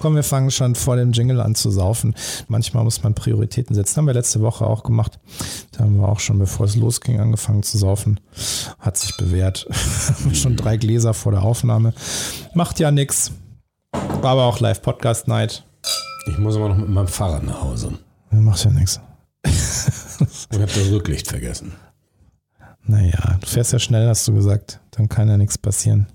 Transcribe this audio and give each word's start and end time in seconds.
Komm, 0.00 0.14
wir 0.14 0.22
fangen 0.22 0.52
schon 0.52 0.76
vor 0.76 0.94
dem 0.94 1.10
Jingle 1.10 1.40
an 1.40 1.56
zu 1.56 1.72
saufen. 1.72 2.14
Manchmal 2.46 2.84
muss 2.84 3.02
man 3.02 3.14
Prioritäten 3.14 3.74
setzen. 3.74 3.96
Haben 3.96 4.06
wir 4.06 4.14
letzte 4.14 4.40
Woche 4.40 4.64
auch 4.64 4.84
gemacht. 4.84 5.18
Da 5.72 5.80
haben 5.80 5.96
wir 5.98 6.08
auch 6.08 6.20
schon, 6.20 6.38
bevor 6.38 6.66
es 6.66 6.76
losging, 6.76 7.18
angefangen 7.18 7.64
zu 7.64 7.78
saufen. 7.78 8.20
Hat 8.78 8.96
sich 8.96 9.16
bewährt. 9.16 9.66
schon 10.34 10.54
drei 10.54 10.76
Gläser 10.76 11.14
vor 11.14 11.32
der 11.32 11.42
Aufnahme. 11.42 11.94
Macht 12.54 12.78
ja 12.78 12.92
nichts. 12.92 13.32
War 13.90 14.30
aber 14.30 14.44
auch 14.44 14.60
Live-Podcast-Night. 14.60 15.64
Ich 16.28 16.38
muss 16.38 16.54
aber 16.54 16.68
noch 16.68 16.76
mit 16.76 16.90
meinem 16.90 17.08
Fahrrad 17.08 17.42
nach 17.42 17.60
Hause. 17.60 17.98
Macht 18.30 18.64
ja 18.64 18.70
nichts. 18.70 19.00
Und 20.52 20.62
hab 20.62 20.72
das 20.72 20.90
Rücklicht 20.92 21.26
vergessen. 21.26 21.72
Naja, 22.84 23.36
du 23.40 23.46
fährst 23.48 23.72
ja 23.72 23.80
schnell, 23.80 24.06
hast 24.06 24.28
du 24.28 24.32
gesagt. 24.32 24.78
Dann 24.92 25.08
kann 25.08 25.28
ja 25.28 25.36
nichts 25.36 25.58
passieren. 25.58 26.06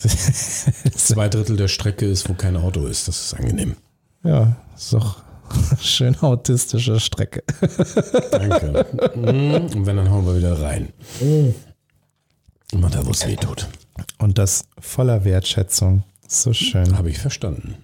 Zwei 0.94 1.28
Drittel 1.28 1.56
der 1.56 1.68
Strecke 1.68 2.06
ist, 2.06 2.28
wo 2.28 2.34
kein 2.34 2.56
Auto 2.56 2.86
ist. 2.86 3.08
Das 3.08 3.20
ist 3.20 3.34
angenehm. 3.34 3.76
Ja, 4.24 4.56
ist 4.76 4.92
doch 4.92 5.22
schön 5.80 6.16
autistische 6.20 7.00
Strecke. 7.00 7.42
Danke. 8.30 8.86
Mhm. 9.14 9.54
Und 9.54 9.86
wenn, 9.86 9.96
dann 9.96 10.10
hauen 10.10 10.26
wir 10.26 10.36
wieder 10.36 10.60
rein. 10.60 10.92
Immer 12.72 12.90
da, 12.90 13.04
wo 13.04 13.10
es 13.10 13.26
weh 13.26 13.36
tut. 13.36 13.66
Und 14.18 14.38
das 14.38 14.64
voller 14.78 15.24
Wertschätzung. 15.24 16.04
So 16.32 16.52
schön. 16.52 16.96
Habe 16.96 17.10
ich 17.10 17.18
verstanden. 17.18 17.74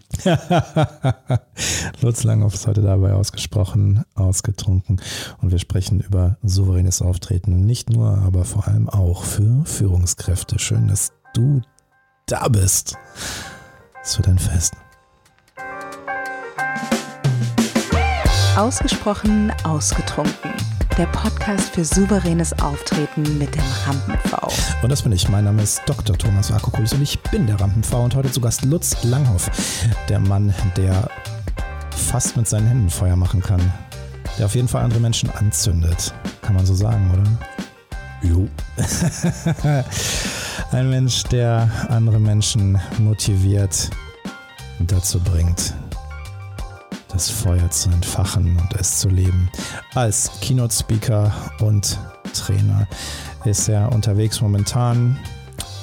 Lutz 2.01 2.23
Langhoff 2.23 2.55
ist 2.55 2.69
heute 2.69 2.81
dabei 2.81 3.13
ausgesprochen, 3.13 4.05
ausgetrunken. 4.15 5.01
Und 5.43 5.51
wir 5.51 5.59
sprechen 5.59 5.99
über 6.01 6.39
souveränes 6.45 7.03
Auftreten. 7.03 7.67
Nicht 7.67 7.91
nur, 7.91 8.19
aber 8.19 8.45
vor 8.45 8.69
allem 8.69 8.89
auch 8.89 9.25
für 9.25 9.65
Führungskräfte. 9.65 10.61
Schön, 10.61 10.87
dass 10.87 11.11
du 11.35 11.61
da 12.27 12.49
bist. 12.49 12.99
Es 14.03 14.19
wird 14.19 14.27
ein 14.27 14.39
Fest. 14.39 14.75
Ausgesprochen 18.57 19.53
ausgetrunken. 19.63 20.53
Der 20.99 21.07
Podcast 21.07 21.75
für 21.75 21.85
souveränes 21.85 22.53
Auftreten 22.59 23.39
mit 23.39 23.55
dem 23.55 23.63
Rampen-V. 23.85 24.49
Und 24.83 24.91
das 24.91 25.03
bin 25.03 25.13
ich. 25.13 25.29
Mein 25.29 25.45
Name 25.45 25.63
ist 25.63 25.83
Dr. 25.87 26.19
Thomas 26.19 26.51
Akokulis 26.51 26.95
und 26.95 27.03
ich 27.03 27.21
bin 27.21 27.47
der 27.47 27.61
Rampen-V 27.61 28.03
und 28.03 28.17
heute 28.17 28.33
zu 28.33 28.41
Gast 28.41 28.65
Lutz 28.65 28.97
Langhoff, 29.05 29.49
der 30.09 30.19
Mann, 30.19 30.53
der 30.77 31.09
fast 31.95 32.37
mit 32.37 32.49
seinen 32.49 32.67
Händen 32.67 32.91
Feuer 32.91 33.15
machen 33.15 33.41
kann. 33.41 33.61
Der 34.37 34.47
auf 34.47 34.55
jeden 34.57 34.69
Fall 34.69 34.83
andere 34.83 35.01
Menschen 35.01 35.31
anzündet. 35.31 36.13
Kann 36.43 36.57
man 36.57 36.67
so 36.67 36.75
sagen, 36.75 37.09
oder? 37.13 38.29
Jo. 38.29 38.49
Ein 40.73 40.91
Mensch, 40.91 41.23
der 41.25 41.71
andere 41.89 42.19
Menschen 42.19 42.79
motiviert 42.99 43.89
und 44.79 44.91
dazu 44.91 45.21
bringt, 45.21 45.75
das 47.09 47.31
Feuer 47.31 47.71
zu 47.71 47.89
entfachen 47.91 48.59
und 48.59 48.75
es 48.79 48.99
zu 48.99 49.09
leben. 49.09 49.49
Als 49.95 50.31
Keynote-Speaker 50.41 51.33
und 51.61 51.99
Trainer 52.35 52.87
ist 53.45 53.69
er 53.69 53.93
unterwegs 53.93 54.41
momentan, 54.41 55.17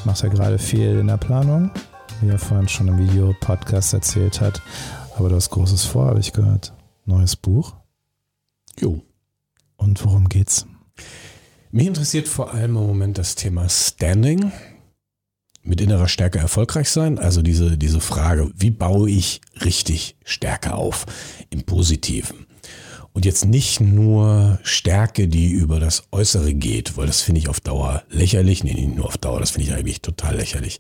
macht 0.06 0.22
er 0.22 0.30
gerade 0.30 0.59
viel 0.59 1.00
in 1.00 1.08
der 1.08 1.18
Planung, 1.18 1.72
wie 2.22 2.30
er 2.30 2.38
vorhin 2.38 2.68
schon 2.68 2.90
im 2.90 3.00
Video-Podcast 3.00 3.94
erzählt 3.94 4.42
hat. 4.42 4.62
Aber 5.18 5.30
du 5.30 5.36
hast 5.36 5.50
Großes 5.50 5.86
vor, 5.86 6.08
habe 6.08 6.20
ich 6.20 6.34
gehört. 6.34 6.73
Neues 7.06 7.36
Buch. 7.36 7.73
Jo. 8.80 9.02
Und 9.78 10.03
worum 10.06 10.28
geht's? 10.30 10.66
Mich 11.72 11.88
interessiert 11.88 12.28
vor 12.28 12.53
allem 12.53 12.75
im 12.75 12.86
Moment 12.86 13.18
das 13.18 13.36
Thema 13.36 13.68
Standing. 13.70 14.52
Mit 15.64 15.80
innerer 15.80 16.09
Stärke 16.09 16.39
erfolgreich 16.39 16.89
sein. 16.89 17.17
Also 17.17 17.42
diese, 17.42 17.78
diese 17.78 18.02
Frage, 18.02 18.52
wie 18.56 18.72
baue 18.72 19.09
ich 19.09 19.42
richtig 19.64 20.17
Stärke 20.25 20.75
auf? 20.75 21.06
Im 21.50 21.64
Positiven. 21.64 22.45
Und 23.14 23.25
jetzt 23.25 23.45
nicht 23.45 23.80
nur 23.80 24.59
Stärke, 24.64 25.28
die 25.28 25.52
über 25.52 25.80
das 25.80 26.03
Äußere 26.11 26.53
geht, 26.53 26.97
weil 26.97 27.08
das 27.08 27.22
finde 27.22 27.40
ich 27.40 27.47
auf 27.47 27.59
Dauer 27.59 28.03
lächerlich. 28.09 28.63
Nee, 28.63 28.74
nicht 28.74 28.96
nur 28.96 29.06
auf 29.06 29.18
Dauer, 29.18 29.40
das 29.40 29.51
finde 29.51 29.69
ich 29.69 29.75
eigentlich 29.75 30.01
total 30.01 30.35
lächerlich. 30.35 30.79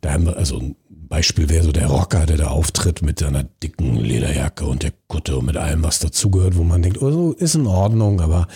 Da 0.00 0.12
haben 0.12 0.24
wir, 0.24 0.36
also 0.36 0.58
ein 0.58 0.76
Beispiel 0.88 1.48
wäre 1.48 1.64
so 1.64 1.72
der 1.72 1.88
Rocker, 1.88 2.26
der 2.26 2.38
da 2.38 2.46
auftritt 2.46 3.02
mit 3.02 3.18
seiner 3.18 3.42
dicken 3.44 3.96
Lederjacke 3.96 4.64
und 4.64 4.84
der 4.84 4.92
Kutte 5.08 5.36
und 5.36 5.46
mit 5.46 5.56
allem, 5.56 5.82
was 5.82 5.98
dazugehört, 5.98 6.56
wo 6.56 6.62
man 6.62 6.80
denkt, 6.80 7.02
oh, 7.02 7.10
so 7.10 7.32
ist 7.32 7.56
in 7.56 7.66
Ordnung, 7.66 8.20
aber 8.20 8.46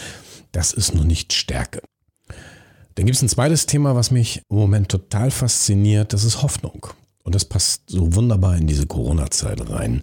das 0.53 0.73
ist 0.73 0.95
nur 0.95 1.05
nicht 1.05 1.33
Stärke. 1.33 1.83
Dann 2.97 3.05
gibt 3.05 3.17
es 3.17 3.23
ein 3.23 3.29
zweites 3.29 3.67
Thema, 3.67 3.95
was 3.95 4.11
mich 4.11 4.43
im 4.49 4.57
Moment 4.57 4.89
total 4.89 5.31
fasziniert, 5.31 6.15
das 6.15 6.25
ist 6.25 6.43
Hoffnung. 6.43 6.87
Und 7.23 7.35
das 7.35 7.45
passt 7.45 7.91
so 7.91 8.15
wunderbar 8.15 8.57
in 8.57 8.67
diese 8.67 8.87
Corona-Zeit 8.87 9.69
rein. 9.69 10.03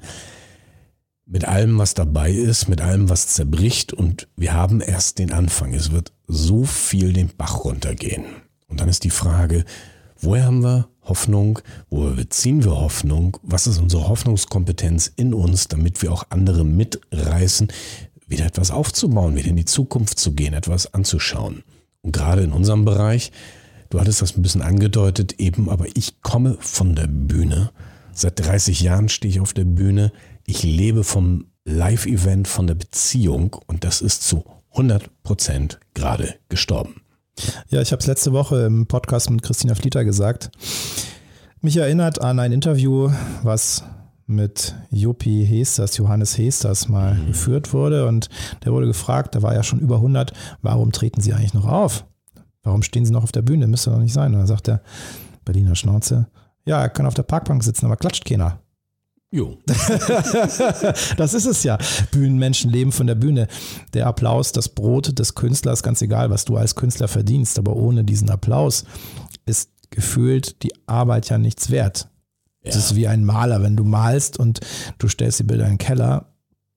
Mit 1.26 1.46
allem, 1.46 1.80
was 1.80 1.96
dabei 1.96 2.32
ist, 2.32 2.70
mit 2.70 2.82
allem, 2.82 3.10
was 3.10 3.30
zerbricht 3.30 3.94
und 3.94 4.28
wir 4.36 4.54
haben 4.54 4.80
erst 4.80 5.18
den 5.18 5.32
Anfang. 5.32 5.74
Es 5.74 5.92
wird 5.92 6.14
so 6.28 6.66
viel 6.66 7.14
den 7.14 7.30
Bach 7.36 7.64
runtergehen. 7.64 8.26
Und 8.68 8.80
dann 8.80 8.90
ist 8.90 9.04
die 9.06 9.10
Frage, 9.10 9.66
woher 10.20 10.46
haben 10.46 10.62
wir 10.62 10.88
Hoffnung? 11.02 11.60
Woher 11.90 12.14
beziehen 12.14 12.64
wir 12.64 12.80
Hoffnung? 12.80 13.38
Was 13.42 13.66
ist 13.66 13.80
unsere 13.80 14.08
Hoffnungskompetenz 14.08 15.12
in 15.16 15.34
uns, 15.34 15.68
damit 15.68 16.04
wir 16.04 16.14
auch 16.14 16.26
andere 16.30 16.64
mitreißen, 16.64 17.72
wieder 18.28 18.46
etwas 18.46 18.70
aufzubauen, 18.70 19.36
wieder 19.36 19.50
in 19.50 19.56
die 19.56 19.66
Zukunft 19.66 20.20
zu 20.20 20.34
gehen, 20.34 20.54
etwas 20.54 20.94
anzuschauen? 20.94 21.64
Gerade 22.04 22.44
in 22.44 22.52
unserem 22.52 22.84
Bereich, 22.84 23.32
du 23.90 24.00
hattest 24.00 24.22
das 24.22 24.36
ein 24.36 24.42
bisschen 24.42 24.62
angedeutet 24.62 25.40
eben, 25.40 25.70
aber 25.70 25.86
ich 25.96 26.22
komme 26.22 26.58
von 26.60 26.96
der 26.96 27.08
Bühne. 27.08 27.72
Seit 28.12 28.46
30 28.46 28.82
Jahren 28.82 29.10
stehe 29.10 29.34
ich 29.34 29.40
auf 29.40 29.54
der 29.54 29.64
Bühne. 29.64 30.12
Ich 30.46 30.64
lebe 30.64 31.04
vom 31.04 31.46
Live-Event, 31.66 32.48
von 32.48 32.68
der 32.68 32.76
Beziehung 32.76 33.56
und 33.68 33.86
das 33.86 34.02
ist 34.02 34.24
zu 34.24 34.44
100 34.72 35.24
Prozent 35.24 35.80
gerade 35.94 36.36
gestorben. 36.50 37.02
Ja, 37.70 37.82
ich 37.82 37.92
habe 37.92 38.02
es 38.02 38.08
letzte 38.08 38.34
Woche 38.34 38.66
im 38.66 38.86
Podcast 38.86 39.30
mit 39.30 39.42
Christina 39.42 39.74
Flieter 39.74 40.04
gesagt. 40.04 40.52
Mich 41.62 41.78
erinnert 41.78 42.22
an 42.22 42.40
ein 42.40 42.52
Interview, 42.52 43.10
was 43.42 43.84
mit 44.34 44.76
Jopi 44.90 45.46
Hesters, 45.46 45.98
Johannes 45.98 46.38
Hesters 46.38 46.90
mal 46.90 47.16
mhm. 47.16 47.28
geführt 47.28 47.74
wurde 47.74 48.08
und 48.08 48.30
der 48.64 48.74
wurde 48.74 48.88
gefragt, 48.88 49.36
da 49.36 49.42
war 49.42 49.54
ja 49.54 49.64
schon 49.64 49.80
über 49.80 49.96
100, 49.96 50.34
warum 50.62 50.92
treten 50.92 51.22
Sie 51.22 51.34
eigentlich 51.34 51.54
noch 51.54 51.68
auf? 51.68 52.06
Warum 52.64 52.82
stehen 52.82 53.06
Sie 53.06 53.12
noch 53.12 53.24
auf 53.24 53.32
der 53.32 53.42
Bühne? 53.42 53.68
Müsste 53.68 53.92
doch 53.92 54.00
nicht 54.00 54.14
sein. 54.14 54.32
Und 54.34 54.40
dann 54.40 54.48
sagt 54.48 54.68
der 54.68 54.82
Berliner 55.44 55.76
Schnauze, 55.76 56.28
ja, 56.66 56.82
er 56.82 56.90
kann 56.90 57.06
auf 57.06 57.14
der 57.14 57.24
Parkbank 57.24 57.64
sitzen, 57.64 57.86
aber 57.86 57.98
klatscht 57.98 58.26
keiner. 58.26 58.60
Jo. 59.32 59.58
das 61.18 61.34
ist 61.34 61.46
es 61.46 61.64
ja. 61.64 61.78
Bühnenmenschen 62.12 62.70
leben 62.70 62.92
von 62.92 63.08
der 63.08 63.16
Bühne. 63.16 63.48
Der 63.94 64.06
Applaus, 64.08 64.52
das 64.52 64.70
Brot 64.70 65.18
des 65.18 65.34
Künstlers, 65.34 65.82
ganz 65.82 66.02
egal, 66.02 66.30
was 66.30 66.46
du 66.46 66.56
als 66.56 66.76
Künstler 66.76 67.08
verdienst, 67.08 67.58
aber 67.58 67.76
ohne 67.76 68.04
diesen 68.04 68.30
Applaus 68.30 68.86
ist 69.46 69.72
gefühlt 69.90 70.62
die 70.64 70.72
Arbeit 70.88 71.30
ja 71.30 71.38
nichts 71.38 71.72
wert. 71.72 72.10
Ja. 72.64 72.72
Das 72.72 72.78
ist 72.78 72.96
wie 72.96 73.08
ein 73.08 73.26
Maler. 73.26 73.62
Wenn 73.62 73.76
du 73.76 73.84
malst 73.84 74.40
und 74.40 74.62
du 74.98 75.08
stellst 75.08 75.40
die 75.40 75.44
Bilder 75.44 75.66
in 75.66 75.74
den 75.74 75.78
Keller, 75.78 76.34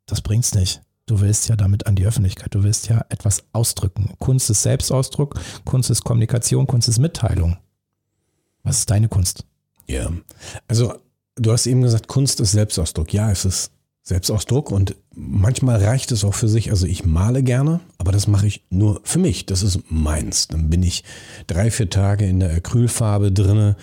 das 0.07 0.21
bringt's 0.21 0.55
nicht. 0.55 0.83
Du 1.07 1.21
willst 1.21 1.49
ja 1.49 1.55
damit 1.55 1.87
an 1.87 1.95
die 1.95 2.05
Öffentlichkeit. 2.05 2.55
Du 2.55 2.65
willst 2.65 2.89
ja 2.89 3.05
etwas 3.09 3.45
ausdrücken. 3.53 4.15
Kunst 4.19 4.51
ist 4.51 4.63
Selbstausdruck, 4.63 5.41
Kunst 5.65 5.89
ist 5.91 6.03
Kommunikation, 6.03 6.67
Kunst 6.67 6.89
ist 6.89 6.99
Mitteilung. 6.99 7.57
Was 8.65 8.79
ist 8.79 8.91
deine 8.91 9.09
Kunst? 9.09 9.45
Ja, 9.87 10.11
also 10.67 10.95
du 11.37 11.53
hast 11.53 11.67
eben 11.67 11.83
gesagt, 11.83 12.09
Kunst 12.09 12.41
ist 12.41 12.51
Selbstausdruck. 12.51 13.13
Ja, 13.13 13.31
es 13.31 13.45
ist 13.45 13.71
Selbstausdruck 14.03 14.73
und 14.73 14.97
manchmal 15.15 15.83
reicht 15.85 16.11
es 16.11 16.25
auch 16.25 16.35
für 16.35 16.49
sich. 16.49 16.71
Also 16.71 16.87
ich 16.87 17.05
male 17.05 17.45
gerne, 17.45 17.81
aber 17.99 18.11
das 18.11 18.27
mache 18.27 18.49
ich 18.49 18.65
nur 18.71 19.01
für 19.05 19.21
mich. 19.21 19.47
Das 19.47 19.63
ist 19.63 19.81
meins. 19.89 20.49
Dann 20.49 20.71
bin 20.71 20.83
ich 20.83 21.05
drei, 21.47 21.71
vier 21.71 21.89
Tage 21.89 22.27
in 22.27 22.41
der 22.41 22.53
Acrylfarbe 22.53 23.31
drinne 23.31 23.77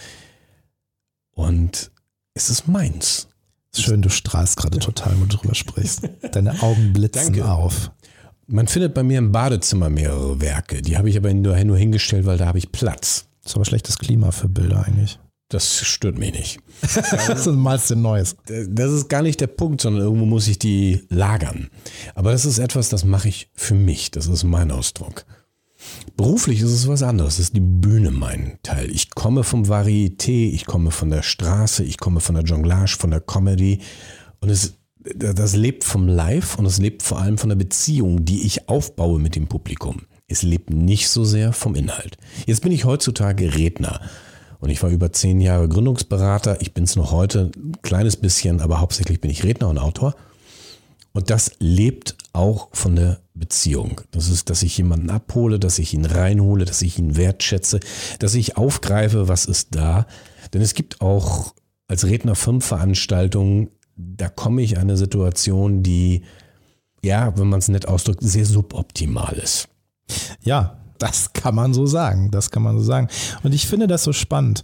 und 1.32 1.92
es 2.34 2.50
ist 2.50 2.68
meins. 2.68 3.28
Schön, 3.76 4.02
du 4.02 4.10
strahlst 4.10 4.58
gerade 4.58 4.80
total, 4.80 5.20
wo 5.20 5.26
du 5.26 5.38
drüber 5.38 5.56
sprichst. 5.56 6.08
Deine 6.32 6.62
Augen 6.62 6.94
blitzen 6.94 7.34
Danke. 7.34 7.50
auf. 7.50 7.92
Man 8.46 8.68
findet 8.68 8.94
bei 8.94 9.04
mir 9.04 9.18
im 9.18 9.32
Badezimmer 9.32 9.90
mehrere 9.90 10.42
Werke. 10.42 10.82
Die 10.82 10.98
habe 10.98 11.10
ich 11.10 11.18
aber 11.18 11.34
nur, 11.34 11.62
nur 11.64 11.78
hingestellt, 11.78 12.26
weil 12.26 12.38
da 12.38 12.46
habe 12.46 12.60
ich 12.60 12.72
Platz. 12.72 13.26
Das 13.42 13.52
ist 13.52 13.56
aber 13.56 13.66
schlechtes 13.66 13.98
Klima 13.98 14.32
für 14.32 14.48
Bilder 14.48 14.86
eigentlich. 14.86 15.20
Das 15.50 15.80
stört 15.86 16.18
mich 16.18 16.34
nicht. 16.34 16.60
das 16.82 17.30
ist 17.48 17.48
malst 17.48 17.90
du 17.90 17.96
Neues. 17.96 18.36
Das 18.46 18.92
ist 18.92 19.10
gar 19.10 19.22
nicht 19.22 19.40
der 19.42 19.48
Punkt, 19.48 19.82
sondern 19.82 20.04
irgendwo 20.04 20.26
muss 20.26 20.48
ich 20.48 20.60
die 20.60 21.06
lagern. 21.10 21.70
Aber 22.16 22.32
das 22.32 22.46
ist 22.46 22.60
etwas, 22.60 22.90
das 22.90 23.06
mache 23.06 23.30
ich 23.30 23.50
für 23.54 23.76
mich. 23.76 24.12
Das 24.12 24.28
ist 24.28 24.44
mein 24.44 24.72
Ausdruck. 24.72 25.26
Beruflich 26.18 26.62
ist 26.62 26.72
es 26.72 26.88
was 26.88 27.04
anderes. 27.04 27.38
Das 27.38 27.46
ist 27.46 27.56
die 27.56 27.62
Bühne 27.62 28.12
mein 28.12 28.60
Teil. 28.64 28.90
Ich 28.92 29.12
komme 29.12 29.44
vom 29.44 29.64
Varieté, 29.64 30.52
ich 30.52 30.66
komme 30.66 30.92
von 30.92 31.10
der 31.10 31.24
Straße, 31.24 31.84
ich 31.84 31.98
komme 31.98 32.20
von 32.20 32.36
der 32.36 32.44
Jonglage, 32.44 32.98
von 33.00 33.12
der 33.12 33.22
Comedy. 33.22 33.80
Und 34.42 34.50
es, 34.50 34.78
das 35.16 35.56
lebt 35.56 35.84
vom 35.84 36.08
Live 36.08 36.58
und 36.58 36.66
es 36.66 36.78
lebt 36.78 37.04
vor 37.04 37.20
allem 37.20 37.38
von 37.38 37.50
der 37.50 37.56
Beziehung, 37.56 38.26
die 38.26 38.46
ich 38.46 38.70
aufbaue 38.70 39.20
mit 39.20 39.36
dem 39.36 39.48
Publikum. 39.48 40.04
Es 40.28 40.44
lebt 40.44 40.70
nicht 40.70 41.10
so 41.10 41.26
sehr 41.26 41.54
vom 41.54 41.76
Inhalt. 41.76 42.18
Jetzt 42.46 42.62
bin 42.62 42.72
ich 42.72 42.86
heutzutage 42.86 43.56
Redner. 43.56 44.02
Und 44.60 44.70
ich 44.70 44.82
war 44.82 44.90
über 44.90 45.12
zehn 45.12 45.42
Jahre 45.42 45.68
Gründungsberater. 45.68 46.62
Ich 46.62 46.74
bin 46.74 46.86
es 46.86 46.96
noch 46.96 47.12
heute, 47.12 47.52
ein 47.56 47.82
kleines 47.82 48.16
bisschen, 48.16 48.62
aber 48.62 48.80
hauptsächlich 48.80 49.20
bin 49.20 49.30
ich 49.30 49.44
Redner 49.44 49.68
und 49.68 49.78
Autor. 49.78 50.16
Und 51.14 51.30
das 51.30 51.52
lebt 51.60 52.16
auch 52.34 52.70
von 52.74 52.96
der 52.96 53.20
Beziehung. 53.36 54.02
Das 54.12 54.30
ist, 54.30 54.50
dass 54.50 54.64
ich 54.64 54.78
jemanden 54.78 55.10
abhole, 55.10 55.60
dass 55.60 55.80
ich 55.80 55.94
ihn 55.94 56.06
reinhole, 56.06 56.66
dass 56.66 56.82
ich 56.82 56.98
ihn 56.98 57.16
wertschätze, 57.16 57.80
dass 58.20 58.34
ich 58.34 58.58
aufgreife, 58.58 59.28
was 59.28 59.46
ist 59.46 59.70
da. 59.76 60.08
Denn 60.54 60.62
es 60.62 60.74
gibt 60.74 61.02
auch 61.02 61.54
als 61.88 62.06
Redner 62.06 62.36
fünf 62.36 62.66
Veranstaltungen, 62.66 63.70
da 63.96 64.28
komme 64.28 64.64
ich 64.64 64.74
in 64.74 64.80
eine 64.80 64.98
Situation, 64.98 65.84
die, 65.84 66.24
ja, 67.04 67.38
wenn 67.38 67.48
man 67.48 67.60
es 67.60 67.68
nett 67.68 67.88
ausdrückt, 67.88 68.22
sehr 68.24 68.46
suboptimal 68.46 69.34
ist. 69.34 69.68
Ja, 70.44 70.80
das 70.98 71.34
kann 71.34 71.54
man 71.54 71.74
so 71.74 71.86
sagen. 71.86 72.32
Das 72.32 72.50
kann 72.50 72.64
man 72.64 72.78
so 72.80 72.84
sagen. 72.84 73.08
Und 73.44 73.54
ich 73.54 73.68
finde 73.68 73.88
das 73.88 74.04
so 74.04 74.14
spannend 74.14 74.64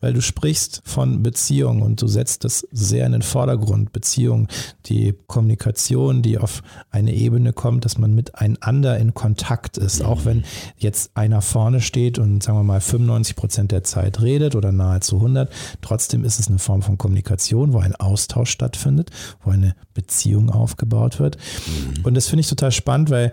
weil 0.00 0.12
du 0.12 0.22
sprichst 0.22 0.82
von 0.84 1.22
Beziehung 1.22 1.82
und 1.82 2.00
du 2.02 2.06
setzt 2.06 2.44
das 2.44 2.66
sehr 2.70 3.06
in 3.06 3.12
den 3.12 3.22
Vordergrund. 3.22 3.92
Beziehung, 3.92 4.48
die 4.86 5.14
Kommunikation, 5.26 6.22
die 6.22 6.38
auf 6.38 6.62
eine 6.90 7.14
Ebene 7.14 7.52
kommt, 7.52 7.84
dass 7.84 7.98
man 7.98 8.14
miteinander 8.14 8.98
in 8.98 9.14
Kontakt 9.14 9.78
ist. 9.78 10.02
Auch 10.02 10.24
wenn 10.24 10.44
jetzt 10.76 11.16
einer 11.16 11.42
vorne 11.42 11.80
steht 11.80 12.18
und 12.18 12.42
sagen 12.42 12.58
wir 12.58 12.64
mal 12.64 12.80
95 12.80 13.36
Prozent 13.36 13.72
der 13.72 13.84
Zeit 13.84 14.20
redet 14.20 14.54
oder 14.54 14.72
nahezu 14.72 15.16
100, 15.16 15.50
trotzdem 15.80 16.24
ist 16.24 16.38
es 16.40 16.48
eine 16.48 16.58
Form 16.58 16.82
von 16.82 16.98
Kommunikation, 16.98 17.72
wo 17.72 17.78
ein 17.78 17.96
Austausch 17.96 18.50
stattfindet, 18.50 19.10
wo 19.42 19.50
eine 19.50 19.74
Beziehung 19.94 20.50
aufgebaut 20.50 21.18
wird. 21.18 21.36
Mhm. 21.36 22.04
Und 22.04 22.14
das 22.14 22.28
finde 22.28 22.40
ich 22.40 22.48
total 22.48 22.72
spannend, 22.72 23.10
weil 23.10 23.32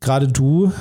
gerade 0.00 0.28
du 0.28 0.72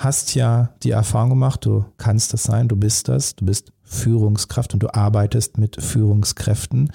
hast 0.00 0.34
ja 0.34 0.70
die 0.82 0.92
Erfahrung 0.92 1.30
gemacht, 1.30 1.64
du 1.66 1.84
kannst 1.98 2.32
das 2.32 2.42
sein, 2.44 2.68
du 2.68 2.76
bist 2.76 3.08
das, 3.08 3.36
du 3.36 3.44
bist 3.44 3.72
Führungskraft 3.90 4.72
und 4.72 4.82
du 4.82 4.94
arbeitest 4.94 5.58
mit 5.58 5.82
Führungskräften. 5.82 6.92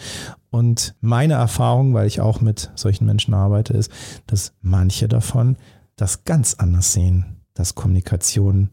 Und 0.50 0.96
meine 1.02 1.34
Erfahrung, 1.34 1.94
weil 1.94 2.08
ich 2.08 2.22
auch 2.22 2.40
mit 2.40 2.72
solchen 2.76 3.06
Menschen 3.06 3.34
arbeite, 3.34 3.74
ist, 3.74 3.92
dass 4.28 4.54
manche 4.62 5.08
davon 5.10 5.58
das 5.98 6.24
ganz 6.24 6.56
anders 6.56 6.94
sehen, 6.94 7.42
dass 7.54 7.76
Kommunikation 7.76 8.72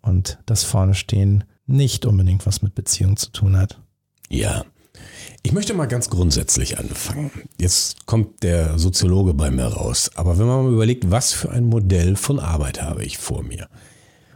und 0.00 0.38
das 0.46 0.62
Vorne 0.62 0.94
stehen 0.94 1.44
nicht 1.66 2.06
unbedingt 2.06 2.46
was 2.46 2.62
mit 2.62 2.76
Beziehung 2.76 3.16
zu 3.16 3.32
tun 3.32 3.56
hat. 3.56 3.80
Ja. 4.28 4.64
Ich 5.42 5.52
möchte 5.52 5.74
mal 5.74 5.86
ganz 5.86 6.08
grundsätzlich 6.08 6.78
anfangen. 6.78 7.30
Jetzt 7.60 8.06
kommt 8.06 8.44
der 8.44 8.78
Soziologe 8.78 9.34
bei 9.34 9.50
mir 9.50 9.66
raus. 9.66 10.10
Aber 10.14 10.38
wenn 10.38 10.46
man 10.46 10.64
mal 10.64 10.72
überlegt, 10.72 11.10
was 11.10 11.32
für 11.32 11.50
ein 11.50 11.64
Modell 11.64 12.16
von 12.16 12.38
Arbeit 12.38 12.82
habe 12.82 13.04
ich 13.04 13.18
vor 13.18 13.42
mir? 13.42 13.68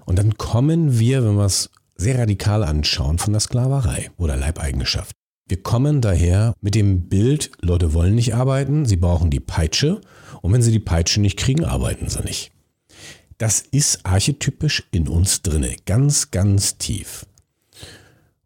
Und 0.04 0.18
dann 0.18 0.36
kommen 0.36 0.98
wir, 0.98 1.24
wenn 1.24 1.36
wir 1.36 1.44
es 1.44 1.70
sehr 2.00 2.18
radikal 2.18 2.64
anschauen 2.64 3.18
von 3.18 3.34
der 3.34 3.40
Sklaverei 3.40 4.10
oder 4.16 4.36
Leibeigenschaft. 4.36 5.14
Wir 5.46 5.62
kommen 5.62 6.00
daher 6.00 6.54
mit 6.60 6.74
dem 6.74 7.08
Bild, 7.08 7.50
Leute 7.60 7.92
wollen 7.92 8.14
nicht 8.14 8.34
arbeiten, 8.34 8.86
sie 8.86 8.96
brauchen 8.96 9.30
die 9.30 9.40
Peitsche 9.40 10.00
und 10.40 10.52
wenn 10.52 10.62
sie 10.62 10.72
die 10.72 10.78
Peitsche 10.78 11.20
nicht 11.20 11.38
kriegen, 11.38 11.64
arbeiten 11.64 12.08
sie 12.08 12.22
nicht. 12.22 12.52
Das 13.36 13.60
ist 13.60 14.06
archetypisch 14.06 14.88
in 14.92 15.08
uns 15.08 15.42
drinne, 15.42 15.76
ganz, 15.86 16.30
ganz 16.30 16.78
tief. 16.78 17.26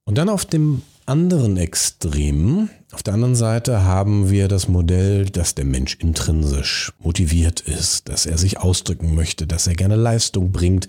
Und 0.04 0.18
dann 0.18 0.28
auf 0.28 0.44
dem 0.44 0.82
anderen 1.06 1.56
Extrem, 1.56 2.70
auf 2.92 3.02
der 3.02 3.14
anderen 3.14 3.34
Seite 3.36 3.84
haben 3.84 4.30
wir 4.30 4.48
das 4.48 4.66
Modell, 4.66 5.26
dass 5.26 5.54
der 5.54 5.64
Mensch 5.64 5.96
intrinsisch 5.96 6.92
motiviert 6.98 7.60
ist, 7.60 8.08
dass 8.08 8.26
er 8.26 8.38
sich 8.38 8.58
ausdrücken 8.58 9.14
möchte, 9.14 9.46
dass 9.46 9.66
er 9.66 9.74
gerne 9.74 9.96
Leistung 9.96 10.52
bringt. 10.52 10.88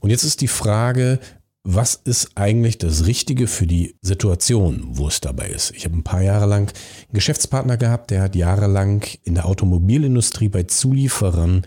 Und 0.00 0.10
jetzt 0.10 0.24
ist 0.24 0.40
die 0.40 0.48
Frage, 0.48 1.18
was 1.62 1.94
ist 1.94 2.30
eigentlich 2.36 2.78
das 2.78 3.06
Richtige 3.06 3.46
für 3.46 3.66
die 3.66 3.96
Situation, 4.00 4.82
wo 4.92 5.08
es 5.08 5.20
dabei 5.20 5.48
ist. 5.48 5.72
Ich 5.76 5.84
habe 5.84 5.96
ein 5.96 6.04
paar 6.04 6.22
Jahre 6.22 6.46
lang 6.46 6.68
einen 6.68 7.12
Geschäftspartner 7.12 7.76
gehabt, 7.76 8.10
der 8.10 8.22
hat 8.22 8.34
jahrelang 8.34 9.04
in 9.24 9.34
der 9.34 9.46
Automobilindustrie 9.46 10.48
bei 10.48 10.62
Zulieferern 10.62 11.66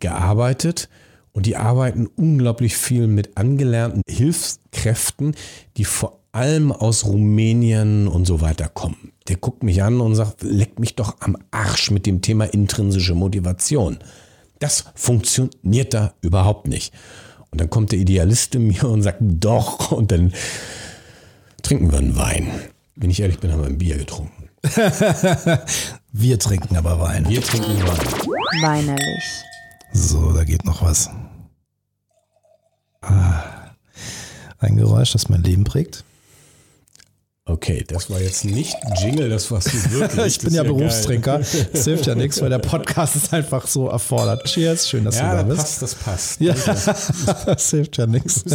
gearbeitet 0.00 0.88
und 1.32 1.46
die 1.46 1.56
arbeiten 1.56 2.06
unglaublich 2.06 2.76
viel 2.76 3.06
mit 3.06 3.36
angelernten 3.36 4.02
Hilfskräften, 4.06 5.34
die 5.78 5.84
vor 5.84 6.20
allem 6.32 6.70
aus 6.70 7.06
Rumänien 7.06 8.08
und 8.08 8.26
so 8.26 8.40
weiter 8.40 8.68
kommen. 8.68 9.12
Der 9.28 9.36
guckt 9.36 9.62
mich 9.62 9.82
an 9.82 10.00
und 10.00 10.14
sagt, 10.16 10.42
leck 10.42 10.78
mich 10.78 10.96
doch 10.96 11.20
am 11.20 11.36
Arsch 11.50 11.90
mit 11.90 12.06
dem 12.06 12.20
Thema 12.20 12.44
intrinsische 12.44 13.14
Motivation. 13.14 13.98
Das 14.58 14.84
funktioniert 14.94 15.94
da 15.94 16.14
überhaupt 16.20 16.68
nicht. 16.68 16.92
Und 17.54 17.60
dann 17.60 17.70
kommt 17.70 17.92
der 17.92 18.00
Idealist 18.00 18.56
in 18.56 18.66
mir 18.66 18.82
und 18.82 19.02
sagt, 19.02 19.18
doch. 19.20 19.92
Und 19.92 20.10
dann 20.10 20.32
trinken 21.62 21.92
wir 21.92 21.98
einen 21.98 22.16
Wein. 22.16 22.50
Wenn 22.96 23.10
ich 23.10 23.20
ehrlich 23.20 23.38
bin, 23.38 23.52
haben 23.52 23.60
wir 23.60 23.68
ein 23.68 23.78
Bier 23.78 23.96
getrunken. 23.96 24.48
wir 26.12 26.38
trinken 26.40 26.76
aber 26.76 26.98
Wein. 26.98 27.28
Wir 27.28 27.40
trinken 27.40 27.80
Wein. 27.86 28.60
Weinerlich. 28.60 29.44
So, 29.92 30.32
da 30.32 30.42
geht 30.42 30.64
noch 30.64 30.82
was. 30.82 31.10
Ah, 33.02 33.44
ein 34.58 34.74
Geräusch, 34.74 35.12
das 35.12 35.28
mein 35.28 35.44
Leben 35.44 35.62
prägt. 35.62 36.02
Okay, 37.46 37.84
das 37.86 38.08
war 38.08 38.22
jetzt 38.22 38.46
nicht 38.46 38.74
Jingle, 39.02 39.28
das 39.28 39.50
warst 39.50 39.66
du 39.66 39.90
wirklich. 39.90 40.26
ich 40.38 40.38
bin 40.38 40.54
ja, 40.54 40.62
ja 40.62 40.68
Berufstrinker. 40.72 41.40
Das 41.40 41.84
hilft 41.84 42.06
ja 42.06 42.14
nichts, 42.14 42.40
weil 42.40 42.48
der 42.48 42.58
Podcast 42.58 43.16
ist 43.16 43.34
einfach 43.34 43.66
so 43.66 43.88
erfordert. 43.88 44.44
Cheers, 44.46 44.88
schön, 44.88 45.04
dass 45.04 45.18
ja, 45.18 45.30
du 45.30 45.48
da 45.48 45.54
bist. 45.54 45.82
das 45.82 45.94
passt. 45.94 46.40
Ja, 46.40 46.54
das 47.46 47.70
hilft 47.70 47.98
ja 47.98 48.06
nichts. 48.06 48.44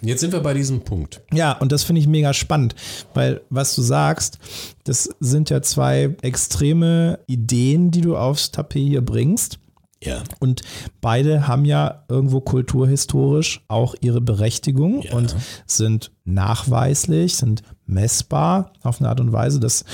Jetzt 0.00 0.20
sind 0.20 0.32
wir 0.32 0.40
bei 0.40 0.54
diesem 0.54 0.80
Punkt. 0.80 1.20
Ja, 1.32 1.52
und 1.52 1.70
das 1.70 1.84
finde 1.84 2.00
ich 2.00 2.08
mega 2.08 2.32
spannend, 2.34 2.74
weil 3.14 3.40
was 3.50 3.74
du 3.76 3.82
sagst, 3.82 4.38
das 4.84 5.10
sind 5.20 5.50
ja 5.50 5.62
zwei 5.62 6.16
extreme 6.22 7.20
Ideen, 7.26 7.90
die 7.90 8.00
du 8.00 8.16
aufs 8.16 8.50
Tapet 8.50 8.82
hier 8.82 9.00
bringst. 9.00 9.58
Ja. 10.02 10.22
Und 10.38 10.62
beide 11.00 11.48
haben 11.48 11.64
ja 11.64 12.04
irgendwo 12.08 12.40
kulturhistorisch 12.40 13.64
auch 13.68 13.94
ihre 14.00 14.20
Berechtigung 14.20 15.02
ja. 15.02 15.12
und 15.14 15.34
sind 15.66 16.12
nachweislich, 16.24 17.36
sind 17.36 17.62
messbar 17.86 18.72
auf 18.82 19.00
eine 19.00 19.08
Art 19.08 19.20
und 19.20 19.32
Weise, 19.32 19.58
dass 19.58 19.84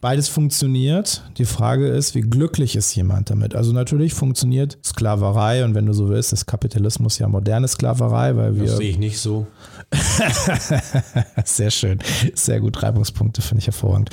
beides 0.00 0.28
funktioniert. 0.28 1.22
Die 1.38 1.44
Frage 1.44 1.88
ist, 1.88 2.14
wie 2.14 2.20
glücklich 2.20 2.76
ist 2.76 2.94
jemand 2.94 3.30
damit? 3.30 3.54
Also 3.54 3.72
natürlich 3.72 4.12
funktioniert 4.14 4.78
Sklaverei 4.84 5.64
und 5.64 5.74
wenn 5.74 5.86
du 5.86 5.92
so 5.92 6.08
willst, 6.08 6.32
ist 6.32 6.46
Kapitalismus 6.46 7.18
ja 7.18 7.28
moderne 7.28 7.68
Sklaverei, 7.68 8.36
weil 8.36 8.56
wir. 8.56 8.66
Das 8.66 8.76
sehe 8.76 8.90
ich 8.90 8.98
nicht 8.98 9.18
so. 9.18 9.46
Sehr 11.44 11.70
schön. 11.70 11.98
Sehr 12.34 12.60
gut. 12.60 12.82
Reibungspunkte 12.82 13.42
finde 13.42 13.60
ich 13.60 13.66
hervorragend. 13.66 14.10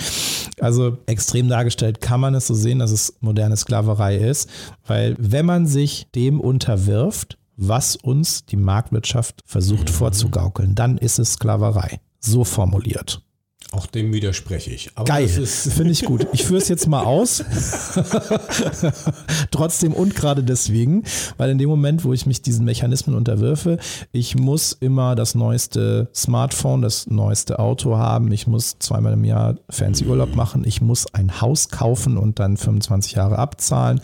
Also 0.59 0.97
extrem 1.05 1.49
dargestellt 1.49 2.01
kann 2.01 2.19
man 2.19 2.33
es 2.35 2.47
so 2.47 2.53
sehen, 2.53 2.79
dass 2.79 2.91
es 2.91 3.15
moderne 3.19 3.55
Sklaverei 3.57 4.17
ist, 4.17 4.49
weil 4.85 5.15
wenn 5.19 5.45
man 5.45 5.67
sich 5.67 6.07
dem 6.15 6.39
unterwirft, 6.39 7.37
was 7.57 7.95
uns 7.95 8.45
die 8.45 8.57
Marktwirtschaft 8.57 9.41
versucht 9.45 9.89
mhm. 9.89 9.93
vorzugaukeln, 9.93 10.75
dann 10.75 10.97
ist 10.97 11.19
es 11.19 11.33
Sklaverei. 11.33 11.99
So 12.19 12.43
formuliert. 12.43 13.21
Auch 13.71 13.85
dem 13.85 14.13
widerspreche 14.13 14.71
ich. 14.71 14.91
Aber 14.95 15.05
Geil, 15.05 15.27
finde 15.27 15.91
ich 15.91 16.05
gut. 16.05 16.25
Ich 16.31 16.45
führe 16.45 16.61
es 16.61 16.69
jetzt 16.69 16.87
mal 16.87 17.03
aus. 17.03 17.43
Trotzdem 19.51 19.93
und 19.93 20.15
gerade 20.15 20.41
deswegen, 20.41 21.03
weil 21.35 21.49
in 21.49 21.57
dem 21.57 21.69
Moment, 21.69 22.05
wo 22.05 22.13
ich 22.13 22.25
mich 22.25 22.41
diesen 22.41 22.63
Mechanismen 22.63 23.15
unterwirfe, 23.15 23.77
ich 24.13 24.35
muss 24.37 24.71
immer 24.71 25.15
das 25.15 25.35
neueste 25.35 26.09
Smartphone, 26.15 26.81
das 26.81 27.07
neueste 27.07 27.59
Auto 27.59 27.97
haben, 27.97 28.31
ich 28.31 28.47
muss 28.47 28.77
zweimal 28.79 29.13
im 29.13 29.25
Jahr 29.25 29.57
fancy 29.69 30.05
Urlaub 30.05 30.35
machen, 30.35 30.63
ich 30.65 30.81
muss 30.81 31.13
ein 31.13 31.41
Haus 31.41 31.67
kaufen 31.69 32.17
und 32.17 32.39
dann 32.39 32.55
25 32.55 33.13
Jahre 33.13 33.37
abzahlen. 33.37 33.99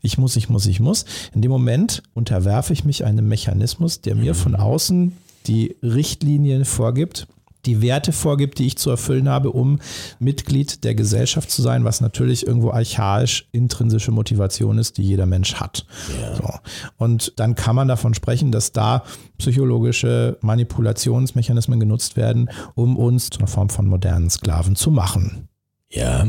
Ich 0.00 0.16
muss, 0.16 0.36
ich 0.36 0.48
muss, 0.48 0.64
ich 0.64 0.80
muss. 0.80 1.04
In 1.34 1.42
dem 1.42 1.50
Moment 1.50 2.02
unterwerfe 2.14 2.72
ich 2.72 2.84
mich 2.84 3.04
einem 3.04 3.28
Mechanismus, 3.28 4.00
der 4.00 4.14
mir 4.14 4.34
von 4.34 4.56
außen 4.56 5.16
die 5.46 5.76
Richtlinien 5.82 6.64
vorgibt, 6.64 7.26
die 7.66 7.80
Werte 7.82 8.12
vorgibt, 8.12 8.58
die 8.58 8.66
ich 8.66 8.76
zu 8.76 8.90
erfüllen 8.90 9.28
habe, 9.28 9.50
um 9.50 9.78
Mitglied 10.18 10.84
der 10.84 10.94
Gesellschaft 10.94 11.50
zu 11.50 11.62
sein, 11.62 11.84
was 11.84 12.00
natürlich 12.00 12.46
irgendwo 12.46 12.70
archaisch 12.70 13.48
intrinsische 13.52 14.10
Motivation 14.10 14.78
ist, 14.78 14.98
die 14.98 15.02
jeder 15.02 15.26
Mensch 15.26 15.54
hat. 15.54 15.86
Ja. 16.20 16.36
So. 16.36 16.50
Und 16.96 17.34
dann 17.36 17.54
kann 17.54 17.76
man 17.76 17.88
davon 17.88 18.14
sprechen, 18.14 18.52
dass 18.52 18.72
da 18.72 19.04
psychologische 19.38 20.38
Manipulationsmechanismen 20.40 21.80
genutzt 21.80 22.16
werden, 22.16 22.50
um 22.74 22.96
uns 22.96 23.30
zu 23.30 23.38
einer 23.38 23.48
Form 23.48 23.68
von 23.68 23.86
modernen 23.86 24.30
Sklaven 24.30 24.76
zu 24.76 24.90
machen. 24.90 25.48
Ja, 25.88 26.26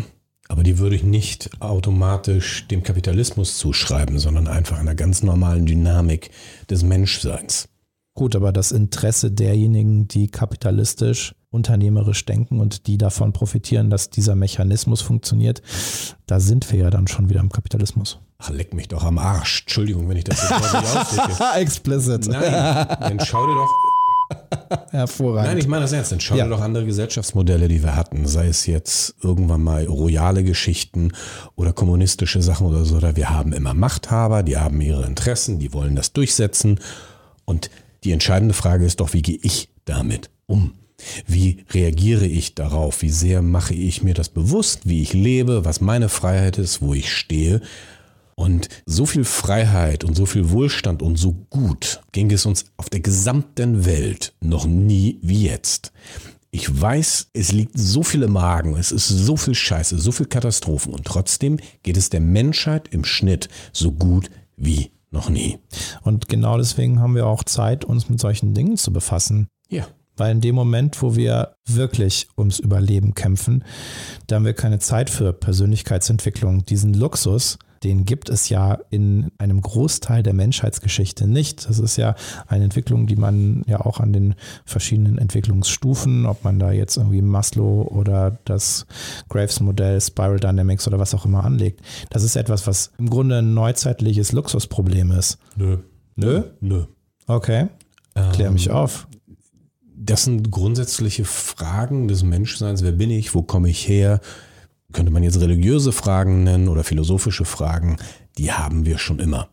aber 0.49 0.63
die 0.63 0.77
würde 0.77 0.95
ich 0.95 1.03
nicht 1.03 1.49
automatisch 1.61 2.67
dem 2.67 2.83
Kapitalismus 2.83 3.57
zuschreiben, 3.57 4.19
sondern 4.19 4.47
einfach 4.47 4.77
einer 4.77 4.93
ganz 4.93 5.23
normalen 5.23 5.65
Dynamik 5.65 6.29
des 6.69 6.83
Menschseins. 6.83 7.69
Gut, 8.15 8.35
aber 8.35 8.51
das 8.51 8.71
Interesse 8.71 9.31
derjenigen, 9.31 10.07
die 10.07 10.27
kapitalistisch, 10.27 11.33
unternehmerisch 11.49 12.25
denken 12.25 12.59
und 12.59 12.85
die 12.87 12.97
davon 12.97 13.33
profitieren, 13.33 13.89
dass 13.89 14.09
dieser 14.09 14.35
Mechanismus 14.35 15.01
funktioniert, 15.01 15.61
da 16.27 16.39
sind 16.39 16.71
wir 16.71 16.79
ja 16.79 16.89
dann 16.89 17.07
schon 17.07 17.29
wieder 17.29 17.39
im 17.39 17.49
Kapitalismus. 17.51 18.19
Ach, 18.37 18.49
leck 18.49 18.73
mich 18.73 18.87
doch 18.87 19.03
am 19.03 19.17
Arsch. 19.17 19.61
Entschuldigung, 19.61 20.07
wenn 20.09 20.17
ich 20.17 20.25
das 20.25 20.41
jetzt 20.41 20.61
nicht 20.61 20.75
ausdrücke. 20.75 21.43
Explicit. 21.59 22.27
Nein, 22.27 22.41
dann 22.99 23.19
schau 23.19 23.45
dir 23.47 23.55
doch 23.55 23.69
Hervorragend. 24.91 25.49
Nein, 25.49 25.57
ich 25.59 25.67
meine 25.67 25.83
das 25.83 25.91
ernst. 25.91 26.11
Dann 26.11 26.19
schau 26.19 26.35
Ja. 26.35 26.43
dir 26.45 26.49
doch 26.51 26.61
andere 26.61 26.85
Gesellschaftsmodelle, 26.85 27.67
die 27.67 27.83
wir 27.83 27.95
hatten. 27.95 28.25
Sei 28.27 28.47
es 28.47 28.65
jetzt 28.65 29.15
irgendwann 29.21 29.61
mal 29.63 29.85
royale 29.85 30.43
Geschichten 30.43 31.11
oder 31.55 31.73
kommunistische 31.73 32.41
Sachen 32.41 32.67
oder 32.67 32.83
so. 32.85 32.95
Oder 32.97 33.15
wir 33.15 33.29
haben 33.29 33.53
immer 33.53 33.73
Machthaber, 33.73 34.43
die 34.43 34.57
haben 34.57 34.81
ihre 34.81 35.05
Interessen, 35.05 35.59
die 35.59 35.73
wollen 35.73 35.95
das 35.95 36.13
durchsetzen. 36.13 36.79
Und 37.45 37.69
die 38.03 38.11
entscheidende 38.11 38.53
Frage 38.53 38.85
ist 38.85 38.99
doch, 38.99 39.13
wie 39.13 39.21
gehe 39.21 39.39
ich 39.41 39.69
damit 39.85 40.29
um? 40.45 40.73
Wie 41.27 41.65
reagiere 41.71 42.25
ich 42.25 42.55
darauf? 42.55 43.01
Wie 43.01 43.09
sehr 43.09 43.41
mache 43.41 43.73
ich 43.73 44.03
mir 44.03 44.13
das 44.13 44.29
bewusst, 44.29 44.81
wie 44.87 45.01
ich 45.01 45.13
lebe, 45.13 45.65
was 45.65 45.81
meine 45.81 46.09
Freiheit 46.09 46.57
ist, 46.57 46.81
wo 46.81 46.93
ich 46.93 47.11
stehe? 47.11 47.61
Und 48.35 48.69
so 48.85 49.05
viel 49.05 49.25
Freiheit 49.25 50.03
und 50.03 50.15
so 50.15 50.25
viel 50.25 50.49
Wohlstand 50.49 51.01
und 51.01 51.17
so 51.17 51.33
gut 51.49 52.01
ging 52.11 52.31
es 52.31 52.45
uns 52.45 52.65
auf 52.77 52.89
der 52.89 52.99
gesamten 52.99 53.85
Welt 53.85 54.33
noch 54.41 54.65
nie 54.65 55.19
wie 55.21 55.45
jetzt. 55.45 55.91
Ich 56.49 56.81
weiß, 56.81 57.29
es 57.33 57.51
liegt 57.51 57.77
so 57.77 58.03
viel 58.03 58.23
im 58.23 58.33
Magen, 58.33 58.75
es 58.75 58.91
ist 58.91 59.07
so 59.07 59.37
viel 59.37 59.55
Scheiße, 59.55 59.97
so 59.99 60.11
viel 60.11 60.27
Katastrophen 60.27 60.93
und 60.93 61.05
trotzdem 61.05 61.57
geht 61.81 61.97
es 61.97 62.09
der 62.09 62.21
Menschheit 62.21 62.87
im 62.89 63.05
Schnitt 63.05 63.49
so 63.71 63.91
gut 63.91 64.29
wie 64.55 64.91
noch 65.13 65.29
nie. 65.29 65.59
Und 66.01 66.27
genau 66.27 66.57
deswegen 66.57 66.99
haben 66.99 67.15
wir 67.15 67.27
auch 67.27 67.43
Zeit, 67.43 67.85
uns 67.85 68.09
mit 68.09 68.19
solchen 68.19 68.53
Dingen 68.53 68.77
zu 68.77 68.91
befassen. 68.91 69.47
Ja. 69.69 69.87
Weil 70.15 70.31
in 70.31 70.41
dem 70.41 70.55
Moment, 70.55 71.01
wo 71.01 71.15
wir 71.15 71.55
wirklich 71.65 72.27
ums 72.37 72.59
Überleben 72.59 73.15
kämpfen, 73.15 73.63
da 74.27 74.35
haben 74.35 74.45
wir 74.45 74.53
keine 74.53 74.79
Zeit 74.79 75.09
für 75.09 75.33
Persönlichkeitsentwicklung. 75.33 76.65
Diesen 76.65 76.93
Luxus, 76.93 77.57
den 77.83 78.05
gibt 78.05 78.29
es 78.29 78.49
ja 78.49 78.79
in 78.89 79.31
einem 79.37 79.61
Großteil 79.61 80.23
der 80.23 80.33
Menschheitsgeschichte 80.33 81.27
nicht. 81.27 81.67
Das 81.67 81.79
ist 81.79 81.97
ja 81.97 82.15
eine 82.47 82.63
Entwicklung, 82.63 83.07
die 83.07 83.15
man 83.15 83.63
ja 83.67 83.81
auch 83.81 83.99
an 83.99 84.13
den 84.13 84.35
verschiedenen 84.65 85.17
Entwicklungsstufen, 85.17 86.25
ob 86.25 86.43
man 86.43 86.59
da 86.59 86.71
jetzt 86.71 86.97
irgendwie 86.97 87.21
Maslow 87.21 87.83
oder 87.83 88.37
das 88.45 88.85
Graves-Modell, 89.29 89.99
Spiral 90.01 90.39
Dynamics 90.39 90.87
oder 90.87 90.99
was 90.99 91.13
auch 91.13 91.25
immer 91.25 91.43
anlegt. 91.43 91.81
Das 92.09 92.23
ist 92.23 92.35
etwas, 92.35 92.67
was 92.67 92.91
im 92.97 93.09
Grunde 93.09 93.39
ein 93.39 93.53
neuzeitliches 93.53 94.31
Luxusproblem 94.31 95.11
ist. 95.11 95.37
Nö. 95.55 95.77
Nö? 96.15 96.43
Nö. 96.61 96.85
Okay, 97.27 97.67
klär 98.33 98.51
mich 98.51 98.69
auf. 98.69 99.07
Das 99.95 100.25
sind 100.25 100.51
grundsätzliche 100.51 101.23
Fragen 101.23 102.07
des 102.07 102.23
Menschseins. 102.23 102.83
Wer 102.83 102.91
bin 102.91 103.09
ich? 103.09 103.33
Wo 103.33 103.41
komme 103.41 103.69
ich 103.69 103.87
her? 103.87 104.19
Könnte 104.93 105.11
man 105.11 105.23
jetzt 105.23 105.39
religiöse 105.39 105.91
Fragen 105.91 106.43
nennen 106.43 106.69
oder 106.69 106.83
philosophische 106.83 107.45
Fragen. 107.45 107.97
Die 108.37 108.51
haben 108.51 108.85
wir 108.85 108.97
schon 108.97 109.19
immer. 109.19 109.49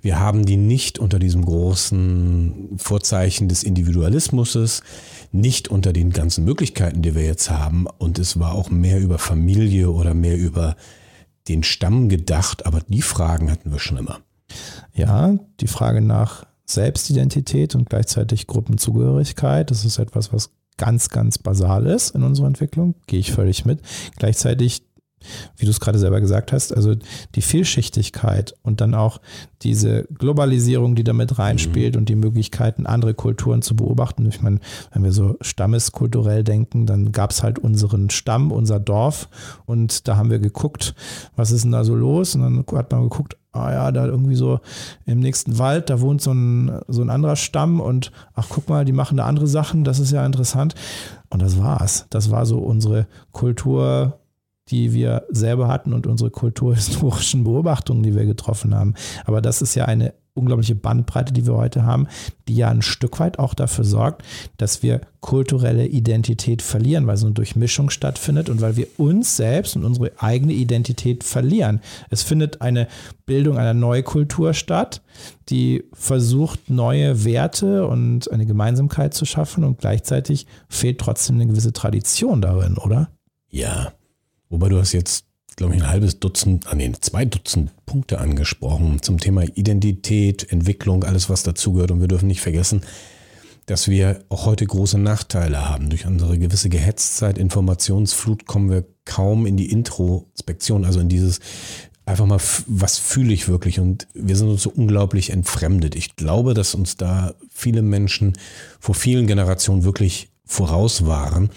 Wir 0.00 0.18
haben 0.18 0.46
die 0.46 0.56
nicht 0.56 0.98
unter 0.98 1.18
diesem 1.18 1.44
großen 1.44 2.76
Vorzeichen 2.78 3.48
des 3.48 3.62
Individualismus, 3.62 4.82
nicht 5.30 5.68
unter 5.68 5.92
den 5.92 6.10
ganzen 6.10 6.44
Möglichkeiten, 6.44 7.02
die 7.02 7.14
wir 7.14 7.24
jetzt 7.24 7.50
haben. 7.50 7.86
Und 7.98 8.18
es 8.18 8.38
war 8.40 8.52
auch 8.52 8.70
mehr 8.70 9.00
über 9.00 9.18
Familie 9.18 9.90
oder 9.90 10.14
mehr 10.14 10.36
über 10.36 10.76
den 11.48 11.62
Stamm 11.62 12.08
gedacht. 12.08 12.66
Aber 12.66 12.80
die 12.88 13.02
Fragen 13.02 13.50
hatten 13.50 13.72
wir 13.72 13.78
schon 13.78 13.98
immer. 13.98 14.20
Ja, 14.94 15.38
die 15.60 15.66
Frage 15.66 16.00
nach 16.00 16.46
Selbstidentität 16.64 17.74
und 17.74 17.88
gleichzeitig 17.88 18.46
Gruppenzugehörigkeit, 18.46 19.70
das 19.70 19.84
ist 19.84 19.98
etwas, 19.98 20.32
was 20.32 20.50
ganz, 20.78 21.10
ganz 21.10 21.36
basal 21.36 21.86
ist 21.86 22.14
in 22.14 22.22
unserer 22.22 22.46
Entwicklung, 22.46 22.94
gehe 23.06 23.20
ich 23.20 23.32
völlig 23.32 23.66
mit. 23.66 23.80
Gleichzeitig, 24.16 24.82
wie 25.56 25.64
du 25.64 25.70
es 25.70 25.80
gerade 25.80 25.98
selber 25.98 26.20
gesagt 26.20 26.52
hast, 26.52 26.74
also 26.74 26.94
die 27.34 27.42
Vielschichtigkeit 27.42 28.54
und 28.62 28.80
dann 28.80 28.94
auch 28.94 29.20
diese 29.62 30.04
Globalisierung, 30.04 30.94
die 30.94 31.04
damit 31.04 31.38
reinspielt 31.38 31.96
und 31.96 32.08
die 32.08 32.14
Möglichkeiten, 32.14 32.86
andere 32.86 33.14
Kulturen 33.14 33.62
zu 33.62 33.74
beobachten. 33.74 34.26
Ich 34.26 34.40
meine, 34.40 34.60
wenn 34.92 35.02
wir 35.02 35.12
so 35.12 35.36
stammeskulturell 35.40 36.44
denken, 36.44 36.86
dann 36.86 37.12
gab 37.12 37.30
es 37.30 37.42
halt 37.42 37.58
unseren 37.58 38.10
Stamm, 38.10 38.52
unser 38.52 38.78
Dorf 38.78 39.28
und 39.66 40.06
da 40.06 40.16
haben 40.16 40.30
wir 40.30 40.38
geguckt, 40.38 40.94
was 41.36 41.50
ist 41.50 41.64
denn 41.64 41.72
da 41.72 41.84
so 41.84 41.94
los? 41.94 42.34
Und 42.34 42.42
dann 42.42 42.78
hat 42.78 42.92
man 42.92 43.02
geguckt, 43.02 43.36
ah 43.52 43.72
ja, 43.72 43.92
da 43.92 44.06
irgendwie 44.06 44.36
so 44.36 44.60
im 45.06 45.20
nächsten 45.20 45.58
Wald, 45.58 45.90
da 45.90 46.00
wohnt 46.00 46.20
so 46.20 46.32
ein, 46.32 46.80
so 46.86 47.02
ein 47.02 47.10
anderer 47.10 47.36
Stamm 47.36 47.80
und 47.80 48.12
ach 48.34 48.46
guck 48.48 48.68
mal, 48.68 48.84
die 48.84 48.92
machen 48.92 49.16
da 49.16 49.24
andere 49.24 49.46
Sachen, 49.46 49.84
das 49.84 49.98
ist 49.98 50.12
ja 50.12 50.24
interessant. 50.24 50.74
Und 51.30 51.42
das 51.42 51.58
war's. 51.58 52.06
Das 52.10 52.30
war 52.30 52.46
so 52.46 52.58
unsere 52.58 53.06
Kultur, 53.32 54.18
die 54.70 54.92
wir 54.92 55.24
selber 55.30 55.68
hatten 55.68 55.92
und 55.92 56.06
unsere 56.06 56.30
kulturhistorischen 56.30 57.44
Beobachtungen, 57.44 58.02
die 58.02 58.14
wir 58.14 58.26
getroffen 58.26 58.74
haben. 58.74 58.94
Aber 59.24 59.40
das 59.40 59.62
ist 59.62 59.74
ja 59.74 59.84
eine 59.84 60.14
unglaubliche 60.38 60.74
Bandbreite, 60.74 61.32
die 61.32 61.46
wir 61.46 61.54
heute 61.54 61.84
haben, 61.84 62.06
die 62.46 62.56
ja 62.56 62.68
ein 62.70 62.80
Stück 62.80 63.20
weit 63.20 63.38
auch 63.38 63.54
dafür 63.54 63.84
sorgt, 63.84 64.22
dass 64.56 64.82
wir 64.82 65.00
kulturelle 65.20 65.86
Identität 65.86 66.62
verlieren, 66.62 67.06
weil 67.06 67.16
so 67.16 67.26
eine 67.26 67.34
Durchmischung 67.34 67.90
stattfindet 67.90 68.48
und 68.48 68.60
weil 68.60 68.76
wir 68.76 68.86
uns 68.96 69.36
selbst 69.36 69.76
und 69.76 69.84
unsere 69.84 70.12
eigene 70.18 70.52
Identität 70.52 71.24
verlieren. 71.24 71.80
Es 72.08 72.22
findet 72.22 72.62
eine 72.62 72.86
Bildung 73.26 73.58
einer 73.58 73.74
Neukultur 73.74 74.54
statt, 74.54 75.02
die 75.48 75.84
versucht, 75.92 76.70
neue 76.70 77.24
Werte 77.24 77.86
und 77.86 78.30
eine 78.30 78.46
Gemeinsamkeit 78.46 79.12
zu 79.12 79.24
schaffen 79.24 79.64
und 79.64 79.78
gleichzeitig 79.78 80.46
fehlt 80.68 81.00
trotzdem 81.00 81.36
eine 81.36 81.48
gewisse 81.48 81.72
Tradition 81.72 82.40
darin, 82.40 82.78
oder? 82.78 83.10
Ja, 83.50 83.92
wobei 84.50 84.68
du 84.68 84.78
hast 84.78 84.92
jetzt, 84.92 85.24
glaube 85.56 85.74
ich, 85.74 85.82
ein 85.82 85.88
halbes 85.88 86.20
Dutzend, 86.20 86.66
ah 86.68 86.74
nee, 86.74 86.92
zwei 87.00 87.24
Dutzend 87.24 87.72
Punkte 87.86 88.18
angesprochen 88.18 89.02
zum 89.02 89.18
Thema 89.18 89.42
Identität, 89.42 90.50
Entwicklung, 90.50 91.04
alles 91.04 91.28
was 91.28 91.42
dazugehört. 91.42 91.90
Und 91.90 92.00
wir 92.00 92.08
dürfen 92.08 92.28
nicht 92.28 92.40
vergessen, 92.40 92.82
dass 93.66 93.88
wir 93.88 94.24
auch 94.30 94.46
heute 94.46 94.66
große 94.66 94.98
Nachteile 94.98 95.68
haben. 95.68 95.90
Durch 95.90 96.06
unsere 96.06 96.38
gewisse 96.38 96.68
Gehetzzeit, 96.68 97.36
Informationsflut 97.36 98.46
kommen 98.46 98.70
wir 98.70 98.84
kaum 99.04 99.46
in 99.46 99.56
die 99.56 99.70
Introspektion, 99.70 100.84
also 100.84 101.00
in 101.00 101.08
dieses 101.08 101.40
einfach 102.08 102.26
mal, 102.26 102.40
was 102.66 102.98
fühle 102.98 103.32
ich 103.34 103.48
wirklich? 103.48 103.78
Und 103.78 104.08
wir 104.14 104.36
sind 104.36 104.48
uns 104.48 104.62
so 104.62 104.70
unglaublich 104.70 105.30
entfremdet. 105.30 105.94
Ich 105.94 106.16
glaube, 106.16 106.54
dass 106.54 106.74
uns 106.74 106.96
da 106.96 107.34
viele 107.50 107.82
Menschen 107.82 108.38
vor 108.80 108.94
vielen 108.94 109.26
Generationen 109.26 109.84
wirklich 109.84 110.30
voraus 110.46 111.04
waren, 111.04 111.50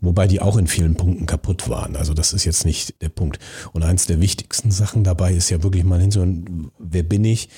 wobei 0.00 0.26
die 0.26 0.40
auch 0.40 0.56
in 0.56 0.66
vielen 0.66 0.94
Punkten 0.94 1.26
kaputt 1.26 1.68
waren. 1.68 1.96
Also 1.96 2.14
das 2.14 2.32
ist 2.32 2.44
jetzt 2.44 2.64
nicht 2.64 3.00
der 3.02 3.08
Punkt. 3.08 3.38
Und 3.72 3.82
eins 3.82 4.06
der 4.06 4.20
wichtigsten 4.20 4.70
Sachen 4.70 5.04
dabei 5.04 5.32
ist 5.32 5.50
ja 5.50 5.62
wirklich 5.62 5.84
mal 5.84 6.00
hinzuhören, 6.00 6.70
wer 6.78 7.02
bin 7.02 7.24
ich? 7.24 7.48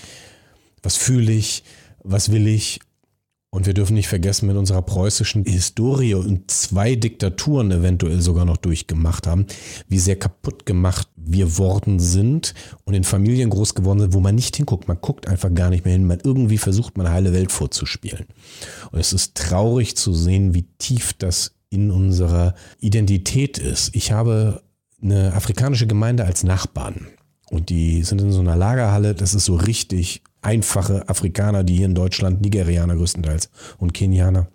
Was 0.82 0.97
fühle 0.97 1.32
ich? 1.32 1.64
Was 2.02 2.32
will 2.32 2.47
ich? 2.47 2.80
Und 3.52 3.66
wir 3.66 3.75
dürfen 3.75 3.94
nicht 3.94 4.06
vergessen, 4.06 4.47
mit 4.47 4.56
unserer 4.56 4.80
preußischen 4.80 5.44
Historie 5.44 6.14
und 6.14 6.49
zwei 6.52 6.94
Diktaturen 6.94 7.73
eventuell 7.73 8.20
sogar 8.20 8.44
noch 8.44 8.56
durchgemacht 8.56 9.26
haben, 9.26 9.47
wie 9.88 9.99
sehr 9.99 10.14
kaputt 10.14 10.66
gemacht 10.66 11.09
wir 11.16 11.59
worden 11.59 11.99
sind 11.99 12.54
und 12.85 12.94
in 12.94 13.02
Familien 13.02 13.50
groß 13.50 13.75
geworden 13.75 13.99
sind, 13.99 14.14
wo 14.14 14.20
man 14.20 14.37
nicht 14.37 14.56
hinguckt. 14.56 14.87
Man 14.87 15.00
guckt 15.00 15.26
einfach 15.26 15.52
gar 15.52 15.70
nicht 15.70 15.85
mehr 15.85 15.94
hin. 15.94 16.06
Man 16.06 16.20
irgendwie 16.23 16.59
versucht, 16.59 16.97
man 16.97 17.11
heile 17.11 17.32
Welt 17.32 17.50
vorzuspielen. 17.50 18.26
Und 18.92 19.00
es 19.00 19.12
ist 19.12 19.35
traurig 19.35 19.97
zu 19.97 20.14
sehen, 20.14 20.54
wie 20.54 20.68
tief 20.78 21.12
das 21.14 21.56
in 21.71 21.91
unserer 21.91 22.55
Identität 22.81 23.59
ist. 23.59 23.95
Ich 23.95 24.12
habe 24.12 24.62
eine 25.00 25.33
afrikanische 25.33 25.87
Gemeinde 25.87 26.25
als 26.25 26.43
Nachbarn. 26.43 27.07
Und 27.49 27.71
die 27.71 28.03
sind 28.03 28.21
in 28.21 28.33
so 28.33 28.41
einer 28.41 28.57
Lagerhalle. 28.57 29.15
Das 29.15 29.35
ist 29.35 29.45
so 29.45 29.57
richtig 29.57 30.23
einfache 30.43 31.09
Afrikaner, 31.09 31.65
die 31.65 31.77
hier 31.77 31.87
in 31.87 31.95
Deutschland, 31.95 32.41
Nigerianer 32.43 32.97
größtenteils 32.97 33.50
und 33.79 33.95
Kenianer. 33.95 34.49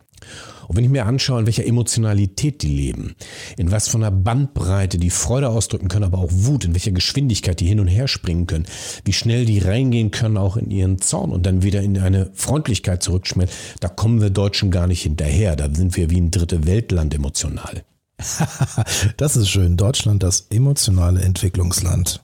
Und 0.67 0.75
wenn 0.75 0.84
ich 0.84 0.89
mir 0.89 1.05
anschaue, 1.05 1.39
in 1.39 1.45
welcher 1.45 1.65
Emotionalität 1.65 2.62
die 2.62 2.75
leben, 2.75 3.15
in 3.57 3.72
was 3.72 3.88
von 3.88 4.03
einer 4.03 4.15
Bandbreite 4.15 4.98
die 4.98 5.10
Freude 5.10 5.50
ausdrücken 5.50 5.88
können, 5.88 6.05
aber 6.05 6.19
auch 6.19 6.31
Wut, 6.31 6.65
in 6.65 6.74
welcher 6.74 6.91
Geschwindigkeit 6.91 7.60
die 7.60 7.67
hin 7.67 7.79
und 7.79 7.88
her 7.88 8.07
springen 8.07 8.48
können, 8.48 8.65
wie 9.03 9.13
schnell 9.13 9.45
die 9.45 9.60
reingehen 9.60 10.12
können, 10.12 10.38
auch 10.38 10.57
in 10.57 10.72
ihren 10.72 11.00
Zorn 11.00 11.31
und 11.31 11.45
dann 11.45 11.63
wieder 11.63 11.81
in 11.81 11.98
eine 11.98 12.31
Freundlichkeit 12.34 13.03
zurückschmelzen, 13.03 13.55
da 13.79 13.88
kommen 13.88 14.22
wir 14.22 14.29
Deutschen 14.29 14.72
gar 14.72 14.88
nicht 14.88 15.03
hinterher. 15.03 15.55
Da 15.55 15.74
sind 15.74 15.95
wir 15.98 16.10
wie 16.10 16.19
ein 16.19 16.31
dritte 16.31 16.65
Weltland 16.65 17.13
emotional. 17.13 17.84
Das 19.17 19.36
ist 19.36 19.50
schön. 19.50 19.77
Deutschland, 19.77 20.24
das 20.24 20.48
emotionale 20.50 21.22
Entwicklungsland. 21.22 22.24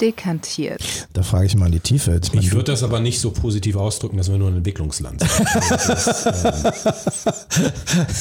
Dekantiert. 0.00 1.08
Da 1.12 1.22
frage 1.22 1.46
ich 1.46 1.56
mal 1.56 1.66
in 1.66 1.72
die 1.72 1.80
Tiefe. 1.80 2.20
Ich 2.22 2.32
Ich 2.34 2.52
würde 2.52 2.72
das 2.72 2.82
aber 2.82 3.00
nicht 3.00 3.20
so 3.20 3.30
positiv 3.30 3.76
ausdrücken, 3.76 4.16
dass 4.16 4.30
wir 4.30 4.38
nur 4.38 4.48
ein 4.48 4.56
Entwicklungsland 4.56 5.20
sind. 5.20 5.30
Das 5.68 5.88
ist, 5.88 6.26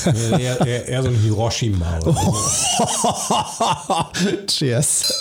ähm, 0.06 0.40
eher, 0.40 0.62
eher, 0.66 0.88
eher 0.88 1.04
so 1.04 1.10
ein 1.10 1.16
Hiroshima. 1.16 2.00
Oder 2.00 2.14
so. 2.14 2.36
Cheers. 4.48 5.14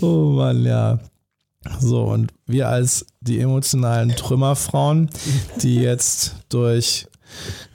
oh 0.00 0.32
Mann, 0.32 0.64
ja. 0.64 0.98
So, 1.80 2.04
und 2.04 2.32
wir 2.46 2.68
als 2.68 3.06
die 3.20 3.40
emotionalen 3.40 4.10
Trümmerfrauen, 4.10 5.10
die 5.60 5.76
jetzt 5.76 6.36
durch 6.48 7.06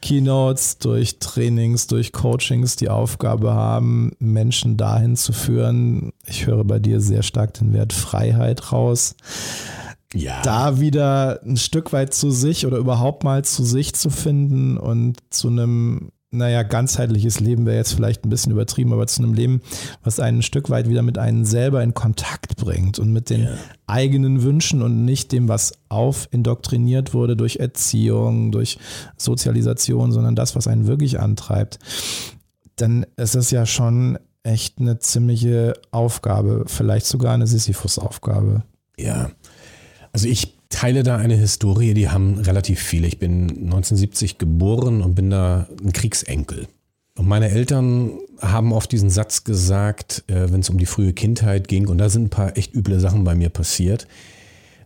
Keynotes, 0.01 0.77
durch 0.77 1.19
Trainings, 1.19 1.87
durch 1.87 2.11
Coachings 2.11 2.75
die 2.75 2.89
Aufgabe 2.89 3.53
haben, 3.53 4.11
Menschen 4.19 4.77
dahin 4.77 5.15
zu 5.15 5.33
führen. 5.33 6.11
Ich 6.25 6.47
höre 6.47 6.63
bei 6.63 6.79
dir 6.79 7.01
sehr 7.01 7.23
stark 7.23 7.53
den 7.53 7.73
Wert 7.73 7.93
Freiheit 7.93 8.71
raus. 8.71 9.15
Ja. 10.13 10.41
Da 10.43 10.79
wieder 10.79 11.41
ein 11.43 11.57
Stück 11.57 11.91
weit 11.91 12.13
zu 12.13 12.29
sich 12.29 12.67
oder 12.67 12.77
überhaupt 12.77 13.23
mal 13.23 13.43
zu 13.43 13.63
sich 13.63 13.95
zu 13.95 14.09
finden 14.09 14.77
und 14.77 15.17
zu 15.31 15.47
einem 15.47 16.11
naja, 16.33 16.63
ganzheitliches 16.63 17.39
Leben 17.39 17.65
wäre 17.65 17.77
jetzt 17.77 17.93
vielleicht 17.93 18.25
ein 18.25 18.29
bisschen 18.29 18.51
übertrieben, 18.51 18.91
aber 18.93 19.07
zu 19.07 19.21
einem 19.21 19.33
Leben, 19.33 19.61
was 20.03 20.19
einen 20.19 20.39
ein 20.39 20.41
Stück 20.41 20.69
weit 20.69 20.89
wieder 20.89 21.01
mit 21.01 21.17
einem 21.17 21.45
selber 21.45 21.83
in 21.83 21.93
Kontakt 21.93 22.57
bringt 22.57 22.99
und 22.99 23.11
mit 23.13 23.29
den 23.29 23.43
ja. 23.43 23.55
eigenen 23.87 24.43
Wünschen 24.43 24.81
und 24.81 25.05
nicht 25.05 25.31
dem, 25.31 25.47
was 25.47 25.73
aufindoktriniert 25.89 27.13
wurde 27.13 27.37
durch 27.37 27.57
Erziehung, 27.57 28.51
durch 28.51 28.79
Sozialisation, 29.17 30.11
sondern 30.11 30.35
das, 30.35 30.55
was 30.55 30.67
einen 30.67 30.87
wirklich 30.87 31.19
antreibt, 31.19 31.79
dann 32.75 33.05
ist 33.15 33.35
es 33.35 33.51
ja 33.51 33.65
schon 33.65 34.17
echt 34.41 34.79
eine 34.79 34.99
ziemliche 34.99 35.73
Aufgabe, 35.91 36.63
vielleicht 36.67 37.05
sogar 37.05 37.33
eine 37.33 37.47
Sisyphus-Aufgabe. 37.47 38.63
Ja, 38.97 39.29
also 40.11 40.27
ich 40.27 40.57
teile 40.73 41.03
da 41.03 41.17
eine 41.17 41.35
Historie, 41.35 41.93
die 41.93 42.09
haben 42.09 42.39
relativ 42.39 42.81
viele. 42.81 43.07
Ich 43.07 43.19
bin 43.19 43.43
1970 43.43 44.39
geboren 44.39 45.01
und 45.01 45.15
bin 45.15 45.29
da 45.29 45.67
ein 45.83 45.93
Kriegsenkel. 45.93 46.67
Und 47.15 47.27
meine 47.27 47.49
Eltern 47.49 48.11
haben 48.41 48.73
oft 48.73 48.91
diesen 48.91 49.11
Satz 49.11 49.43
gesagt, 49.43 50.23
äh, 50.27 50.51
wenn 50.51 50.61
es 50.61 50.69
um 50.69 50.79
die 50.79 50.87
frühe 50.87 51.13
Kindheit 51.13 51.67
ging, 51.67 51.87
und 51.87 51.99
da 51.99 52.09
sind 52.09 52.23
ein 52.23 52.29
paar 52.29 52.57
echt 52.57 52.73
üble 52.73 52.99
Sachen 52.99 53.23
bei 53.23 53.35
mir 53.35 53.49
passiert. 53.49 54.07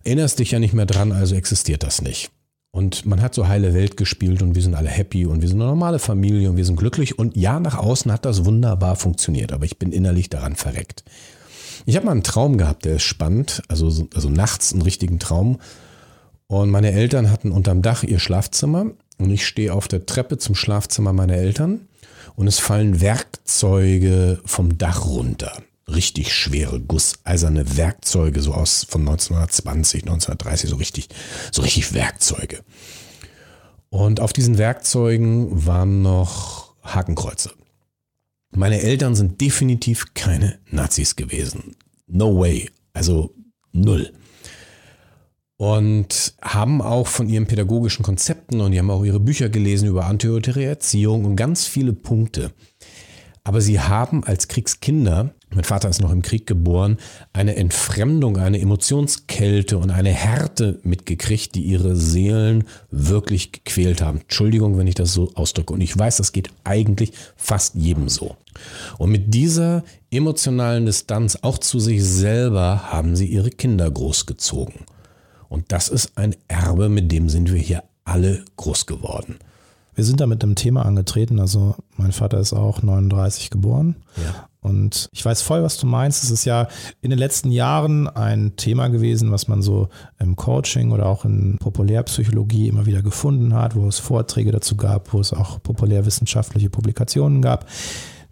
Erinnerst 0.04 0.40
dich 0.40 0.52
ja 0.52 0.60
nicht 0.60 0.74
mehr 0.74 0.86
dran, 0.86 1.14
also 1.14 1.36
existiert 1.36 1.84
das 1.84 2.02
nicht. 2.02 2.32
Und 2.72 3.06
man 3.06 3.22
hat 3.22 3.34
so 3.34 3.48
heile 3.48 3.74
Welt 3.74 3.96
gespielt 3.96 4.42
und 4.42 4.56
wir 4.56 4.62
sind 4.62 4.76
alle 4.76 4.90
happy 4.90 5.26
und 5.26 5.42
wir 5.42 5.48
sind 5.48 5.62
eine 5.62 5.70
normale 5.70 6.00
Familie 6.00 6.50
und 6.50 6.58
wir 6.58 6.66
sind 6.66 6.76
glücklich. 6.76 7.18
Und 7.18 7.38
ja, 7.38 7.60
nach 7.62 7.78
außen 7.78 8.12
hat 8.12 8.26
das 8.26 8.46
wunderbar 8.46 8.98
funktioniert, 8.98 9.54
aber 9.54 9.66
ich 9.66 9.80
bin 9.80 9.94
innerlich 9.94 10.30
daran 10.30 10.56
verreckt. 10.56 11.04
Ich 11.86 11.96
habe 11.96 12.06
mal 12.06 12.12
einen 12.14 12.24
Traum 12.24 12.58
gehabt, 12.58 12.86
der 12.86 12.96
ist 12.96 13.04
spannend, 13.04 13.62
also, 13.68 14.08
also 14.14 14.30
nachts 14.30 14.74
einen 14.74 14.82
richtigen 14.82 15.20
Traum. 15.20 15.60
Und 16.48 16.70
meine 16.70 16.92
Eltern 16.92 17.30
hatten 17.30 17.52
unterm 17.52 17.82
Dach 17.82 18.04
ihr 18.04 18.20
Schlafzimmer 18.20 18.88
und 19.18 19.32
ich 19.32 19.46
stehe 19.46 19.74
auf 19.74 19.88
der 19.88 20.06
Treppe 20.06 20.38
zum 20.38 20.56
Schlafzimmer 20.56 21.14
meiner 21.14 21.36
Eltern 21.36 21.88
und 22.36 22.48
es 22.48 22.60
fallen 22.60 23.02
Werkzeuge 23.02 24.40
vom 24.46 24.78
Dach 24.78 25.06
runter. 25.06 25.62
Richtig 25.88 26.34
schwere, 26.34 26.80
gusseiserne 26.80 27.78
Werkzeuge, 27.78 28.42
so 28.42 28.54
aus 28.54 28.86
von 28.90 29.02
1920, 29.02 30.04
1930, 30.04 30.70
so 30.70 30.76
richtig, 30.76 31.10
so 31.52 31.62
richtig 31.62 31.94
Werkzeuge. 31.94 32.60
Und 33.90 34.20
auf 34.20 34.34
diesen 34.34 34.58
Werkzeugen 34.58 35.66
waren 35.66 36.02
noch 36.02 36.74
Hakenkreuze. 36.84 37.52
Meine 38.52 38.82
Eltern 38.82 39.16
sind 39.16 39.42
definitiv 39.42 40.14
keine 40.14 40.60
Nazis 40.72 41.16
gewesen. 41.16 41.76
No 42.08 42.40
way. 42.40 42.70
Also 42.94 43.36
null. 43.72 44.12
Und 45.58 46.36
haben 46.42 46.82
auch 46.82 47.08
von 47.08 47.28
ihren 47.30 47.48
pädagogischen 47.48 48.04
Konzepten 48.04 48.62
und 48.62 48.72
die 48.72 48.80
haben 48.80 48.92
auch 48.92 49.04
ihre 49.04 49.20
Bücher 49.20 49.50
gelesen 49.50 49.90
über 49.90 50.06
antiautoritäre 50.06 50.66
Erziehung 50.66 51.26
und 51.26 51.36
ganz 51.36 51.66
viele 51.66 51.94
Punkte. 51.94 52.52
Aber 53.44 53.62
sie 53.62 53.80
haben 53.80 54.24
als 54.24 54.48
Kriegskinder, 54.48 55.34
mein 55.50 55.64
Vater 55.64 55.88
ist 55.88 56.02
noch 56.02 56.12
im 56.12 56.22
Krieg 56.22 56.46
geboren, 56.46 56.98
eine 57.32 57.56
Entfremdung, 57.56 58.38
eine 58.38 58.60
Emotionskälte 58.60 59.78
und 59.78 59.92
eine 59.92 60.10
Härte 60.10 60.80
mitgekriegt, 60.84 61.56
die 61.56 61.62
ihre 61.62 61.96
Seelen 61.96 62.66
wirklich 62.92 63.54
gequält 63.54 64.02
haben. 64.02 64.20
Entschuldigung, 64.22 64.78
wenn 64.78 64.88
ich 64.88 64.96
das 64.96 65.14
so 65.14 65.32
ausdrücke. 65.36 65.74
Und 65.74 65.82
ich 65.82 65.98
weiß, 65.98 66.18
das 66.18 66.34
geht 66.34 66.50
eigentlich 66.66 67.14
fast 67.38 67.76
jedem 67.76 68.10
so. 68.10 68.36
Und 68.98 69.12
mit 69.12 69.34
dieser 69.34 69.84
emotionalen 70.12 70.86
Distanz 70.86 71.38
auch 71.42 71.60
zu 71.60 71.80
sich 71.80 72.04
selber 72.04 72.92
haben 72.92 73.16
sie 73.16 73.28
ihre 73.28 73.50
Kinder 73.50 73.90
großgezogen. 73.90 74.86
Und 75.48 75.72
das 75.72 75.88
ist 75.88 76.18
ein 76.18 76.36
Erbe, 76.50 76.90
mit 76.90 77.12
dem 77.12 77.30
sind 77.30 77.54
wir 77.54 77.60
hier 77.60 77.84
alle 78.04 78.44
groß 78.58 78.86
geworden. 78.86 79.38
Wir 79.96 80.04
sind 80.04 80.20
da 80.20 80.28
mit 80.28 80.44
einem 80.44 80.56
Thema 80.56 80.86
angetreten. 80.86 81.40
Also 81.40 81.76
mein 81.96 82.12
Vater 82.12 82.40
ist 82.40 82.54
auch 82.54 82.84
39 82.84 83.50
geboren. 83.50 83.96
Ja. 84.18 84.48
Und 84.68 85.10
ich 85.12 85.24
weiß 85.24 85.42
voll, 85.42 85.64
was 85.64 85.78
du 85.78 85.88
meinst. 85.88 86.24
Es 86.24 86.32
ist 86.32 86.46
ja 86.46 86.68
in 87.02 87.10
den 87.10 87.20
letzten 87.20 87.52
Jahren 87.52 88.08
ein 88.08 88.56
Thema 88.56 88.90
gewesen, 88.90 89.32
was 89.32 89.48
man 89.48 89.62
so 89.62 89.90
im 90.20 90.36
Coaching 90.36 90.92
oder 90.92 91.06
auch 91.06 91.26
in 91.26 91.58
Populärpsychologie 91.58 92.68
immer 92.68 92.86
wieder 92.86 93.02
gefunden 93.02 93.54
hat, 93.54 93.76
wo 93.76 93.88
es 93.88 94.00
Vorträge 94.00 94.52
dazu 94.52 94.76
gab, 94.76 95.14
wo 95.14 95.20
es 95.20 95.34
auch 95.34 95.62
populärwissenschaftliche 95.64 96.70
Publikationen 96.70 97.42
gab, 97.42 97.66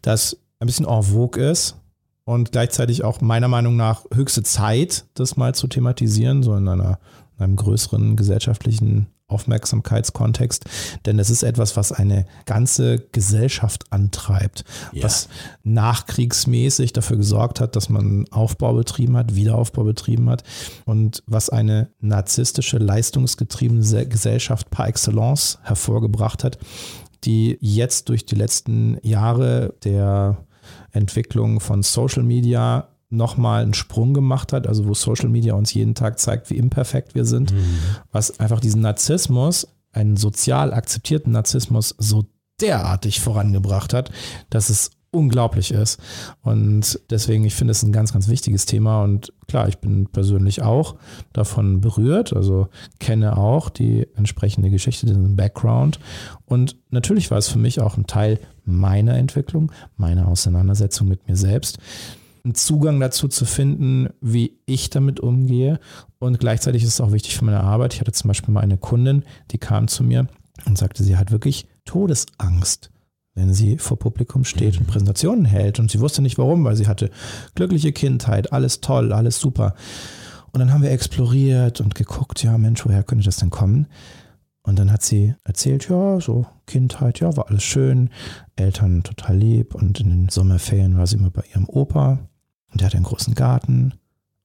das 0.02 0.38
ein 0.60 0.68
bisschen 0.68 0.88
en 0.88 1.04
vogue 1.04 1.44
ist 1.44 1.78
und 2.26 2.52
gleichzeitig 2.52 3.04
auch 3.04 3.22
meiner 3.22 3.48
Meinung 3.48 3.76
nach 3.76 4.06
höchste 4.14 4.44
Zeit, 4.44 5.06
das 5.14 5.38
mal 5.38 5.56
zu 5.56 5.68
thematisieren, 5.68 6.44
so 6.44 6.56
in 6.56 6.68
einer 6.68 7.00
in 7.38 7.44
einem 7.44 7.56
größeren 7.56 8.16
gesellschaftlichen 8.16 9.08
Aufmerksamkeitskontext, 9.28 10.66
denn 11.06 11.18
das 11.18 11.32
ist 11.32 11.42
etwas, 11.42 11.76
was 11.76 11.92
eine 11.92 12.26
ganze 12.46 13.00
Gesellschaft 13.12 13.92
antreibt, 13.92 14.64
ja. 14.92 15.04
was 15.04 15.30
nachkriegsmäßig 15.64 16.94
dafür 16.94 17.18
gesorgt 17.18 17.60
hat, 17.60 17.76
dass 17.76 17.90
man 17.90 18.26
Aufbau 18.30 18.74
betrieben 18.74 19.18
hat, 19.18 19.36
Wiederaufbau 19.36 19.84
betrieben 19.84 20.30
hat 20.30 20.44
und 20.86 21.24
was 21.26 21.50
eine 21.50 21.90
narzisstische, 22.02 22.78
leistungsgetriebene 22.78 24.08
Gesellschaft 24.08 24.70
par 24.70 24.88
excellence 24.88 25.58
hervorgebracht 25.64 26.44
hat, 26.44 26.60
die 27.24 27.58
jetzt 27.62 28.10
durch 28.10 28.26
die 28.28 28.36
letzten 28.36 29.00
Jahre 29.02 29.74
der 29.84 30.46
Entwicklung 30.92 31.60
von 31.60 31.82
Social 31.82 32.24
Media 32.24 32.90
nochmal 33.10 33.64
einen 33.64 33.74
Sprung 33.74 34.14
gemacht 34.14 34.54
hat, 34.54 34.68
also 34.68 34.88
wo 34.88 34.94
Social 34.94 35.30
Media 35.30 35.54
uns 35.54 35.74
jeden 35.74 35.96
Tag 35.96 36.20
zeigt, 36.20 36.50
wie 36.50 36.58
imperfekt 36.58 37.16
wir 37.16 37.26
sind, 37.26 37.54
mhm. 37.54 37.78
was 38.12 38.40
einfach 38.40 38.60
diesen 38.60 38.82
Narzissmus, 38.82 39.68
einen 39.92 40.18
sozial 40.18 40.74
akzeptierten 40.74 41.32
Narzissmus 41.32 41.96
so 41.98 42.26
derartig 42.60 43.20
vorangebracht 43.22 43.94
hat, 43.94 44.12
dass 44.50 44.70
es 44.70 44.92
unglaublich 45.16 45.72
ist. 45.72 46.00
Und 46.42 47.00
deswegen, 47.10 47.46
ich 47.46 47.56
finde 47.56 47.72
es 47.72 47.82
ein 47.84 47.94
ganz, 47.94 48.12
ganz 48.14 48.28
wichtiges 48.28 48.66
Thema. 48.66 49.04
Und 49.04 49.34
klar, 49.48 49.68
ich 49.70 49.78
bin 49.78 50.08
persönlich 50.08 50.62
auch 50.62 50.96
davon 51.32 51.80
berührt, 51.80 52.34
also 52.34 52.68
kenne 53.00 53.38
auch 53.38 53.70
die 53.70 54.08
entsprechende 54.16 54.70
Geschichte, 54.70 55.06
den 55.06 55.36
Background. 55.36 56.00
Und 56.46 56.76
natürlich 56.90 57.32
war 57.32 57.38
es 57.38 57.48
für 57.48 57.60
mich 57.60 57.80
auch 57.80 57.98
ein 57.98 58.08
Teil 58.08 58.40
meiner 58.66 59.16
Entwicklung, 59.16 59.72
meiner 59.96 60.28
Auseinandersetzung 60.28 61.08
mit 61.08 61.28
mir 61.28 61.38
selbst, 61.38 61.78
einen 62.46 62.56
Zugang 62.56 63.00
dazu 63.00 63.28
zu 63.28 63.46
finden, 63.46 64.10
wie 64.22 64.60
ich 64.66 64.90
damit 64.90 65.20
umgehe. 65.20 65.80
Und 66.20 66.40
gleichzeitig 66.40 66.84
ist 66.84 66.90
es 66.90 67.02
auch 67.02 67.12
wichtig 67.12 67.36
für 67.36 67.44
meine 67.44 67.62
Arbeit. 67.62 67.96
Ich 67.96 68.00
hatte 68.00 68.12
zum 68.12 68.30
Beispiel 68.30 68.54
mal 68.54 68.62
eine 68.62 68.78
Kundin, 68.78 69.24
die 69.52 69.58
kam 69.58 69.88
zu 69.88 70.04
mir 70.04 70.28
und 70.66 70.78
sagte, 70.78 71.04
sie 71.04 71.18
hat 71.18 71.32
wirklich 71.32 71.68
Todesangst, 71.86 72.92
wenn 73.34 73.54
sie 73.54 73.78
vor 73.78 73.98
Publikum 73.98 74.46
steht 74.46 74.80
und 74.80 74.88
Präsentationen 74.88 75.46
hält. 75.46 75.80
Und 75.80 75.92
sie 75.92 76.00
wusste 76.00 76.22
nicht 76.22 76.38
warum, 76.38 76.64
weil 76.64 76.76
sie 76.76 76.88
hatte 76.88 77.10
glückliche 77.56 77.92
Kindheit, 77.92 78.54
alles 78.54 78.80
toll, 78.80 79.12
alles 79.12 79.40
super. 79.40 79.74
Und 80.54 80.60
dann 80.60 80.72
haben 80.72 80.84
wir 80.84 80.92
exploriert 80.92 81.82
und 81.82 81.96
geguckt, 81.96 82.44
ja 82.44 82.58
Mensch, 82.58 82.86
woher 82.86 83.04
könnte 83.04 83.26
das 83.26 83.38
denn 83.38 83.50
kommen? 83.50 83.88
Und 84.62 84.80
dann 84.80 84.92
hat 84.92 85.04
sie 85.04 85.36
erzählt, 85.44 85.90
ja, 85.90 86.20
so 86.20 86.46
Kindheit, 86.66 87.20
ja, 87.20 87.36
war 87.38 87.50
alles 87.50 87.64
schön, 87.64 88.10
Eltern 88.56 89.04
total 89.04 89.38
lieb 89.38 89.76
und 89.76 90.00
in 90.00 90.10
den 90.10 90.30
Sommerferien 90.30 90.98
war 90.98 91.06
sie 91.06 91.18
immer 91.18 91.30
bei 91.30 91.44
ihrem 91.52 91.70
Opa 91.70 92.20
und 92.76 92.82
der 92.82 92.88
hatte 92.88 92.98
einen 92.98 93.06
großen 93.06 93.36
Garten. 93.36 93.94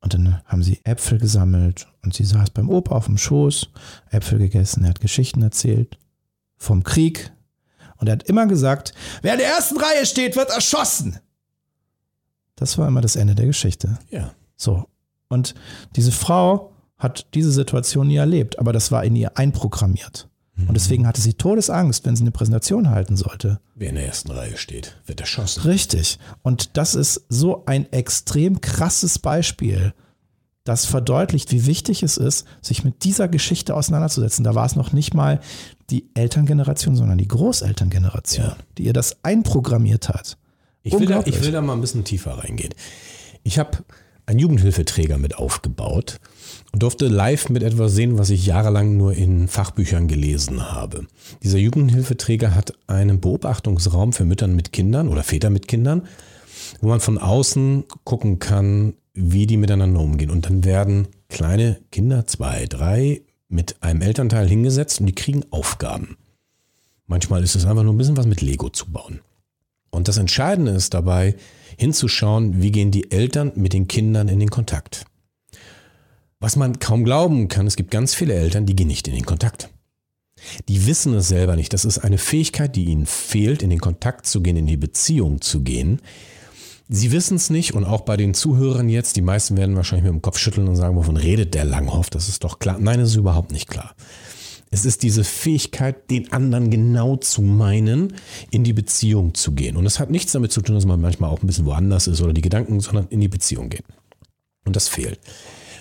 Und 0.00 0.14
dann 0.14 0.40
haben 0.44 0.62
sie 0.62 0.80
Äpfel 0.84 1.18
gesammelt 1.18 1.88
und 2.04 2.14
sie 2.14 2.24
saß 2.24 2.50
beim 2.50 2.70
Opa 2.70 2.94
auf 2.94 3.06
dem 3.06 3.18
Schoß, 3.18 3.70
Äpfel 4.08 4.38
gegessen, 4.38 4.84
er 4.84 4.90
hat 4.90 5.00
Geschichten 5.00 5.42
erzählt 5.42 5.98
vom 6.56 6.84
Krieg. 6.84 7.32
Und 7.96 8.06
er 8.06 8.12
hat 8.12 8.22
immer 8.22 8.46
gesagt, 8.46 8.94
wer 9.22 9.32
in 9.32 9.40
der 9.40 9.48
ersten 9.48 9.76
Reihe 9.78 10.06
steht, 10.06 10.36
wird 10.36 10.50
erschossen. 10.50 11.18
Das 12.54 12.78
war 12.78 12.86
immer 12.86 13.00
das 13.00 13.16
Ende 13.16 13.34
der 13.34 13.46
Geschichte. 13.46 13.98
Ja. 14.10 14.32
So. 14.54 14.86
Und 15.28 15.56
diese 15.96 16.12
Frau 16.12 16.72
hat 16.96 17.26
diese 17.34 17.50
Situation 17.50 18.06
nie 18.06 18.16
erlebt, 18.16 18.60
aber 18.60 18.72
das 18.72 18.92
war 18.92 19.02
in 19.02 19.16
ihr 19.16 19.36
einprogrammiert. 19.36 20.29
Und 20.66 20.74
deswegen 20.74 21.06
hatte 21.06 21.20
sie 21.20 21.34
Todesangst, 21.34 22.04
wenn 22.04 22.16
sie 22.16 22.22
eine 22.22 22.30
Präsentation 22.30 22.90
halten 22.90 23.16
sollte. 23.16 23.60
Wer 23.74 23.90
in 23.90 23.94
der 23.96 24.06
ersten 24.06 24.30
Reihe 24.30 24.56
steht, 24.56 24.96
wird 25.06 25.20
erschossen. 25.20 25.62
Richtig. 25.62 26.18
Und 26.42 26.76
das 26.76 26.94
ist 26.94 27.24
so 27.28 27.64
ein 27.66 27.90
extrem 27.92 28.60
krasses 28.60 29.18
Beispiel, 29.18 29.92
das 30.64 30.84
verdeutlicht, 30.84 31.52
wie 31.52 31.66
wichtig 31.66 32.02
es 32.02 32.16
ist, 32.16 32.46
sich 32.60 32.84
mit 32.84 33.04
dieser 33.04 33.28
Geschichte 33.28 33.74
auseinanderzusetzen. 33.74 34.44
Da 34.44 34.54
war 34.54 34.66
es 34.66 34.76
noch 34.76 34.92
nicht 34.92 35.14
mal 35.14 35.40
die 35.88 36.10
Elterngeneration, 36.14 36.96
sondern 36.96 37.18
die 37.18 37.28
Großelterngeneration, 37.28 38.46
ja. 38.46 38.56
die 38.78 38.84
ihr 38.84 38.92
das 38.92 39.24
einprogrammiert 39.24 40.08
hat. 40.08 40.36
Ich 40.82 40.98
will, 40.98 41.06
da, 41.06 41.22
ich 41.24 41.42
will 41.42 41.52
da 41.52 41.60
mal 41.60 41.74
ein 41.74 41.80
bisschen 41.80 42.04
tiefer 42.04 42.32
reingehen. 42.38 42.74
Ich 43.42 43.58
habe 43.58 43.78
einen 44.26 44.38
Jugendhilfeträger 44.38 45.18
mit 45.18 45.36
aufgebaut 45.36 46.20
und 46.72 46.82
durfte 46.82 47.08
live 47.08 47.48
mit 47.48 47.62
etwas 47.62 47.94
sehen, 47.94 48.18
was 48.18 48.30
ich 48.30 48.46
jahrelang 48.46 48.96
nur 48.96 49.14
in 49.14 49.48
Fachbüchern 49.48 50.08
gelesen 50.08 50.70
habe. 50.70 51.06
Dieser 51.42 51.58
Jugendhilfeträger 51.58 52.54
hat 52.54 52.74
einen 52.86 53.20
Beobachtungsraum 53.20 54.12
für 54.12 54.24
Müttern 54.24 54.54
mit 54.54 54.72
Kindern 54.72 55.08
oder 55.08 55.22
Väter 55.22 55.50
mit 55.50 55.68
Kindern, 55.68 56.02
wo 56.80 56.88
man 56.88 57.00
von 57.00 57.18
außen 57.18 57.84
gucken 58.04 58.38
kann, 58.38 58.94
wie 59.14 59.46
die 59.46 59.56
miteinander 59.56 60.00
umgehen. 60.00 60.30
Und 60.30 60.46
dann 60.46 60.64
werden 60.64 61.08
kleine 61.28 61.80
Kinder, 61.90 62.26
zwei, 62.26 62.66
drei, 62.66 63.22
mit 63.48 63.82
einem 63.82 64.00
Elternteil 64.00 64.48
hingesetzt 64.48 65.00
und 65.00 65.06
die 65.06 65.14
kriegen 65.14 65.44
Aufgaben. 65.50 66.16
Manchmal 67.06 67.42
ist 67.42 67.56
es 67.56 67.66
einfach 67.66 67.82
nur 67.82 67.92
ein 67.92 67.98
bisschen 67.98 68.16
was 68.16 68.26
mit 68.26 68.40
Lego 68.40 68.68
zu 68.68 68.92
bauen. 68.92 69.20
Und 69.90 70.06
das 70.06 70.18
Entscheidende 70.18 70.70
ist 70.70 70.94
dabei, 70.94 71.34
hinzuschauen, 71.76 72.62
wie 72.62 72.70
gehen 72.70 72.92
die 72.92 73.10
Eltern 73.10 73.50
mit 73.56 73.72
den 73.72 73.88
Kindern 73.88 74.28
in 74.28 74.38
den 74.38 74.50
Kontakt. 74.50 75.04
Was 76.40 76.56
man 76.56 76.78
kaum 76.78 77.04
glauben 77.04 77.48
kann, 77.48 77.66
es 77.66 77.76
gibt 77.76 77.90
ganz 77.90 78.14
viele 78.14 78.32
Eltern, 78.32 78.64
die 78.64 78.74
gehen 78.74 78.88
nicht 78.88 79.06
in 79.06 79.14
den 79.14 79.26
Kontakt. 79.26 79.68
Die 80.70 80.86
wissen 80.86 81.12
es 81.12 81.28
selber 81.28 81.54
nicht. 81.54 81.74
Das 81.74 81.84
ist 81.84 81.98
eine 81.98 82.16
Fähigkeit, 82.16 82.74
die 82.74 82.86
ihnen 82.86 83.04
fehlt, 83.04 83.62
in 83.62 83.68
den 83.68 83.78
Kontakt 83.78 84.24
zu 84.24 84.40
gehen, 84.40 84.56
in 84.56 84.66
die 84.66 84.78
Beziehung 84.78 85.42
zu 85.42 85.60
gehen. 85.60 86.00
Sie 86.88 87.12
wissen 87.12 87.36
es 87.36 87.50
nicht 87.50 87.74
und 87.74 87.84
auch 87.84 88.00
bei 88.00 88.16
den 88.16 88.32
Zuhörern 88.32 88.88
jetzt, 88.88 89.16
die 89.16 89.20
meisten 89.20 89.58
werden 89.58 89.76
wahrscheinlich 89.76 90.04
mit 90.04 90.14
dem 90.14 90.22
Kopf 90.22 90.38
schütteln 90.38 90.66
und 90.66 90.76
sagen, 90.76 90.96
wovon 90.96 91.18
redet 91.18 91.52
der 91.52 91.66
Langhoff? 91.66 92.08
Das 92.08 92.30
ist 92.30 92.42
doch 92.42 92.58
klar. 92.58 92.78
Nein, 92.80 92.98
das 92.98 93.10
ist 93.10 93.16
überhaupt 93.16 93.52
nicht 93.52 93.68
klar. 93.68 93.94
Es 94.70 94.86
ist 94.86 95.02
diese 95.02 95.24
Fähigkeit, 95.24 96.10
den 96.10 96.32
anderen 96.32 96.70
genau 96.70 97.16
zu 97.16 97.42
meinen, 97.42 98.14
in 98.50 98.64
die 98.64 98.72
Beziehung 98.72 99.34
zu 99.34 99.52
gehen. 99.52 99.76
Und 99.76 99.84
es 99.84 100.00
hat 100.00 100.10
nichts 100.10 100.32
damit 100.32 100.52
zu 100.52 100.62
tun, 100.62 100.74
dass 100.74 100.86
man 100.86 101.00
manchmal 101.00 101.28
auch 101.30 101.42
ein 101.42 101.46
bisschen 101.46 101.66
woanders 101.66 102.06
ist 102.06 102.22
oder 102.22 102.32
die 102.32 102.40
Gedanken, 102.40 102.80
sondern 102.80 103.08
in 103.08 103.20
die 103.20 103.28
Beziehung 103.28 103.68
gehen. 103.68 103.84
Und 104.64 104.74
das 104.74 104.88
fehlt. 104.88 105.20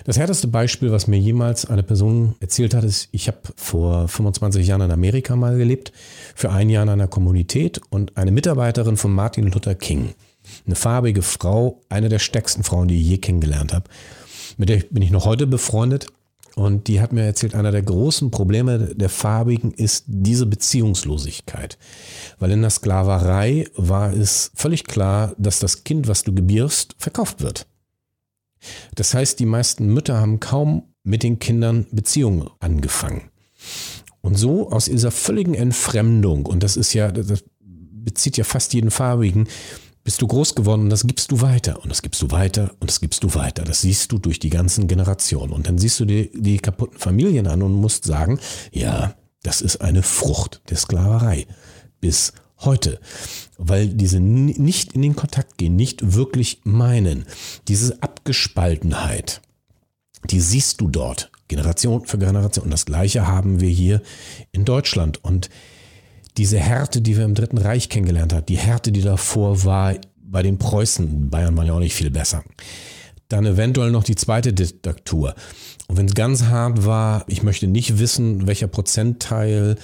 Das 0.04 0.18
härteste 0.18 0.48
Beispiel, 0.48 0.92
was 0.92 1.06
mir 1.06 1.18
jemals 1.18 1.66
eine 1.66 1.82
Person 1.82 2.34
erzählt 2.40 2.74
hat, 2.74 2.84
ist, 2.84 3.08
ich 3.12 3.28
habe 3.28 3.38
vor 3.56 4.08
25 4.08 4.66
Jahren 4.66 4.82
in 4.82 4.90
Amerika 4.90 5.36
mal 5.36 5.58
gelebt, 5.58 5.92
für 6.34 6.50
ein 6.50 6.70
Jahr 6.70 6.82
in 6.82 6.88
einer 6.88 7.08
Kommunität 7.08 7.80
und 7.90 8.16
eine 8.16 8.30
Mitarbeiterin 8.30 8.96
von 8.96 9.12
Martin 9.12 9.46
Luther 9.48 9.74
King, 9.74 10.14
eine 10.66 10.74
farbige 10.74 11.22
Frau, 11.22 11.80
eine 11.88 12.08
der 12.08 12.18
stärksten 12.18 12.62
Frauen, 12.62 12.88
die 12.88 13.00
ich 13.00 13.06
je 13.06 13.18
kennengelernt 13.18 13.72
habe. 13.72 13.84
Mit 14.56 14.68
der 14.68 14.78
bin 14.90 15.02
ich 15.02 15.10
noch 15.10 15.26
heute 15.26 15.46
befreundet 15.46 16.06
und 16.56 16.88
die 16.88 17.00
hat 17.00 17.12
mir 17.12 17.22
erzählt, 17.22 17.54
einer 17.54 17.72
der 17.72 17.82
großen 17.82 18.30
Probleme 18.30 18.94
der 18.94 19.08
Farbigen 19.08 19.72
ist 19.72 20.04
diese 20.06 20.46
Beziehungslosigkeit. 20.46 21.78
Weil 22.38 22.50
in 22.50 22.62
der 22.62 22.70
Sklaverei 22.70 23.66
war 23.76 24.12
es 24.12 24.50
völlig 24.54 24.84
klar, 24.84 25.34
dass 25.38 25.58
das 25.58 25.84
Kind, 25.84 26.08
was 26.08 26.24
du 26.24 26.34
gebierst, 26.34 26.94
verkauft 26.98 27.40
wird. 27.40 27.66
Das 28.94 29.14
heißt, 29.14 29.38
die 29.38 29.46
meisten 29.46 29.86
Mütter 29.86 30.20
haben 30.20 30.40
kaum 30.40 30.94
mit 31.02 31.22
den 31.22 31.38
Kindern 31.38 31.86
Beziehungen 31.90 32.48
angefangen. 32.60 33.30
Und 34.20 34.36
so 34.36 34.70
aus 34.70 34.86
dieser 34.86 35.10
völligen 35.10 35.54
Entfremdung, 35.54 36.46
und 36.46 36.62
das 36.62 36.76
ist 36.76 36.92
ja, 36.92 37.10
das 37.10 37.44
bezieht 37.60 38.36
ja 38.36 38.44
fast 38.44 38.74
jeden 38.74 38.90
Farbigen, 38.90 39.48
bist 40.04 40.22
du 40.22 40.26
groß 40.26 40.54
geworden 40.54 40.82
und 40.82 40.90
das 40.90 41.06
gibst 41.06 41.30
du 41.30 41.40
weiter 41.40 41.82
und 41.82 41.90
das 41.90 42.02
gibst 42.02 42.22
du 42.22 42.30
weiter 42.30 42.70
und 42.80 42.90
das 42.90 43.00
gibst 43.00 43.22
du 43.22 43.34
weiter. 43.34 43.64
Das 43.64 43.82
siehst 43.82 44.10
du 44.12 44.18
durch 44.18 44.38
die 44.38 44.50
ganzen 44.50 44.88
Generationen. 44.88 45.52
Und 45.52 45.66
dann 45.66 45.78
siehst 45.78 46.00
du 46.00 46.04
dir 46.04 46.28
die 46.32 46.58
kaputten 46.58 46.98
Familien 46.98 47.46
an 47.46 47.62
und 47.62 47.74
musst 47.74 48.04
sagen, 48.04 48.40
ja, 48.72 49.14
das 49.42 49.60
ist 49.60 49.80
eine 49.80 50.02
Frucht 50.02 50.62
der 50.70 50.78
Sklaverei. 50.78 51.46
Bis 52.00 52.32
heute, 52.60 53.00
weil 53.58 53.88
diese 53.88 54.20
nicht 54.20 54.92
in 54.92 55.02
den 55.02 55.16
Kontakt 55.16 55.58
gehen, 55.58 55.76
nicht 55.76 56.14
wirklich 56.14 56.60
meinen, 56.64 57.26
diese 57.68 58.02
Abgespaltenheit, 58.02 59.40
die 60.24 60.40
siehst 60.40 60.80
du 60.80 60.88
dort, 60.88 61.30
Generation 61.48 62.06
für 62.06 62.18
Generation. 62.18 62.66
Und 62.66 62.70
das 62.70 62.86
Gleiche 62.86 63.26
haben 63.26 63.60
wir 63.60 63.70
hier 63.70 64.02
in 64.52 64.64
Deutschland. 64.64 65.22
Und 65.24 65.50
diese 66.36 66.58
Härte, 66.58 67.00
die 67.02 67.16
wir 67.16 67.24
im 67.24 67.34
Dritten 67.34 67.58
Reich 67.58 67.88
kennengelernt 67.88 68.32
haben, 68.32 68.46
die 68.46 68.58
Härte, 68.58 68.92
die 68.92 69.02
davor 69.02 69.64
war 69.64 69.94
bei 70.22 70.42
den 70.42 70.58
Preußen, 70.58 71.28
Bayern 71.28 71.56
war 71.56 71.64
ja 71.64 71.72
auch 71.72 71.80
nicht 71.80 71.94
viel 71.94 72.10
besser. 72.10 72.44
Dann 73.28 73.46
eventuell 73.46 73.90
noch 73.90 74.04
die 74.04 74.14
zweite 74.14 74.52
Diktatur. 74.52 75.34
Und 75.88 75.96
wenn 75.96 76.06
es 76.06 76.14
ganz 76.14 76.44
hart 76.44 76.84
war, 76.84 77.24
ich 77.28 77.42
möchte 77.42 77.66
nicht 77.66 77.98
wissen, 77.98 78.46
welcher 78.46 78.68
Prozentteil 78.68 79.76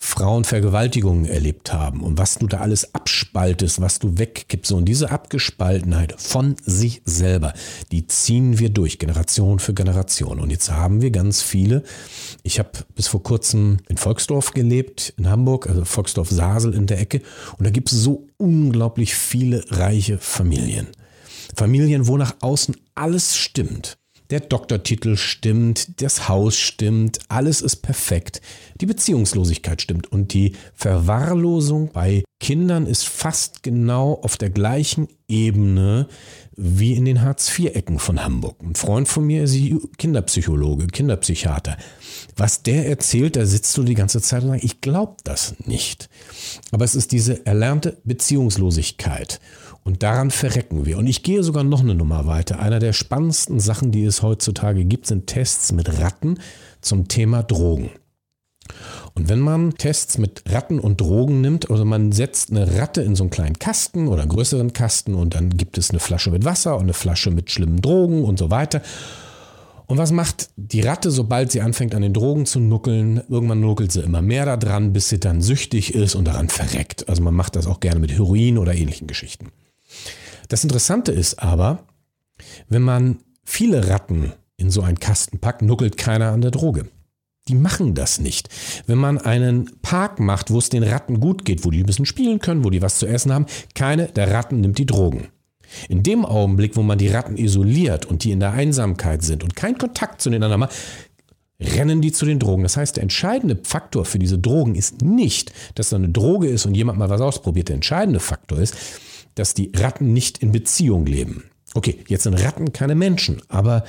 Frauen 0.00 0.44
Vergewaltigungen 0.44 1.26
erlebt 1.26 1.72
haben 1.72 2.02
und 2.02 2.18
was 2.18 2.38
du 2.38 2.46
da 2.46 2.58
alles 2.58 2.94
abspaltest, 2.94 3.80
was 3.80 3.98
du 3.98 4.16
wegkippst. 4.16 4.70
Und 4.72 4.84
diese 4.84 5.10
Abgespaltenheit 5.10 6.14
von 6.20 6.56
sich 6.64 7.02
selber, 7.04 7.52
die 7.90 8.06
ziehen 8.06 8.58
wir 8.58 8.70
durch, 8.70 8.98
Generation 8.98 9.58
für 9.58 9.74
Generation. 9.74 10.38
Und 10.38 10.50
jetzt 10.50 10.70
haben 10.70 11.02
wir 11.02 11.10
ganz 11.10 11.42
viele. 11.42 11.82
Ich 12.44 12.60
habe 12.60 12.70
bis 12.94 13.08
vor 13.08 13.22
kurzem 13.22 13.78
in 13.88 13.96
Volksdorf 13.96 14.52
gelebt, 14.52 15.14
in 15.16 15.28
Hamburg, 15.28 15.68
also 15.68 15.84
Volksdorf-Sasel 15.84 16.74
in 16.74 16.86
der 16.86 17.00
Ecke. 17.00 17.20
Und 17.58 17.66
da 17.66 17.70
gibt 17.70 17.90
es 17.90 17.98
so 17.98 18.28
unglaublich 18.36 19.16
viele 19.16 19.64
reiche 19.70 20.18
Familien. 20.18 20.86
Familien, 21.56 22.06
wo 22.06 22.16
nach 22.16 22.36
außen 22.40 22.76
alles 22.94 23.36
stimmt. 23.36 23.98
Der 24.30 24.40
Doktortitel 24.40 25.16
stimmt, 25.16 26.02
das 26.02 26.28
Haus 26.28 26.54
stimmt, 26.54 27.18
alles 27.30 27.62
ist 27.62 27.76
perfekt. 27.76 28.42
Die 28.78 28.84
Beziehungslosigkeit 28.84 29.80
stimmt 29.80 30.12
und 30.12 30.34
die 30.34 30.52
Verwahrlosung 30.74 31.92
bei 31.92 32.24
Kindern 32.38 32.86
ist 32.86 33.08
fast 33.08 33.62
genau 33.62 34.20
auf 34.22 34.36
der 34.36 34.50
gleichen 34.50 35.08
Ebene 35.28 36.08
wie 36.56 36.92
in 36.92 37.06
den 37.06 37.22
Hartz-IV-Ecken 37.22 37.98
von 37.98 38.22
Hamburg. 38.22 38.56
Ein 38.62 38.74
Freund 38.74 39.08
von 39.08 39.24
mir 39.24 39.44
ist 39.44 39.56
Kinderpsychologe, 39.96 40.88
Kinderpsychiater. 40.88 41.78
Was 42.36 42.62
der 42.62 42.86
erzählt, 42.86 43.36
da 43.36 43.46
sitzt 43.46 43.76
du 43.78 43.82
die 43.82 43.94
ganze 43.94 44.20
Zeit 44.20 44.42
und 44.42 44.50
sagst, 44.50 44.64
ich 44.64 44.82
glaube 44.82 45.16
das 45.24 45.54
nicht. 45.64 46.10
Aber 46.70 46.84
es 46.84 46.94
ist 46.94 47.12
diese 47.12 47.46
erlernte 47.46 47.96
Beziehungslosigkeit. 48.04 49.40
Und 49.84 50.02
daran 50.02 50.30
verrecken 50.30 50.84
wir. 50.84 50.98
Und 50.98 51.06
ich 51.06 51.22
gehe 51.22 51.42
sogar 51.42 51.64
noch 51.64 51.80
eine 51.80 51.94
Nummer 51.94 52.26
weiter. 52.26 52.58
Einer 52.60 52.78
der 52.78 52.92
spannendsten 52.92 53.58
Sachen, 53.58 53.90
die 53.90 54.04
es 54.04 54.22
heutzutage 54.22 54.84
gibt, 54.84 55.06
sind 55.06 55.26
Tests 55.26 55.72
mit 55.72 56.00
Ratten 56.00 56.38
zum 56.80 57.08
Thema 57.08 57.42
Drogen. 57.42 57.90
Und 59.14 59.28
wenn 59.28 59.40
man 59.40 59.74
Tests 59.74 60.18
mit 60.18 60.42
Ratten 60.48 60.78
und 60.78 61.00
Drogen 61.00 61.40
nimmt, 61.40 61.70
also 61.70 61.84
man 61.84 62.12
setzt 62.12 62.50
eine 62.50 62.78
Ratte 62.78 63.02
in 63.02 63.16
so 63.16 63.24
einen 63.24 63.30
kleinen 63.30 63.58
Kasten 63.58 64.08
oder 64.08 64.26
größeren 64.26 64.72
Kasten 64.72 65.14
und 65.14 65.34
dann 65.34 65.56
gibt 65.56 65.78
es 65.78 65.90
eine 65.90 66.00
Flasche 66.00 66.30
mit 66.30 66.44
Wasser 66.44 66.76
und 66.76 66.82
eine 66.82 66.92
Flasche 66.92 67.30
mit 67.30 67.50
schlimmen 67.50 67.80
Drogen 67.80 68.24
und 68.24 68.38
so 68.38 68.50
weiter. 68.50 68.82
Und 69.86 69.96
was 69.96 70.12
macht 70.12 70.50
die 70.56 70.82
Ratte, 70.82 71.10
sobald 71.10 71.50
sie 71.50 71.62
anfängt 71.62 71.94
an 71.94 72.02
den 72.02 72.12
Drogen 72.12 72.44
zu 72.44 72.60
nuckeln? 72.60 73.22
Irgendwann 73.28 73.60
nuckelt 73.60 73.90
sie 73.90 74.02
immer 74.02 74.20
mehr 74.20 74.44
daran, 74.56 74.92
bis 74.92 75.08
sie 75.08 75.18
dann 75.18 75.40
süchtig 75.40 75.94
ist 75.94 76.14
und 76.14 76.26
daran 76.26 76.50
verreckt. 76.50 77.08
Also 77.08 77.22
man 77.22 77.34
macht 77.34 77.56
das 77.56 77.66
auch 77.66 77.80
gerne 77.80 77.98
mit 77.98 78.12
Heroin 78.12 78.58
oder 78.58 78.74
ähnlichen 78.74 79.06
Geschichten. 79.06 79.46
Das 80.48 80.64
Interessante 80.64 81.12
ist 81.12 81.42
aber, 81.42 81.84
wenn 82.68 82.82
man 82.82 83.18
viele 83.44 83.88
Ratten 83.88 84.32
in 84.56 84.70
so 84.70 84.82
einen 84.82 84.98
Kasten 84.98 85.38
packt, 85.38 85.62
nuckelt 85.62 85.96
keiner 85.96 86.32
an 86.32 86.40
der 86.40 86.50
Droge. 86.50 86.88
Die 87.48 87.54
machen 87.54 87.94
das 87.94 88.20
nicht. 88.20 88.48
Wenn 88.86 88.98
man 88.98 89.18
einen 89.18 89.70
Park 89.80 90.20
macht, 90.20 90.50
wo 90.50 90.58
es 90.58 90.68
den 90.68 90.82
Ratten 90.82 91.20
gut 91.20 91.44
geht, 91.44 91.64
wo 91.64 91.70
die 91.70 91.80
ein 91.80 91.86
bisschen 91.86 92.04
spielen 92.04 92.40
können, 92.40 92.64
wo 92.64 92.70
die 92.70 92.82
was 92.82 92.98
zu 92.98 93.06
essen 93.06 93.32
haben, 93.32 93.46
keine 93.74 94.06
der 94.08 94.32
Ratten 94.32 94.60
nimmt 94.60 94.78
die 94.78 94.86
Drogen. 94.86 95.28
In 95.88 96.02
dem 96.02 96.24
Augenblick, 96.24 96.76
wo 96.76 96.82
man 96.82 96.98
die 96.98 97.08
Ratten 97.08 97.36
isoliert 97.36 98.06
und 98.06 98.24
die 98.24 98.32
in 98.32 98.40
der 98.40 98.52
Einsamkeit 98.52 99.22
sind 99.22 99.44
und 99.44 99.54
keinen 99.54 99.78
Kontakt 99.78 100.20
zueinander 100.20 100.56
macht, 100.56 100.74
rennen 101.60 102.00
die 102.00 102.12
zu 102.12 102.24
den 102.24 102.38
Drogen. 102.38 102.62
Das 102.62 102.76
heißt, 102.76 102.96
der 102.96 103.02
entscheidende 103.02 103.58
Faktor 103.62 104.04
für 104.04 104.18
diese 104.18 104.38
Drogen 104.38 104.74
ist 104.74 105.02
nicht, 105.02 105.52
dass 105.74 105.90
da 105.90 105.96
eine 105.96 106.08
Droge 106.08 106.48
ist 106.48 106.66
und 106.66 106.74
jemand 106.74 106.98
mal 106.98 107.10
was 107.10 107.20
ausprobiert. 107.20 107.68
Der 107.68 107.74
entscheidende 107.74 108.20
Faktor 108.20 108.58
ist, 108.58 108.76
dass 109.38 109.54
die 109.54 109.72
Ratten 109.74 110.12
nicht 110.12 110.38
in 110.38 110.52
Beziehung 110.52 111.06
leben. 111.06 111.44
Okay, 111.74 111.98
jetzt 112.08 112.24
sind 112.24 112.34
Ratten 112.34 112.72
keine 112.72 112.94
Menschen, 112.94 113.42
aber 113.48 113.84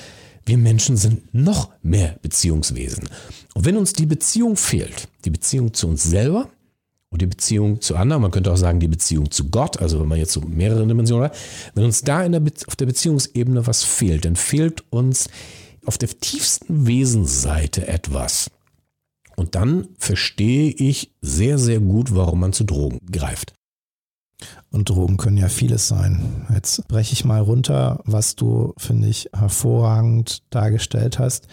wir 0.45 0.57
Menschen 0.57 0.97
sind 0.97 1.33
noch 1.33 1.71
mehr 1.81 2.17
Beziehungswesen. 2.21 3.07
Und 3.53 3.65
wenn 3.65 3.77
uns 3.77 3.93
die 3.93 4.05
Beziehung 4.05 4.55
fehlt, 4.55 5.07
die 5.25 5.29
Beziehung 5.29 5.73
zu 5.73 5.87
uns 5.87 6.03
selber 6.03 6.49
und 7.09 7.21
die 7.21 7.27
Beziehung 7.27 7.81
zu 7.81 7.95
anderen, 7.95 8.21
man 8.21 8.31
könnte 8.31 8.51
auch 8.51 8.57
sagen 8.57 8.79
die 8.79 8.87
Beziehung 8.87 9.31
zu 9.31 9.49
Gott, 9.49 9.79
also 9.79 9.99
wenn 9.99 10.07
man 10.07 10.17
jetzt 10.17 10.33
so 10.33 10.41
mehrere 10.41 10.85
Dimensionen 10.85 11.25
hat, 11.25 11.37
wenn 11.73 11.85
uns 11.85 12.01
da 12.01 12.27
der 12.27 12.41
auf 12.67 12.75
der 12.75 12.85
Beziehungsebene 12.85 13.65
was 13.67 13.83
fehlt, 13.83 14.25
dann 14.25 14.35
fehlt 14.35 14.83
uns 14.91 15.29
auf 15.85 15.97
der 15.97 16.09
tiefsten 16.09 16.87
Wesensseite 16.87 17.87
etwas. 17.87 18.51
Und 19.35 19.55
dann 19.55 19.87
verstehe 19.97 20.69
ich 20.71 21.13
sehr, 21.21 21.57
sehr 21.57 21.79
gut, 21.79 22.13
warum 22.13 22.41
man 22.41 22.53
zu 22.53 22.65
Drogen 22.65 22.99
greift. 23.09 23.53
Und 24.71 24.89
Drogen 24.89 25.17
können 25.17 25.37
ja 25.37 25.49
vieles 25.49 25.87
sein. 25.87 26.45
Jetzt 26.53 26.87
breche 26.87 27.13
ich 27.13 27.25
mal 27.25 27.41
runter, 27.41 28.01
was 28.05 28.35
du, 28.35 28.73
finde 28.77 29.07
ich, 29.07 29.29
hervorragend 29.33 30.43
dargestellt 30.51 31.17
hast. 31.17 31.47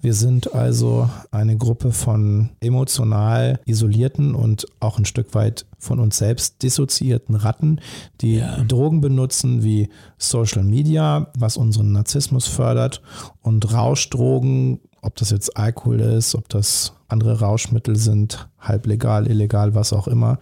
Wir 0.00 0.14
sind 0.14 0.52
also 0.52 1.08
eine 1.30 1.56
Gruppe 1.56 1.92
von 1.92 2.50
emotional 2.60 3.60
isolierten 3.66 4.34
und 4.34 4.66
auch 4.80 4.98
ein 4.98 5.04
Stück 5.04 5.34
weit 5.34 5.64
von 5.78 6.00
uns 6.00 6.16
selbst 6.16 6.62
dissoziierten 6.62 7.36
Ratten, 7.36 7.80
die 8.20 8.36
Ja. 8.36 8.64
Drogen 8.64 9.00
benutzen 9.00 9.62
wie 9.62 9.90
Social 10.18 10.64
Media, 10.64 11.30
was 11.38 11.56
unseren 11.56 11.92
Narzissmus 11.92 12.46
fördert 12.46 13.00
und 13.42 13.72
Rauschdrogen, 13.72 14.80
ob 15.02 15.16
das 15.16 15.30
jetzt 15.30 15.56
Alkohol 15.56 16.00
ist, 16.00 16.34
ob 16.34 16.48
das 16.48 16.94
andere 17.08 17.40
Rauschmittel 17.40 17.96
sind, 17.96 18.48
halblegal, 18.58 19.26
illegal, 19.26 19.74
was 19.74 19.92
auch 19.92 20.08
immer, 20.08 20.38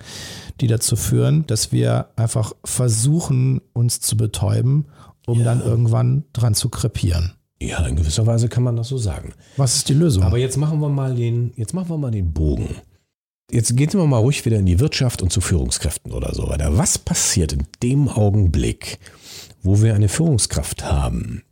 die 0.60 0.68
dazu 0.68 0.94
führen, 0.94 1.46
dass 1.46 1.72
wir 1.72 2.10
einfach 2.14 2.52
versuchen, 2.64 3.60
uns 3.72 4.00
zu 4.00 4.16
betäuben, 4.16 4.86
um 5.26 5.42
dann 5.42 5.62
irgendwann 5.62 6.24
dran 6.32 6.54
zu 6.54 6.68
krepieren. 6.68 7.32
Ja, 7.60 7.84
in 7.86 7.96
gewisser 7.96 8.26
Weise 8.26 8.48
kann 8.48 8.62
man 8.62 8.76
das 8.76 8.88
so 8.88 8.98
sagen. 8.98 9.32
Was 9.56 9.76
ist 9.76 9.88
die 9.88 9.94
Lösung? 9.94 10.22
Aber 10.22 10.38
jetzt 10.38 10.56
machen 10.56 10.80
wir 10.80 10.88
mal 10.88 11.14
den, 11.14 11.52
jetzt 11.56 11.74
machen 11.74 11.90
wir 11.90 11.98
mal 11.98 12.10
den 12.10 12.32
Bogen. 12.32 12.76
Jetzt 13.50 13.76
gehen 13.76 13.92
wir 13.92 14.06
mal 14.06 14.18
ruhig 14.18 14.44
wieder 14.44 14.58
in 14.58 14.66
die 14.66 14.78
Wirtschaft 14.78 15.22
und 15.22 15.32
zu 15.32 15.40
Führungskräften 15.40 16.12
oder 16.12 16.34
so 16.34 16.48
weiter. 16.48 16.78
Was 16.78 16.98
passiert 16.98 17.52
in 17.52 17.66
dem 17.82 18.08
Augenblick, 18.08 18.98
wo 19.62 19.82
wir 19.82 19.94
eine 19.94 20.08
Führungskraft 20.08 20.84
haben, 20.84 21.42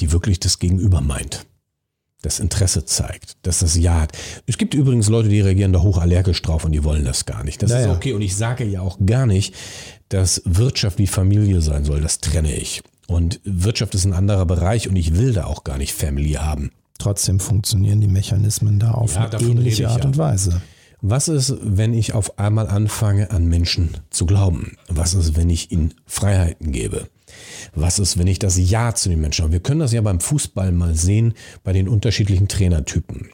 die 0.00 0.12
wirklich 0.12 0.40
das 0.40 0.58
Gegenüber 0.58 1.00
meint? 1.00 1.46
Das 2.26 2.40
Interesse 2.40 2.84
zeigt, 2.84 3.36
dass 3.42 3.60
das 3.60 3.76
Ja 3.76 4.00
hat. 4.00 4.10
Es 4.46 4.58
gibt 4.58 4.74
übrigens 4.74 5.08
Leute, 5.08 5.28
die 5.28 5.40
reagieren 5.40 5.72
da 5.72 5.80
hochallergisch 5.80 6.42
drauf 6.42 6.64
und 6.64 6.72
die 6.72 6.82
wollen 6.82 7.04
das 7.04 7.24
gar 7.24 7.44
nicht. 7.44 7.62
Das 7.62 7.70
Ja, 7.70 7.78
ist 7.78 7.86
okay 7.86 8.14
und 8.14 8.20
ich 8.20 8.34
sage 8.34 8.64
ja 8.64 8.80
auch 8.80 8.98
gar 9.06 9.26
nicht, 9.26 9.54
dass 10.08 10.42
Wirtschaft 10.44 10.98
wie 10.98 11.06
Familie 11.06 11.60
sein 11.60 11.84
soll. 11.84 12.00
Das 12.00 12.18
trenne 12.18 12.52
ich. 12.52 12.82
Und 13.06 13.38
Wirtschaft 13.44 13.94
ist 13.94 14.06
ein 14.06 14.12
anderer 14.12 14.44
Bereich 14.44 14.88
und 14.88 14.96
ich 14.96 15.14
will 15.16 15.34
da 15.34 15.44
auch 15.44 15.62
gar 15.62 15.78
nicht 15.78 15.92
Family 15.92 16.32
haben. 16.32 16.72
Trotzdem 16.98 17.38
funktionieren 17.38 18.00
die 18.00 18.08
Mechanismen 18.08 18.80
da 18.80 18.90
auf 18.90 19.14
Ja, 19.14 19.30
eine 19.30 19.40
ähnliche 19.44 19.84
ich 19.84 19.88
Art 19.88 20.04
und 20.04 20.18
Weise. 20.18 20.62
Was 21.00 21.28
ist, 21.28 21.54
wenn 21.62 21.94
ich 21.94 22.12
auf 22.12 22.40
einmal 22.40 22.66
anfange, 22.66 23.30
an 23.30 23.46
Menschen 23.46 23.98
zu 24.10 24.26
glauben? 24.26 24.76
Was 24.88 25.14
ist, 25.14 25.36
wenn 25.36 25.48
ich 25.48 25.70
ihnen 25.70 25.94
Freiheiten 26.06 26.72
gebe? 26.72 27.06
Was 27.74 27.98
ist, 27.98 28.18
wenn 28.18 28.26
ich 28.26 28.38
das 28.38 28.56
Ja 28.58 28.94
zu 28.94 29.08
den 29.08 29.20
Menschen 29.20 29.42
habe? 29.42 29.52
Wir 29.52 29.60
können 29.60 29.80
das 29.80 29.92
ja 29.92 30.00
beim 30.00 30.20
Fußball 30.20 30.72
mal 30.72 30.94
sehen, 30.94 31.34
bei 31.64 31.72
den 31.72 31.88
unterschiedlichen 31.88 32.48
Trainertypen. 32.48 33.30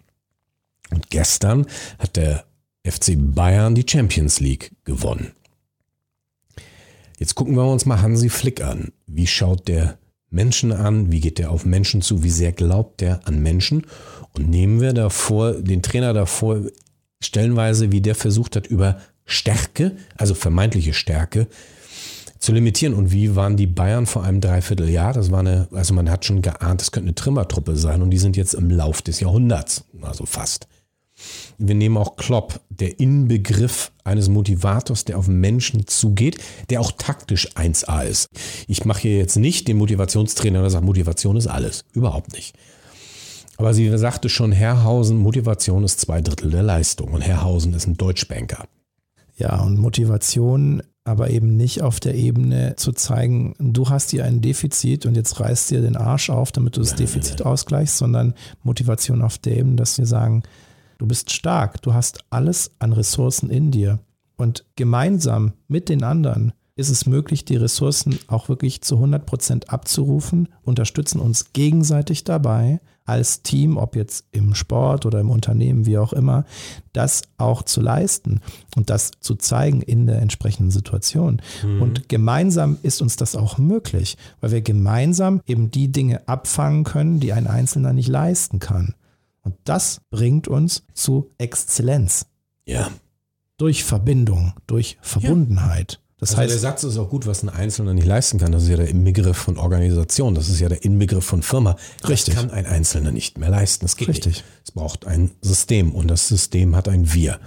Und 0.91 1.11
gestern 1.11 1.67
hat 1.99 2.17
der 2.17 2.45
FC 2.87 3.15
Bayern 3.17 3.75
die 3.75 3.87
Champions 3.89 4.41
League 4.41 4.73
gewonnen. 4.85 5.33
Jetzt 7.19 7.35
gucken 7.35 7.55
wir 7.55 7.65
uns 7.65 7.87
mal 7.87 8.03
Hansi 8.03 8.29
Flick 8.29 8.63
an. 8.63 8.93
Wie 9.07 9.27
schaut 9.27 9.69
der 9.69 9.99
Menschen 10.29 10.73
an? 10.73 11.13
Wie 11.13 11.21
geht 11.21 11.39
der 11.39 11.51
auf 11.51 11.65
Menschen 11.65 12.03
zu? 12.03 12.25
Wie 12.25 12.31
sehr 12.31 12.53
glaubt 12.53 13.01
der 13.01 13.27
an 13.29 13.41
Menschen? 13.41 13.87
Und 14.33 14.49
nehmen 14.49 14.81
wir 14.81 14.93
davor, 14.93 15.53
den 15.55 15.83
Trainer 15.83 16.15
davor, 16.15 16.63
stellenweise, 17.23 17.93
wie 17.93 18.01
der 18.01 18.15
versucht 18.15 18.57
hat, 18.57 18.67
über 18.67 19.01
Stärke, 19.25 19.97
also 20.17 20.35
vermeintliche 20.35 20.95
Stärke, 20.95 21.47
zu 22.43 22.53
limitieren. 22.53 22.95
Und 22.95 23.13
wie 23.13 23.37
waren 23.37 23.57
die 23.57 23.69
Bayern 23.69 24.07
vor 24.07 24.25
einem 24.25 24.41
Dreivierteljahr? 24.41 25.13
Das 25.13 25.31
war 25.31 25.41
eine, 25.41 25.69
also 25.71 25.95
man 25.95 26.11
hat 26.11 26.25
schon 26.25 26.43
geahnt, 26.43 26.81
das 26.81 26.91
könnte 26.91 27.07
eine 27.07 27.15
Trimmertruppe 27.15 27.77
sein 27.77 28.03
und 28.03 28.11
die 28.11 28.19
sind 28.19 28.37
jetzt 28.37 28.55
im 28.55 28.69
Lauf 28.69 29.01
des 29.01 29.21
Jahrhunderts, 29.21 29.85
also 30.03 30.27
fast. 30.27 30.67
Wir 31.57 31.77
nehmen 31.77 31.97
auch 31.97 32.17
Klopp, 32.17 32.61
der 32.69 32.99
Inbegriff 32.99 33.93
eines 34.03 34.29
Motivators, 34.29 35.05
der 35.05 35.19
auf 35.19 35.29
Menschen 35.29 35.87
zugeht, 35.87 36.39
der 36.69 36.81
auch 36.81 36.91
taktisch 36.91 37.53
1A 37.55 38.05
ist. 38.05 38.29
Ich 38.67 38.85
mache 38.85 39.03
hier 39.03 39.19
jetzt 39.19 39.37
nicht 39.37 39.69
den 39.69 39.77
Motivationstrainer, 39.77 40.63
der 40.63 40.71
sagt, 40.71 40.85
Motivation 40.85 41.37
ist 41.37 41.47
alles. 41.47 41.85
Überhaupt 41.93 42.33
nicht. 42.33 42.57
Aber 43.57 43.73
sie 43.73 43.97
sagte 43.97 44.29
schon, 44.29 44.51
Herrhausen, 44.51 45.17
Motivation 45.17 45.85
ist 45.85 46.01
zwei 46.01 46.21
Drittel 46.21 46.51
der 46.51 46.65
Leistung 46.65 47.13
und 47.13 47.21
Herrhausen 47.21 47.73
ist 47.75 47.87
ein 47.87 47.97
Deutschbanker. 47.97 48.67
Ja, 49.37 49.61
und 49.61 49.79
Motivation, 49.79 50.83
aber 51.05 51.31
eben 51.31 51.57
nicht 51.57 51.83
auf 51.83 51.99
der 51.99 52.15
Ebene 52.15 52.75
zu 52.77 52.93
zeigen, 52.93 53.55
du 53.59 53.89
hast 53.89 54.11
hier 54.11 54.25
ein 54.25 54.41
Defizit 54.41 55.05
und 55.05 55.17
jetzt 55.17 55.41
reißt 55.41 55.71
dir 55.71 55.81
den 55.81 55.97
Arsch 55.97 56.31
auf, 56.31 56.53
damit 56.53 56.77
du 56.77 56.81
das 56.81 56.95
Defizit 56.95 57.43
ausgleichst, 57.43 57.97
sondern 57.97 58.35
Motivation 58.63 59.23
auf 59.23 59.39
der 59.39 59.57
Ebene, 59.57 59.77
dass 59.77 59.99
wir 59.99 60.07
sagen, 60.07 60.45
du 60.99 61.07
bist 61.07 61.33
stark, 61.33 61.83
du 61.83 61.93
hast 61.93 62.25
alles 62.31 62.71
an 62.79 62.93
Ressourcen 62.93 63.51
in 63.51 63.73
dir 63.73 63.99
und 64.37 64.65
gemeinsam 64.77 65.55
mit 65.67 65.89
den 65.89 66.05
anderen 66.05 66.53
ist 66.83 66.91
es 66.91 67.07
möglich, 67.07 67.45
die 67.45 67.57
Ressourcen 67.57 68.19
auch 68.27 68.49
wirklich 68.49 68.83
zu 68.83 68.97
100 68.97 69.25
Prozent 69.25 69.71
abzurufen, 69.71 70.49
unterstützen 70.63 71.21
uns 71.21 71.53
gegenseitig 71.53 72.25
dabei 72.25 72.81
als 73.05 73.43
Team, 73.43 73.79
ob 73.79 73.97
jetzt 73.97 74.27
im 74.31 74.55
Sport 74.55 75.07
oder 75.07 75.21
im 75.21 75.31
Unternehmen, 75.31 75.87
wie 75.87 75.99
auch 75.99 76.13
immer, 76.13 76.45
das 76.93 77.23
auch 77.39 77.63
zu 77.63 77.81
leisten 77.81 78.41
und 78.77 78.91
das 78.91 79.11
zu 79.21 79.35
zeigen 79.35 79.81
in 79.83 80.07
der 80.07 80.21
entsprechenden 80.21 80.71
Situation. 80.71 81.41
Und 81.81 82.09
gemeinsam 82.09 82.79
ist 82.83 83.03
uns 83.03 83.17
das 83.17 83.35
auch 83.35 83.59
möglich, 83.59 84.17
weil 84.41 84.53
wir 84.53 84.61
gemeinsam 84.63 85.41
eben 85.47 85.71
die 85.71 85.91
Dinge 85.91 86.29
abfangen 86.29 86.85
können, 86.85 87.19
die 87.19 87.33
ein 87.33 87.47
Einzelner 87.49 87.93
nicht 87.93 88.09
leisten 88.09 88.59
kann. 88.61 88.95
Und 89.43 89.55
das 89.65 90.01
bringt 90.11 90.47
uns 90.47 90.85
zu 90.95 91.31
Exzellenz 91.39 92.27
Ja. 92.67 92.89
durch 93.57 93.83
Verbindung, 93.85 94.53
durch 94.69 94.97
Verbundenheit. 95.03 96.01
Das 96.23 96.37
Also 96.37 96.43
der 96.43 96.51
heißt, 96.53 96.61
Satz 96.61 96.85
ist 96.85 96.99
auch 96.99 97.09
gut, 97.09 97.27
was 97.27 97.43
ein 97.43 97.49
Einzelner 97.49 97.95
nicht 97.95 98.07
leisten 98.07 98.39
kann. 98.39 98.53
Das 98.53 98.63
ist 98.63 98.69
ja 98.69 98.77
der 98.77 98.89
Inbegriff 98.89 99.37
von 99.37 99.59
Organisation. 99.59 100.37
Das 100.37 100.49
ist 100.49 100.61
ja 100.61 100.69
der 100.69 100.85
Inbegriff 100.85 101.25
von 101.25 101.43
Firma. 101.43 101.75
Richtig. 102.09 102.35
Das 102.35 102.45
kann 102.45 102.53
ein 102.53 102.65
Einzelner 102.65 103.11
nicht 103.11 103.39
mehr 103.39 103.51
leisten. 103.51 103.85
Das 103.85 103.97
geht 103.97 104.07
Richtig. 104.07 104.27
nicht. 104.27 104.45
Es 104.65 104.71
braucht 104.71 105.05
ein 105.05 105.33
System 105.41 105.93
und 105.93 106.07
das 106.07 106.29
System 106.29 106.77
hat 106.77 106.89
ein 106.89 107.13
Wir. 107.13 107.41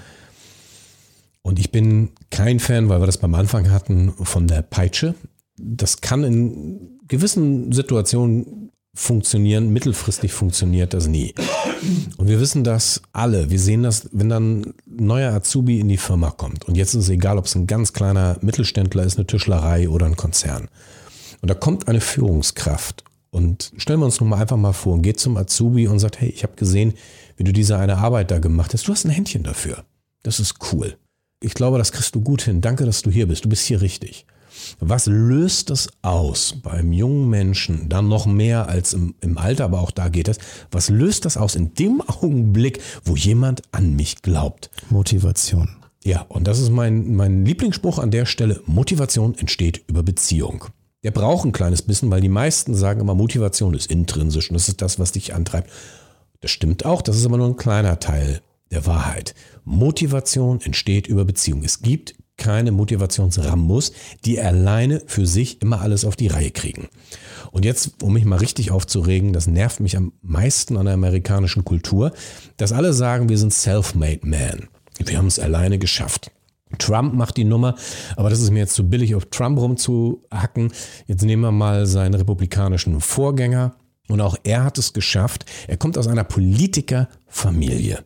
Und 1.42 1.58
ich 1.58 1.72
bin 1.72 2.10
kein 2.32 2.60
Fan, 2.60 2.90
weil 2.90 3.00
wir 3.00 3.06
das 3.06 3.18
beim 3.18 3.34
Anfang 3.34 3.72
hatten, 3.72 4.12
von 4.12 4.46
der 4.46 4.62
Peitsche. 4.62 5.16
Das 5.56 6.02
kann 6.02 6.26
in 6.26 7.00
gewissen 7.08 7.72
Situationen 7.72 8.65
funktionieren, 8.96 9.70
mittelfristig 9.70 10.34
funktioniert 10.34 10.94
das 10.94 11.08
nie. 11.08 11.36
Und 12.18 12.28
wir 12.28 12.40
wissen 12.40 12.64
das 12.64 13.02
alle. 13.12 13.50
Wir 13.50 13.60
sehen 13.60 13.84
das, 13.84 14.10
wenn 14.14 14.30
dann 14.30 14.62
ein 14.62 14.74
neuer 14.88 15.34
Azubi 15.34 15.80
in 15.80 15.90
die 15.90 15.98
Firma 15.98 16.32
kommt. 16.32 16.66
Und 16.66 16.76
jetzt 16.76 16.96
ist 16.96 17.04
es 17.04 17.10
egal, 17.10 17.38
ob 17.38 17.46
es 17.46 17.56
ein 17.56 17.68
ganz 17.68 17.94
kleiner 17.94 18.38
Mittelständler 18.42 19.04
ist, 19.04 19.18
eine 19.18 19.28
Tischlerei 19.28 19.90
oder 19.90 20.06
ein 20.06 20.16
Konzern. 20.16 20.70
Und 21.42 21.50
da 21.50 21.54
kommt 21.54 21.88
eine 21.88 22.02
Führungskraft. 22.02 23.04
Und 23.30 23.74
stellen 23.76 24.00
wir 24.00 24.06
uns 24.06 24.22
nun 24.22 24.30
mal 24.30 24.40
einfach 24.40 24.56
mal 24.56 24.72
vor 24.72 24.94
und 24.94 25.02
geht 25.02 25.20
zum 25.20 25.36
Azubi 25.36 25.90
und 25.90 26.00
sagt, 26.00 26.22
hey, 26.22 26.30
ich 26.30 26.44
habe 26.44 26.56
gesehen, 26.56 26.94
wie 27.36 27.44
du 27.44 27.52
diese 27.52 27.78
eine 27.78 27.98
Arbeit 27.98 28.32
da 28.32 28.40
gemacht 28.40 28.74
hast. 28.74 28.88
Du 28.88 28.94
hast 28.94 29.04
ein 29.04 29.12
Händchen 29.12 29.44
dafür. 29.44 29.84
Das 30.24 30.40
ist 30.40 30.56
cool. 30.72 30.98
Ich 31.42 31.54
glaube, 31.54 31.78
das 31.78 31.92
kriegst 31.92 32.16
du 32.16 32.22
gut 32.22 32.44
hin. 32.44 32.62
Danke, 32.62 32.86
dass 32.86 33.02
du 33.02 33.12
hier 33.12 33.28
bist. 33.28 33.44
Du 33.44 33.50
bist 33.50 33.66
hier 33.66 33.82
richtig. 33.82 34.26
Was 34.80 35.06
löst 35.06 35.70
es 35.70 35.90
aus 36.02 36.56
beim 36.62 36.92
jungen 36.92 37.30
Menschen, 37.30 37.90
dann 37.90 38.08
noch 38.08 38.26
mehr 38.26 38.68
als 38.68 38.94
im, 38.94 39.16
im 39.22 39.38
Alter, 39.38 39.66
aber 39.66 39.82
auch 39.82 39.92
da 39.92 40.10
geht 40.10 40.28
es, 40.28 40.38
was 40.72 40.90
löst 40.90 41.26
das 41.26 41.38
aus 41.38 41.56
in 41.56 41.74
dem 41.74 42.02
Augenblick, 42.08 42.82
wo 43.04 43.16
jemand 43.16 43.62
an 43.72 43.96
mich 43.96 44.22
glaubt? 44.22 44.70
Motivation. 44.90 45.70
Ja, 46.04 46.22
und 46.30 46.46
das 46.48 46.60
ist 46.60 46.70
mein, 46.70 47.16
mein 47.16 47.46
Lieblingsspruch 47.46 47.98
an 47.98 48.12
der 48.12 48.26
Stelle. 48.26 48.62
Motivation 48.68 49.36
entsteht 49.36 49.84
über 49.88 50.04
Beziehung. 50.04 50.66
Der 51.04 51.12
braucht 51.12 51.46
ein 51.46 51.52
kleines 51.52 51.82
bisschen, 51.82 52.10
weil 52.12 52.22
die 52.22 52.30
meisten 52.30 52.76
sagen 52.76 53.02
immer, 53.02 53.16
Motivation 53.16 53.74
ist 53.74 53.92
intrinsisch 53.92 54.50
und 54.50 54.56
das 54.56 54.68
ist 54.68 54.82
das, 54.82 55.00
was 55.00 55.12
dich 55.12 55.34
antreibt. 55.34 55.70
Das 56.42 56.52
stimmt 56.52 56.86
auch, 56.86 57.02
das 57.02 57.18
ist 57.18 57.26
aber 57.26 57.38
nur 57.38 57.48
ein 57.48 57.58
kleiner 57.58 58.00
Teil 58.00 58.42
der 58.72 58.86
Wahrheit. 58.86 59.34
Motivation 59.64 60.62
entsteht 60.62 61.08
über 61.08 61.26
Beziehung. 61.26 61.64
Es 61.64 61.82
gibt 61.82 62.16
keine 62.38 62.72
Motivationsrambus, 62.72 63.92
die 64.26 64.40
alleine 64.40 65.02
für 65.06 65.26
sich 65.26 65.62
immer 65.62 65.82
alles 65.82 66.06
auf 66.06 66.16
die 66.16 66.28
Reihe 66.28 66.52
kriegen. 66.52 66.90
Und 67.52 67.66
jetzt, 67.66 68.04
um 68.04 68.14
mich 68.14 68.26
mal 68.26 68.40
richtig 68.40 68.72
aufzuregen, 68.72 69.34
das 69.34 69.48
nervt 69.48 69.80
mich 69.80 69.96
am 69.96 70.12
meisten 70.22 70.78
an 70.78 70.86
der 70.86 70.96
amerikanischen 70.96 71.64
Kultur, 71.64 72.12
dass 72.58 72.74
alle 72.74 72.94
sagen, 72.94 73.30
wir 73.30 73.38
sind 73.38 73.54
self-made 73.54 74.28
man. 74.28 74.68
Wir 75.04 75.18
haben 75.18 75.28
es 75.28 75.40
alleine 75.40 75.80
geschafft. 75.80 76.32
Trump 76.78 77.14
macht 77.14 77.38
die 77.38 77.44
Nummer, 77.44 77.76
aber 78.16 78.30
das 78.30 78.42
ist 78.42 78.52
mir 78.52 78.60
jetzt 78.60 78.76
zu 78.76 78.90
billig, 78.90 79.16
auf 79.16 79.26
Trump 79.26 79.60
rumzuhacken. 79.60 80.72
Jetzt 81.08 81.24
nehmen 81.24 81.44
wir 81.44 81.52
mal 81.52 81.86
seinen 81.86 82.16
republikanischen 82.16 83.00
Vorgänger. 83.00 83.76
Und 84.08 84.22
auch 84.22 84.38
er 84.44 84.64
hat 84.64 84.78
es 84.78 84.94
geschafft. 84.94 85.46
Er 85.68 85.78
kommt 85.78 85.98
aus 85.98 86.08
einer 86.08 86.24
Politikerfamilie. 86.24 88.04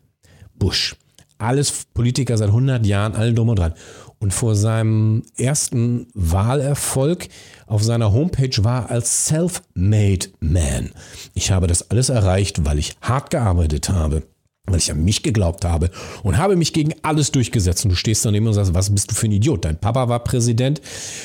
Bush. 0.57 0.95
Alles 1.37 1.85
Politiker 1.93 2.37
seit 2.37 2.49
100 2.49 2.85
Jahren, 2.85 3.15
allen 3.15 3.35
drum 3.35 3.49
und 3.49 3.59
dran. 3.59 3.73
Und 4.21 4.33
vor 4.33 4.55
seinem 4.55 5.23
ersten 5.37 6.07
Wahlerfolg 6.13 7.29
auf 7.67 7.83
seiner 7.83 8.11
Homepage 8.11 8.63
war 8.63 8.89
als 8.89 9.25
Self-Made 9.25 10.27
Man. 10.41 10.91
Ich 11.33 11.51
habe 11.51 11.67
das 11.67 11.89
alles 11.89 12.09
erreicht, 12.09 12.65
weil 12.65 12.79
ich 12.79 12.95
hart 13.01 13.29
gearbeitet 13.29 13.89
habe. 13.89 14.23
weil 14.71 14.77
ich 14.77 14.91
an 14.91 15.03
mich 15.03 15.23
geglaubt 15.23 15.65
habe 15.65 15.89
und 16.21 16.37
habe 16.37 16.55
mich 16.55 16.73
gegen 16.73 16.93
alles 17.01 17.31
durchgesetzt. 17.31 17.85
Und 17.85 17.91
du 17.91 17.95
stehst 17.95 18.23
daneben 18.25 18.45
und 18.47 18.53
sagst, 18.53 18.73
was 18.73 18.93
bist 18.93 19.09
du 19.11 19.15
für 19.15 19.25
ein 19.27 19.31
Idiot? 19.31 19.65
Dein 19.65 19.79
Papa 19.79 20.09
war 20.09 20.23
Präsident, 20.23 20.79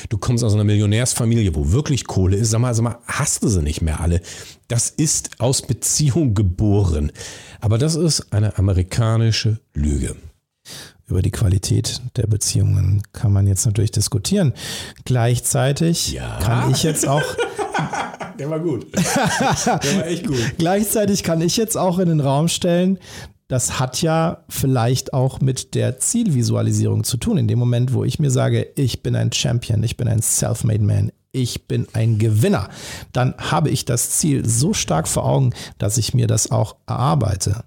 du 0.09 0.17
kommst 0.17 0.43
aus 0.43 0.53
einer 0.53 0.63
Millionärsfamilie, 0.63 1.53
wo 1.53 1.71
wirklich 1.71 2.05
Kohle 2.05 2.37
ist. 2.37 2.51
Sag 2.51 2.59
mal, 2.59 2.73
sag 2.73 2.83
mal, 2.83 2.97
hast 3.05 3.43
du 3.43 3.47
sie 3.47 3.61
nicht 3.61 3.81
mehr 3.81 3.99
alle? 3.99 4.21
Das 4.67 4.89
ist 4.89 5.39
aus 5.39 5.61
Beziehung 5.61 6.33
geboren. 6.33 7.11
Aber 7.61 7.77
das 7.77 7.95
ist 7.95 8.33
eine 8.33 8.57
amerikanische 8.57 9.59
Lüge. 9.73 10.15
Über 11.07 11.21
die 11.21 11.31
Qualität 11.31 12.01
der 12.17 12.25
Beziehungen 12.27 13.03
kann 13.13 13.31
man 13.31 13.45
jetzt 13.47 13.65
natürlich 13.65 13.91
diskutieren. 13.91 14.53
Gleichzeitig 15.05 16.11
Ja. 16.13 16.39
kann 16.39 16.71
ich 16.71 16.83
jetzt 16.83 17.07
auch 17.07 17.21
Der 18.39 18.49
war 18.49 18.59
gut. 18.59 18.87
Der 18.95 19.97
war 19.97 20.07
echt 20.07 20.27
gut. 20.27 20.55
Gleichzeitig 20.57 21.23
kann 21.23 21.39
ich 21.41 21.55
jetzt 21.57 21.77
auch 21.77 21.99
in 21.99 22.09
den 22.09 22.19
Raum 22.19 22.47
stellen, 22.49 22.99
das 23.47 23.79
hat 23.79 24.01
ja 24.01 24.43
vielleicht 24.49 25.13
auch 25.13 25.39
mit 25.39 25.75
der 25.75 25.99
Zielvisualisierung 25.99 27.03
zu 27.03 27.17
tun. 27.17 27.37
In 27.37 27.47
dem 27.47 27.59
Moment, 27.59 27.93
wo 27.93 28.03
ich 28.03 28.17
mir 28.19 28.31
sage, 28.31 28.67
ich 28.75 29.03
bin 29.03 29.15
ein 29.15 29.31
Champion, 29.31 29.83
ich 29.83 29.95
bin 29.97 30.07
ein 30.07 30.21
Self-Made 30.21 30.83
Man, 30.83 31.11
ich 31.31 31.67
bin 31.67 31.87
ein 31.93 32.17
Gewinner, 32.17 32.69
dann 33.13 33.35
habe 33.37 33.69
ich 33.69 33.85
das 33.85 34.09
Ziel 34.11 34.45
so 34.49 34.73
stark 34.73 35.07
vor 35.07 35.25
Augen, 35.25 35.51
dass 35.77 35.97
ich 35.97 36.13
mir 36.13 36.27
das 36.27 36.51
auch 36.51 36.75
erarbeite. 36.87 37.63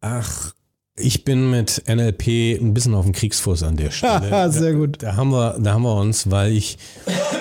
Ach, 0.00 0.52
ich 0.96 1.24
bin 1.24 1.50
mit 1.50 1.82
NLP 1.88 2.60
ein 2.60 2.74
bisschen 2.74 2.94
auf 2.94 3.04
dem 3.04 3.12
Kriegsfuß 3.12 3.62
an 3.62 3.76
der 3.76 3.90
Stelle. 3.90 4.50
Sehr 4.52 4.74
gut. 4.74 5.02
Da 5.02 5.16
haben 5.16 5.30
wir, 5.30 5.58
da 5.58 5.74
haben 5.74 5.82
wir 5.82 5.96
uns, 5.96 6.30
weil 6.30 6.52
ich 6.52 6.78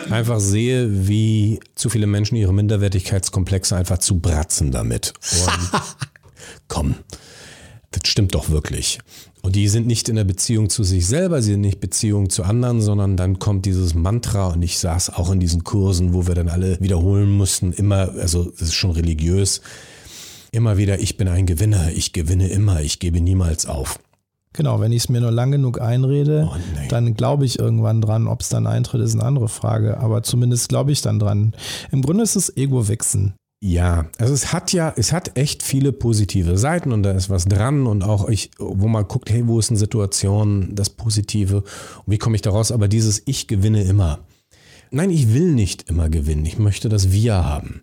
einfach 0.10 0.40
sehe, 0.40 1.08
wie 1.08 1.60
zu 1.76 1.90
viele 1.90 2.08
Menschen 2.08 2.36
ihre 2.36 2.54
Minderwertigkeitskomplexe 2.54 3.76
einfach 3.76 3.98
zu 3.98 4.20
bratzen 4.20 4.72
damit. 4.72 5.14
Und 5.32 5.82
komm, 6.68 6.96
das 7.92 8.10
stimmt 8.10 8.36
doch 8.36 8.50
wirklich. 8.50 9.00
Und 9.42 9.56
die 9.56 9.70
sind 9.70 9.88
nicht 9.88 10.10
in 10.10 10.18
der 10.18 10.26
Beziehung 10.26 10.70
zu 10.70 10.84
sich 10.84 11.08
selber, 11.08 11.42
sie 11.42 11.52
sind 11.52 11.62
nicht 11.62 11.80
Beziehung 11.80 12.30
zu 12.30 12.44
anderen, 12.44 12.82
sondern 12.82 13.16
dann 13.16 13.40
kommt 13.40 13.66
dieses 13.66 13.94
Mantra 13.94 14.48
und 14.48 14.62
ich 14.62 14.80
saß 14.80 15.12
auch 15.12 15.32
in 15.32 15.40
diesen 15.40 15.64
Kursen, 15.64 16.14
wo 16.14 16.28
wir 16.28 16.36
dann 16.36 16.50
alle 16.50 16.78
wiederholen 16.82 17.30
mussten, 17.30 17.72
immer, 17.72 18.12
also 18.18 18.52
das 18.52 18.70
ist 18.70 18.74
schon 18.74 18.92
religiös, 18.92 19.62
immer 20.52 20.78
wieder, 20.78 21.00
ich 21.00 21.18
bin 21.18 21.28
ein 21.28 21.46
Gewinner, 21.46 21.92
ich 21.92 22.14
gewinne 22.14 22.50
immer, 22.50 22.82
ich 22.82 23.00
gebe 23.00 23.22
niemals 23.22 23.66
auf. 23.66 24.00
Genau, 24.54 24.80
wenn 24.82 24.92
ich 24.92 25.04
es 25.04 25.10
mir 25.10 25.22
nur 25.22 25.32
lang 25.32 25.52
genug 25.52 25.80
einrede, 25.80 26.50
Oh, 26.52 26.58
dann 26.90 27.14
glaube 27.14 27.46
ich 27.46 27.60
irgendwann 27.60 28.02
dran. 28.02 28.28
Ob 28.28 28.42
es 28.42 28.50
dann 28.50 28.66
eintritt, 28.66 29.02
ist 29.02 29.14
eine 29.14 29.24
andere 29.24 29.48
Frage. 29.48 30.00
Aber 30.00 30.24
zumindest 30.24 30.70
glaube 30.70 30.92
ich 30.92 31.02
dann 31.02 31.20
dran. 31.20 31.54
Im 31.92 32.02
Grunde 32.02 32.24
ist 32.24 32.36
es 32.36 32.56
Ego-Wichsen. 32.58 33.36
Ja, 33.62 34.06
also 34.18 34.34
es 34.34 34.54
hat 34.54 34.72
ja, 34.72 34.94
es 34.96 35.12
hat 35.12 35.38
echt 35.38 35.64
viele 35.64 35.92
positive 35.92 36.58
Seiten 36.58 36.94
und 36.94 37.04
da 37.04 37.12
ist 37.12 37.30
was 37.30 37.46
dran 37.46 37.88
und 37.88 38.04
auch 38.04 38.30
ich, 38.30 38.52
wo 38.58 38.88
man 38.88 39.06
guckt, 39.08 39.30
hey, 39.30 39.48
wo 39.48 39.60
ist 39.60 39.70
eine 39.70 39.78
Situation, 39.78 40.70
das 40.76 40.90
Positive 40.90 41.58
und 41.58 42.04
wie 42.08 42.18
komme 42.18 42.38
ich 42.38 42.42
da 42.42 42.52
raus? 42.52 42.72
Aber 42.72 42.88
dieses 42.88 43.22
Ich 43.26 43.48
gewinne 43.48 43.84
immer. 43.84 44.20
Nein, 44.92 45.12
ich 45.12 45.34
will 45.34 45.52
nicht 45.52 45.90
immer 45.90 46.10
gewinnen. 46.10 46.46
Ich 46.46 46.58
möchte 46.58 46.88
das 46.88 47.12
Wir 47.12 47.44
haben. 47.46 47.82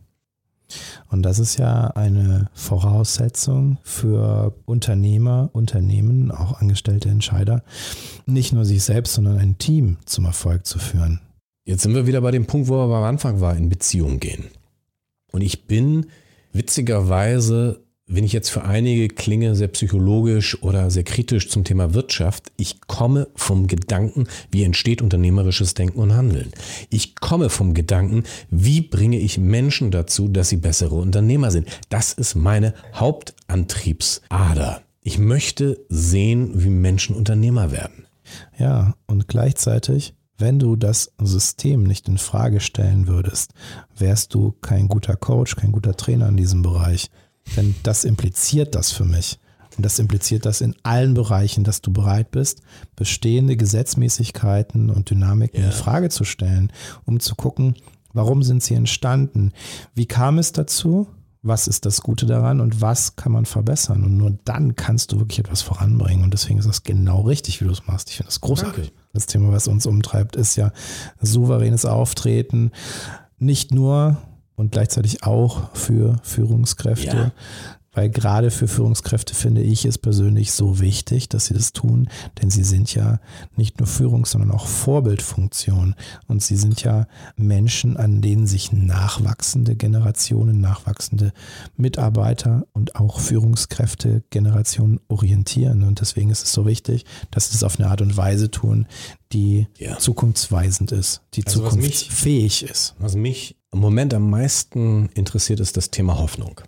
Und 1.08 1.22
das 1.22 1.38
ist 1.38 1.58
ja 1.58 1.88
eine 1.88 2.50
Voraussetzung 2.52 3.78
für 3.82 4.54
Unternehmer, 4.64 5.50
Unternehmen, 5.52 6.30
auch 6.30 6.60
angestellte 6.60 7.08
Entscheider, 7.08 7.62
nicht 8.26 8.52
nur 8.52 8.64
sich 8.64 8.82
selbst, 8.82 9.14
sondern 9.14 9.38
ein 9.38 9.58
Team 9.58 9.98
zum 10.04 10.24
Erfolg 10.24 10.66
zu 10.66 10.78
führen. 10.78 11.20
Jetzt 11.64 11.82
sind 11.82 11.94
wir 11.94 12.06
wieder 12.06 12.20
bei 12.20 12.30
dem 12.30 12.46
Punkt, 12.46 12.68
wo 12.68 12.74
wir 12.74 12.96
am 12.96 13.04
Anfang 13.04 13.40
war, 13.40 13.56
in 13.56 13.68
Beziehung 13.68 14.20
gehen. 14.20 14.44
Und 15.32 15.40
ich 15.42 15.66
bin 15.66 16.06
witzigerweise, 16.52 17.85
wenn 18.08 18.24
ich 18.24 18.32
jetzt 18.32 18.50
für 18.50 18.62
einige 18.64 19.08
klinge, 19.08 19.56
sehr 19.56 19.66
psychologisch 19.68 20.62
oder 20.62 20.90
sehr 20.90 21.02
kritisch 21.02 21.48
zum 21.48 21.64
Thema 21.64 21.92
Wirtschaft, 21.92 22.52
ich 22.56 22.80
komme 22.82 23.26
vom 23.34 23.66
Gedanken, 23.66 24.28
wie 24.50 24.62
entsteht 24.62 25.02
unternehmerisches 25.02 25.74
Denken 25.74 25.98
und 25.98 26.14
Handeln. 26.14 26.52
Ich 26.88 27.16
komme 27.16 27.50
vom 27.50 27.74
Gedanken, 27.74 28.22
wie 28.48 28.80
bringe 28.80 29.18
ich 29.18 29.38
Menschen 29.38 29.90
dazu, 29.90 30.28
dass 30.28 30.50
sie 30.50 30.58
bessere 30.58 30.94
Unternehmer 30.94 31.50
sind. 31.50 31.68
Das 31.88 32.12
ist 32.12 32.36
meine 32.36 32.74
Hauptantriebsader. 32.94 34.82
Ich 35.02 35.18
möchte 35.18 35.80
sehen, 35.88 36.52
wie 36.54 36.70
Menschen 36.70 37.16
Unternehmer 37.16 37.72
werden. 37.72 38.06
Ja, 38.56 38.94
und 39.06 39.26
gleichzeitig, 39.26 40.14
wenn 40.38 40.60
du 40.60 40.76
das 40.76 41.12
System 41.20 41.82
nicht 41.82 42.06
in 42.08 42.18
Frage 42.18 42.60
stellen 42.60 43.08
würdest, 43.08 43.52
wärst 43.96 44.32
du 44.34 44.52
kein 44.60 44.86
guter 44.86 45.16
Coach, 45.16 45.56
kein 45.56 45.72
guter 45.72 45.96
Trainer 45.96 46.28
in 46.28 46.36
diesem 46.36 46.62
Bereich. 46.62 47.10
Denn 47.56 47.74
das 47.82 48.04
impliziert 48.04 48.74
das 48.74 48.92
für 48.92 49.04
mich. 49.04 49.38
Und 49.76 49.84
das 49.84 49.98
impliziert 49.98 50.46
das 50.46 50.62
in 50.62 50.74
allen 50.84 51.12
Bereichen, 51.14 51.62
dass 51.62 51.82
du 51.82 51.92
bereit 51.92 52.30
bist, 52.30 52.62
bestehende 52.96 53.56
Gesetzmäßigkeiten 53.56 54.88
und 54.90 55.10
Dynamiken 55.10 55.60
Ja. 55.60 55.66
in 55.66 55.72
Frage 55.72 56.08
zu 56.08 56.24
stellen, 56.24 56.72
um 57.04 57.20
zu 57.20 57.34
gucken, 57.34 57.74
warum 58.14 58.42
sind 58.42 58.62
sie 58.62 58.74
entstanden? 58.74 59.52
Wie 59.94 60.06
kam 60.06 60.38
es 60.38 60.52
dazu? 60.52 61.08
Was 61.42 61.68
ist 61.68 61.86
das 61.86 62.00
Gute 62.00 62.26
daran 62.26 62.60
und 62.60 62.80
was 62.80 63.14
kann 63.16 63.30
man 63.32 63.44
verbessern? 63.46 64.02
Und 64.02 64.16
nur 64.16 64.36
dann 64.44 64.74
kannst 64.74 65.12
du 65.12 65.18
wirklich 65.20 65.38
etwas 65.38 65.62
voranbringen. 65.62 66.24
Und 66.24 66.32
deswegen 66.32 66.58
ist 66.58 66.66
das 66.66 66.82
genau 66.82 67.20
richtig, 67.20 67.60
wie 67.60 67.66
du 67.66 67.70
es 67.70 67.86
machst. 67.86 68.08
Ich 68.10 68.16
finde 68.16 68.28
das 68.28 68.40
großartig. 68.40 68.86
Danke. 68.86 69.00
Das 69.12 69.26
Thema, 69.26 69.52
was 69.52 69.68
uns 69.68 69.86
umtreibt, 69.86 70.34
ist 70.34 70.56
ja 70.56 70.72
souveränes 71.20 71.84
Auftreten. 71.84 72.72
Nicht 73.38 73.72
nur 73.72 74.16
und 74.56 74.72
gleichzeitig 74.72 75.22
auch 75.22 75.74
für 75.76 76.18
Führungskräfte. 76.22 77.06
Ja. 77.16 77.32
Weil 77.92 78.10
gerade 78.10 78.50
für 78.50 78.68
Führungskräfte 78.68 79.34
finde 79.34 79.62
ich 79.62 79.86
es 79.86 79.96
persönlich 79.96 80.52
so 80.52 80.80
wichtig, 80.80 81.30
dass 81.30 81.46
sie 81.46 81.54
das 81.54 81.72
tun, 81.72 82.10
denn 82.42 82.50
sie 82.50 82.62
sind 82.62 82.94
ja 82.94 83.20
nicht 83.56 83.78
nur 83.80 83.86
Führungs-, 83.88 84.32
sondern 84.32 84.50
auch 84.50 84.66
Vorbildfunktion. 84.66 85.94
Und 86.26 86.42
sie 86.42 86.56
sind 86.56 86.82
ja 86.82 87.06
Menschen, 87.36 87.96
an 87.96 88.20
denen 88.20 88.46
sich 88.46 88.70
nachwachsende 88.70 89.76
Generationen, 89.76 90.60
nachwachsende 90.60 91.32
Mitarbeiter 91.78 92.66
und 92.74 92.96
auch 92.96 93.18
Führungskräfte-Generationen 93.18 95.00
orientieren. 95.08 95.82
Und 95.82 96.00
deswegen 96.00 96.30
ist 96.30 96.44
es 96.44 96.52
so 96.52 96.66
wichtig, 96.66 97.04
dass 97.30 97.48
sie 97.50 97.56
es 97.56 97.64
auf 97.64 97.78
eine 97.78 97.88
Art 97.88 98.02
und 98.02 98.16
Weise 98.16 98.50
tun, 98.50 98.86
die 99.32 99.68
Ja. 99.78 99.98
zukunftsweisend 99.98 100.92
ist, 100.92 101.22
die 101.34 101.46
Also 101.46 101.64
was 101.64 101.76
mich- 101.76 101.96
zukunftsfähig 101.98 102.62
ist. 102.64 102.94
Was 102.98 103.14
mich 103.16 103.56
im 103.76 103.82
Moment 103.82 104.14
am 104.14 104.30
meisten 104.30 105.10
interessiert, 105.14 105.60
ist 105.60 105.76
das 105.76 105.90
Thema 105.90 106.18
Hoffnung. 106.18 106.62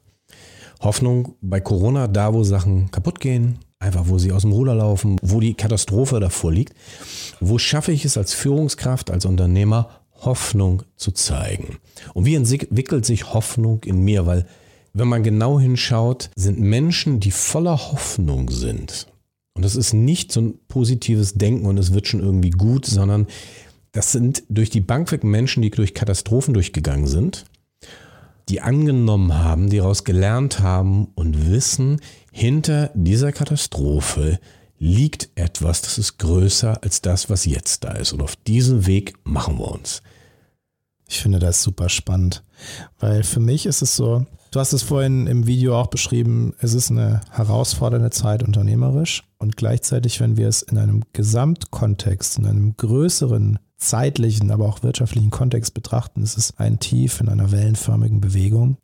Hoffnung 0.81 1.37
bei 1.41 1.59
Corona, 1.59 2.07
da 2.07 2.35
wo 2.35 2.45
Sachen 2.45 2.91
kaputt 2.91 3.19
gehen, 3.19 3.61
einfach 3.79 4.09
wo 4.09 4.19
sie 4.19 4.31
aus 4.31 4.43
dem 4.43 4.53
Ruder 4.53 4.75
laufen, 4.75 5.17
wo 5.23 5.41
die 5.41 5.55
Katastrophe 5.55 6.21
davor 6.21 6.53
liegt. 6.53 6.75
Wo 7.41 7.57
schaffe 7.57 7.93
ich 7.93 8.05
es 8.05 8.19
als 8.19 8.35
Führungskraft, 8.35 9.11
als 9.11 9.25
Unternehmer, 9.25 9.89
Hoffnung 10.21 10.83
zu 10.97 11.11
zeigen? 11.11 11.79
Und 12.13 12.27
wie 12.27 12.35
entwickelt 12.35 13.07
sich 13.07 13.33
Hoffnung 13.33 13.83
in 13.85 14.01
mir? 14.01 14.27
Weil 14.27 14.47
wenn 14.93 15.09
man 15.09 15.23
genau 15.23 15.59
hinschaut, 15.59 16.29
sind 16.37 16.61
Menschen, 16.61 17.21
die 17.21 17.31
voller 17.31 17.91
Hoffnung 17.91 18.51
sind. 18.51 19.07
Und 19.55 19.65
das 19.65 19.77
ist 19.77 19.95
nicht 19.95 20.31
so 20.31 20.43
ein 20.43 20.59
positives 20.69 21.35
Denken 21.35 21.65
und 21.65 21.79
es 21.79 21.95
wird 21.95 22.07
schon 22.07 22.21
irgendwie 22.21 22.51
gut, 22.51 22.85
sondern 22.85 23.27
das 23.93 24.13
sind 24.13 24.43
durch 24.49 24.71
die 24.71 24.81
Bank 24.81 25.11
weg 25.13 25.25
Menschen, 25.25 25.63
die 25.63 25.71
durch 25.71 25.95
Katastrophen 25.95 26.55
durchgegangen 26.55 27.07
sind, 27.07 27.45
die 28.49 28.61
angenommen 28.61 29.35
haben, 29.35 29.71
die 29.71 29.79
daraus 29.79 30.05
gelernt 30.05 30.61
haben 30.61 31.09
und 31.15 31.51
wissen, 31.51 32.01
hinter 32.33 32.91
dieser 32.95 33.33
Katastrophe 33.33 34.39
liegt 34.79 35.31
etwas, 35.35 35.83
das 35.83 35.99
ist 35.99 36.19
größer 36.19 36.83
als 36.83 37.03
das, 37.03 37.29
was 37.29 37.45
jetzt 37.45 37.85
da 37.85 37.93
ist. 37.93 38.13
Und 38.13 38.23
auf 38.23 38.37
diesen 38.37 38.87
Weg 38.87 39.15
machen 39.25 39.59
wir 39.59 39.73
uns. 39.73 40.03
Ich 41.09 41.21
finde 41.21 41.39
das 41.39 41.63
super 41.63 41.89
spannend, 41.89 42.45
weil 42.99 43.23
für 43.23 43.41
mich 43.41 43.67
ist 43.67 43.83
es 43.83 43.97
so, 43.97 44.27
du 44.51 44.61
hast 44.61 44.73
es 44.73 44.83
vorhin 44.83 45.27
im 45.27 45.47
Video 45.47 45.79
auch 45.79 45.89
beschrieben, 45.89 46.55
es 46.59 46.75
ist 46.75 46.91
eine 46.91 47.21
herausfordernde 47.31 48.11
Zeit 48.11 48.43
unternehmerisch 48.43 49.25
und 49.39 49.57
gleichzeitig, 49.57 50.21
wenn 50.21 50.37
wir 50.37 50.49
es 50.49 50.63
in 50.63 50.79
einem 50.79 51.03
Gesamtkontext, 51.13 52.39
in 52.39 52.47
einem 52.47 52.77
größeren 52.77 53.59
zeitlichen, 53.77 54.51
aber 54.51 54.67
auch 54.67 54.83
wirtschaftlichen 54.83 55.31
Kontext 55.31 55.75
betrachten, 55.75 56.23
ist 56.23 56.37
es 56.37 56.59
ein 56.59 56.79
Tief 56.79 57.21
in 57.21 57.29
einer 57.29 57.53
wellenförmigen 57.53 58.21
Bewegung 58.21 58.79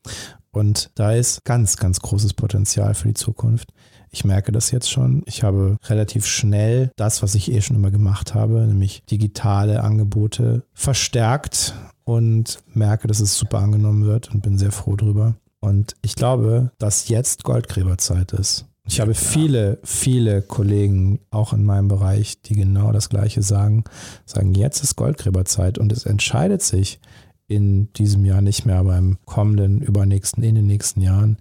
und 0.55 0.90
da 0.94 1.12
ist 1.12 1.44
ganz, 1.44 1.77
ganz 1.77 2.00
großes 2.00 2.35
Potenzial 2.35 2.94
für 2.94 3.09
die 3.09 3.14
Zukunft. 3.14 3.72
Ich 4.11 4.24
merke 4.24 4.53
das 4.53 4.70
jetzt 4.70 4.88
schon. 4.88 5.22
Ich 5.27 5.42
habe 5.42 5.77
relativ 5.87 6.27
schnell 6.27 6.92
das, 6.94 7.22
was 7.22 7.35
ich 7.35 7.50
eh 7.50 7.61
schon 7.61 7.74
immer 7.74 7.90
gemacht 7.90 8.35
habe, 8.35 8.61
nämlich 8.61 9.03
digitale 9.11 9.83
Angebote 9.83 10.62
verstärkt 10.72 11.74
und 12.05 12.61
merke, 12.72 13.09
dass 13.09 13.18
es 13.18 13.37
super 13.37 13.59
angenommen 13.59 14.05
wird 14.05 14.33
und 14.33 14.42
bin 14.42 14.57
sehr 14.57 14.70
froh 14.70 14.94
drüber. 14.94 15.35
Und 15.64 15.94
ich 16.03 16.14
glaube, 16.14 16.72
dass 16.77 17.09
jetzt 17.09 17.42
Goldgräberzeit 17.42 18.33
ist. 18.33 18.66
Ich 18.87 19.00
habe 19.00 19.14
viele, 19.14 19.79
viele 19.83 20.42
Kollegen 20.42 21.20
auch 21.31 21.55
in 21.55 21.64
meinem 21.64 21.88
Bereich, 21.88 22.42
die 22.42 22.55
genau 22.55 22.92
das 22.92 23.09
Gleiche 23.09 23.42
sagen, 23.42 23.85
sagen, 24.27 24.53
jetzt 24.55 24.83
ist 24.83 24.96
Goldgräberzeit 24.96 25.79
und 25.79 25.90
es 25.90 26.05
entscheidet 26.05 26.61
sich 26.61 27.00
in 27.46 27.90
diesem 27.94 28.27
Jahr 28.27 28.42
nicht 28.42 28.66
mehr, 28.66 28.77
aber 28.77 28.98
im 28.98 29.16
kommenden, 29.24 29.81
übernächsten, 29.81 30.43
in 30.43 30.55
den 30.55 30.66
nächsten 30.66 31.01
Jahren, 31.01 31.38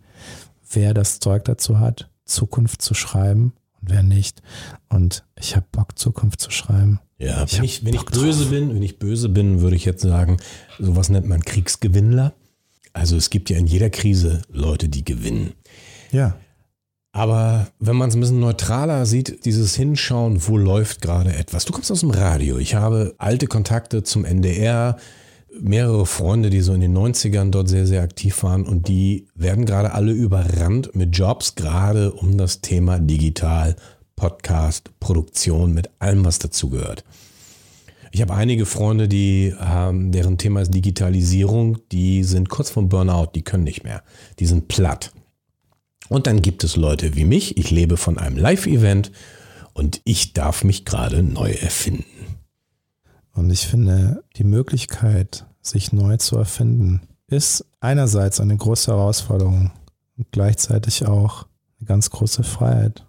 wer 0.71 0.93
das 0.93 1.19
Zeug 1.19 1.43
dazu 1.43 1.79
hat, 1.81 2.09
Zukunft 2.23 2.81
zu 2.81 2.93
schreiben 2.93 3.51
und 3.81 3.89
wer 3.89 4.03
nicht. 4.03 4.41
Und 4.87 5.25
ich 5.37 5.57
habe 5.57 5.65
Bock, 5.73 5.99
Zukunft 5.99 6.39
zu 6.39 6.49
schreiben. 6.49 7.01
Ja, 7.17 7.43
Ich 7.43 7.57
wenn 7.57 7.65
ich, 7.65 7.85
wenn 7.85 7.93
ich 7.93 8.05
böse 8.05 8.43
drauf. 8.43 8.51
bin, 8.51 8.73
wenn 8.73 8.83
ich 8.83 8.99
böse 8.99 9.27
bin, 9.27 9.59
würde 9.59 9.75
ich 9.75 9.83
jetzt 9.83 10.01
sagen, 10.01 10.37
sowas 10.79 11.09
nennt 11.09 11.27
man 11.27 11.43
Kriegsgewinnler. 11.43 12.33
Also 12.93 13.17
es 13.17 13.29
gibt 13.29 13.49
ja 13.49 13.57
in 13.57 13.67
jeder 13.67 13.89
Krise 13.89 14.41
Leute, 14.51 14.87
die 14.87 15.03
gewinnen. 15.03 15.53
Ja. 16.11 16.37
Aber 17.11 17.67
wenn 17.79 17.95
man 17.95 18.09
es 18.09 18.15
ein 18.15 18.21
bisschen 18.21 18.39
neutraler 18.39 19.05
sieht, 19.05 19.45
dieses 19.45 19.75
Hinschauen, 19.75 20.47
wo 20.47 20.57
läuft 20.57 21.01
gerade 21.01 21.35
etwas. 21.35 21.65
Du 21.65 21.73
kommst 21.73 21.91
aus 21.91 21.99
dem 21.99 22.09
Radio. 22.09 22.57
Ich 22.57 22.73
habe 22.73 23.13
alte 23.19 23.45
Kontakte 23.45 24.01
zum 24.03 24.25
NDR, 24.25 24.97
mehrere 25.59 26.07
Freunde, 26.07 26.49
die 26.49 26.61
so 26.61 26.73
in 26.73 26.81
den 26.81 26.97
90ern 26.97 27.51
dort 27.51 27.69
sehr, 27.69 27.85
sehr 27.85 28.01
aktiv 28.01 28.41
waren 28.41 28.65
und 28.65 28.87
die 28.87 29.27
werden 29.35 29.65
gerade 29.65 29.93
alle 29.93 30.11
überrannt 30.11 30.95
mit 30.95 31.15
Jobs, 31.15 31.53
gerade 31.53 32.11
um 32.13 32.37
das 32.37 32.61
Thema 32.61 32.97
Digital, 32.99 33.75
Podcast, 34.15 34.89
Produktion, 34.99 35.73
mit 35.73 35.89
allem, 35.99 36.25
was 36.25 36.39
dazugehört. 36.39 37.03
Ich 38.15 38.21
habe 38.21 38.35
einige 38.35 38.67
Freunde, 38.67 39.07
die 39.07 39.55
haben, 39.57 40.11
deren 40.11 40.37
Thema 40.37 40.61
ist 40.61 40.71
Digitalisierung, 40.71 41.79
die 41.91 42.23
sind 42.23 42.47
kurz 42.47 42.69
vom 42.69 42.87
Burnout, 42.87 43.31
die 43.33 43.41
können 43.41 43.63
nicht 43.63 43.83
mehr. 43.83 44.03
Die 44.37 44.45
sind 44.45 44.67
platt. 44.67 45.11
Und 46.09 46.27
dann 46.27 46.43
gibt 46.43 46.63
es 46.63 46.75
Leute 46.75 47.15
wie 47.15 47.25
mich. 47.25 47.57
Ich 47.57 47.71
lebe 47.71 47.97
von 47.97 48.19
einem 48.19 48.37
Live-Event 48.37 49.11
und 49.73 49.99
ich 50.03 50.33
darf 50.33 50.63
mich 50.63 50.85
gerade 50.85 51.23
neu 51.23 51.53
erfinden. 51.53 52.37
Und 53.33 53.49
ich 53.49 53.65
finde, 53.65 54.23
die 54.35 54.43
Möglichkeit, 54.43 55.47
sich 55.63 55.91
neu 55.91 56.17
zu 56.17 56.37
erfinden, 56.37 57.01
ist 57.25 57.65
einerseits 57.79 58.39
eine 58.39 58.55
große 58.55 58.91
Herausforderung 58.91 59.71
und 60.19 60.31
gleichzeitig 60.31 61.07
auch 61.07 61.47
eine 61.79 61.87
ganz 61.87 62.11
große 62.11 62.43
Freiheit. 62.43 63.07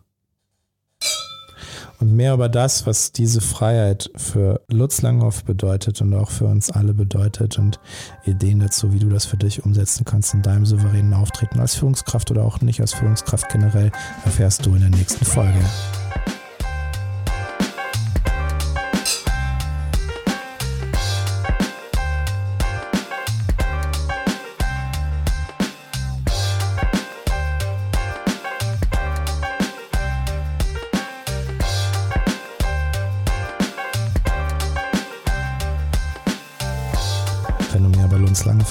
Und 2.05 2.16
mehr 2.16 2.34
über 2.34 2.50
das, 2.50 2.86
was 2.86 3.12
diese 3.12 3.40
Freiheit 3.40 4.11
für 4.14 4.61
Lutz 4.68 5.00
Langhoff 5.00 5.42
bedeutet 5.42 6.02
und 6.02 6.12
auch 6.12 6.30
für 6.30 6.44
uns 6.44 6.70
alle 6.70 6.92
bedeutet 6.92 7.59
und 7.59 7.80
Ideen 8.26 8.61
dazu, 8.61 8.92
wie 8.92 8.98
du 8.98 9.09
das 9.09 9.24
für 9.24 9.38
dich 9.38 9.64
umsetzen 9.64 10.05
kannst 10.05 10.34
in 10.34 10.42
deinem 10.42 10.66
souveränen 10.66 11.14
Auftreten 11.14 11.61
als 11.61 11.76
Führungskraft 11.76 12.30
oder 12.30 12.44
auch 12.44 12.61
nicht 12.61 12.82
als 12.82 12.92
Führungskraft 12.92 13.48
generell, 13.48 13.90
erfährst 14.26 14.66
du 14.66 14.74
in 14.74 14.82
der 14.82 14.90
nächsten 14.90 15.24
Folge. 15.24 15.59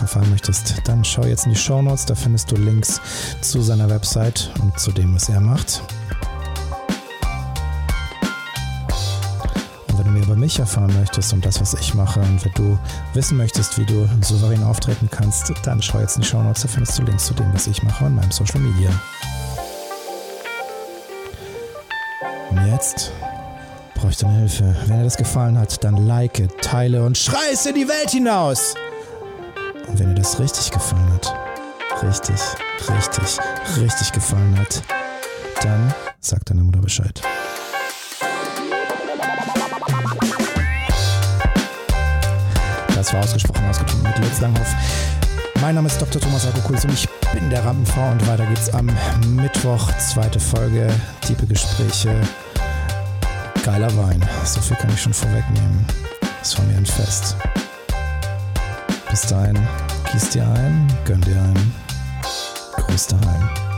Verfahren 0.07 0.29
möchtest, 0.31 0.75
dann 0.85 1.03
schau 1.03 1.23
jetzt 1.23 1.45
in 1.45 1.53
die 1.53 1.57
Show 1.57 1.81
Notes. 1.81 2.05
Da 2.05 2.15
findest 2.15 2.51
du 2.51 2.55
Links 2.55 2.99
zu 3.41 3.61
seiner 3.61 3.89
Website 3.89 4.51
und 4.61 4.77
zu 4.79 4.91
dem, 4.91 5.15
was 5.15 5.29
er 5.29 5.39
macht. 5.39 5.81
Und 9.87 9.97
wenn 9.97 10.05
du 10.05 10.11
mehr 10.11 10.23
über 10.23 10.35
mich 10.35 10.59
erfahren 10.59 10.93
möchtest 10.99 11.31
und 11.31 11.45
das, 11.45 11.61
was 11.61 11.73
ich 11.73 11.93
mache, 11.93 12.19
und 12.19 12.43
wenn 12.43 12.51
du 12.53 12.77
wissen 13.13 13.37
möchtest, 13.37 13.77
wie 13.79 13.85
du 13.85 14.09
souverän 14.21 14.63
auftreten 14.63 15.07
kannst, 15.09 15.53
dann 15.63 15.81
schau 15.81 15.99
jetzt 15.99 16.17
in 16.17 16.23
die 16.23 16.27
Show 16.27 16.43
Notes. 16.43 16.63
Da 16.63 16.67
findest 16.67 16.99
du 16.99 17.03
Links 17.03 17.25
zu 17.25 17.33
dem, 17.33 17.53
was 17.53 17.67
ich 17.67 17.81
mache 17.83 18.05
und 18.05 18.15
meinem 18.15 18.31
Social 18.31 18.59
Media. 18.59 18.89
Und 22.49 22.67
jetzt 22.67 23.11
brauche 23.95 24.09
ich 24.09 24.17
deine 24.17 24.39
Hilfe. 24.39 24.75
Wenn 24.85 24.97
dir 24.97 25.03
das 25.05 25.15
gefallen 25.15 25.57
hat, 25.57 25.81
dann 25.83 25.95
like, 26.07 26.49
teile 26.61 27.05
und 27.05 27.17
schrei 27.17 27.51
es 27.53 27.65
in 27.65 27.75
die 27.75 27.87
Welt 27.87 28.09
hinaus. 28.09 28.75
Und 29.87 29.99
wenn 29.99 30.15
dir 30.15 30.21
das 30.21 30.39
richtig 30.39 30.71
gefallen 30.71 31.13
hat, 31.13 31.33
richtig, 32.03 32.39
richtig, 32.89 33.39
richtig 33.77 34.11
gefallen 34.11 34.57
hat, 34.59 34.81
dann 35.61 35.93
sag 36.19 36.45
deiner 36.45 36.63
Mutter 36.63 36.79
Bescheid. 36.79 37.21
Das 42.95 43.13
war 43.13 43.21
ausgesprochen 43.21 43.69
ausgetrunken 43.69 44.09
mit 44.09 44.17
Lutz 44.19 44.39
Langhoff. 44.39 44.73
Mein 45.61 45.75
Name 45.75 45.87
ist 45.87 46.01
Dr. 46.01 46.21
Thomas 46.21 46.47
Akokulis 46.47 46.85
und 46.85 46.93
ich 46.93 47.07
bin 47.33 47.49
der 47.49 47.65
Rampenfrau 47.65 48.11
und 48.11 48.27
weiter 48.27 48.45
geht's 48.45 48.69
am 48.73 48.89
Mittwoch, 49.35 49.91
zweite 49.97 50.39
Folge, 50.39 50.87
tiefe 51.21 51.45
Gespräche, 51.45 52.15
geiler 53.63 53.95
Wein. 53.97 54.23
So 54.45 54.61
viel 54.61 54.77
kann 54.77 54.89
ich 54.93 55.01
schon 55.01 55.13
vorwegnehmen. 55.13 55.85
Das 56.39 56.57
war 56.57 56.65
mir 56.65 56.77
ein 56.77 56.85
Fest. 56.85 57.35
Bis 59.13 59.27
dahin, 59.27 59.59
gieß 60.11 60.29
dir 60.29 60.43
ein, 60.43 60.87
gönn 61.05 61.21
dir 61.21 61.39
ein. 61.39 61.75
Gruß 62.77 63.05
daheim. 63.05 63.72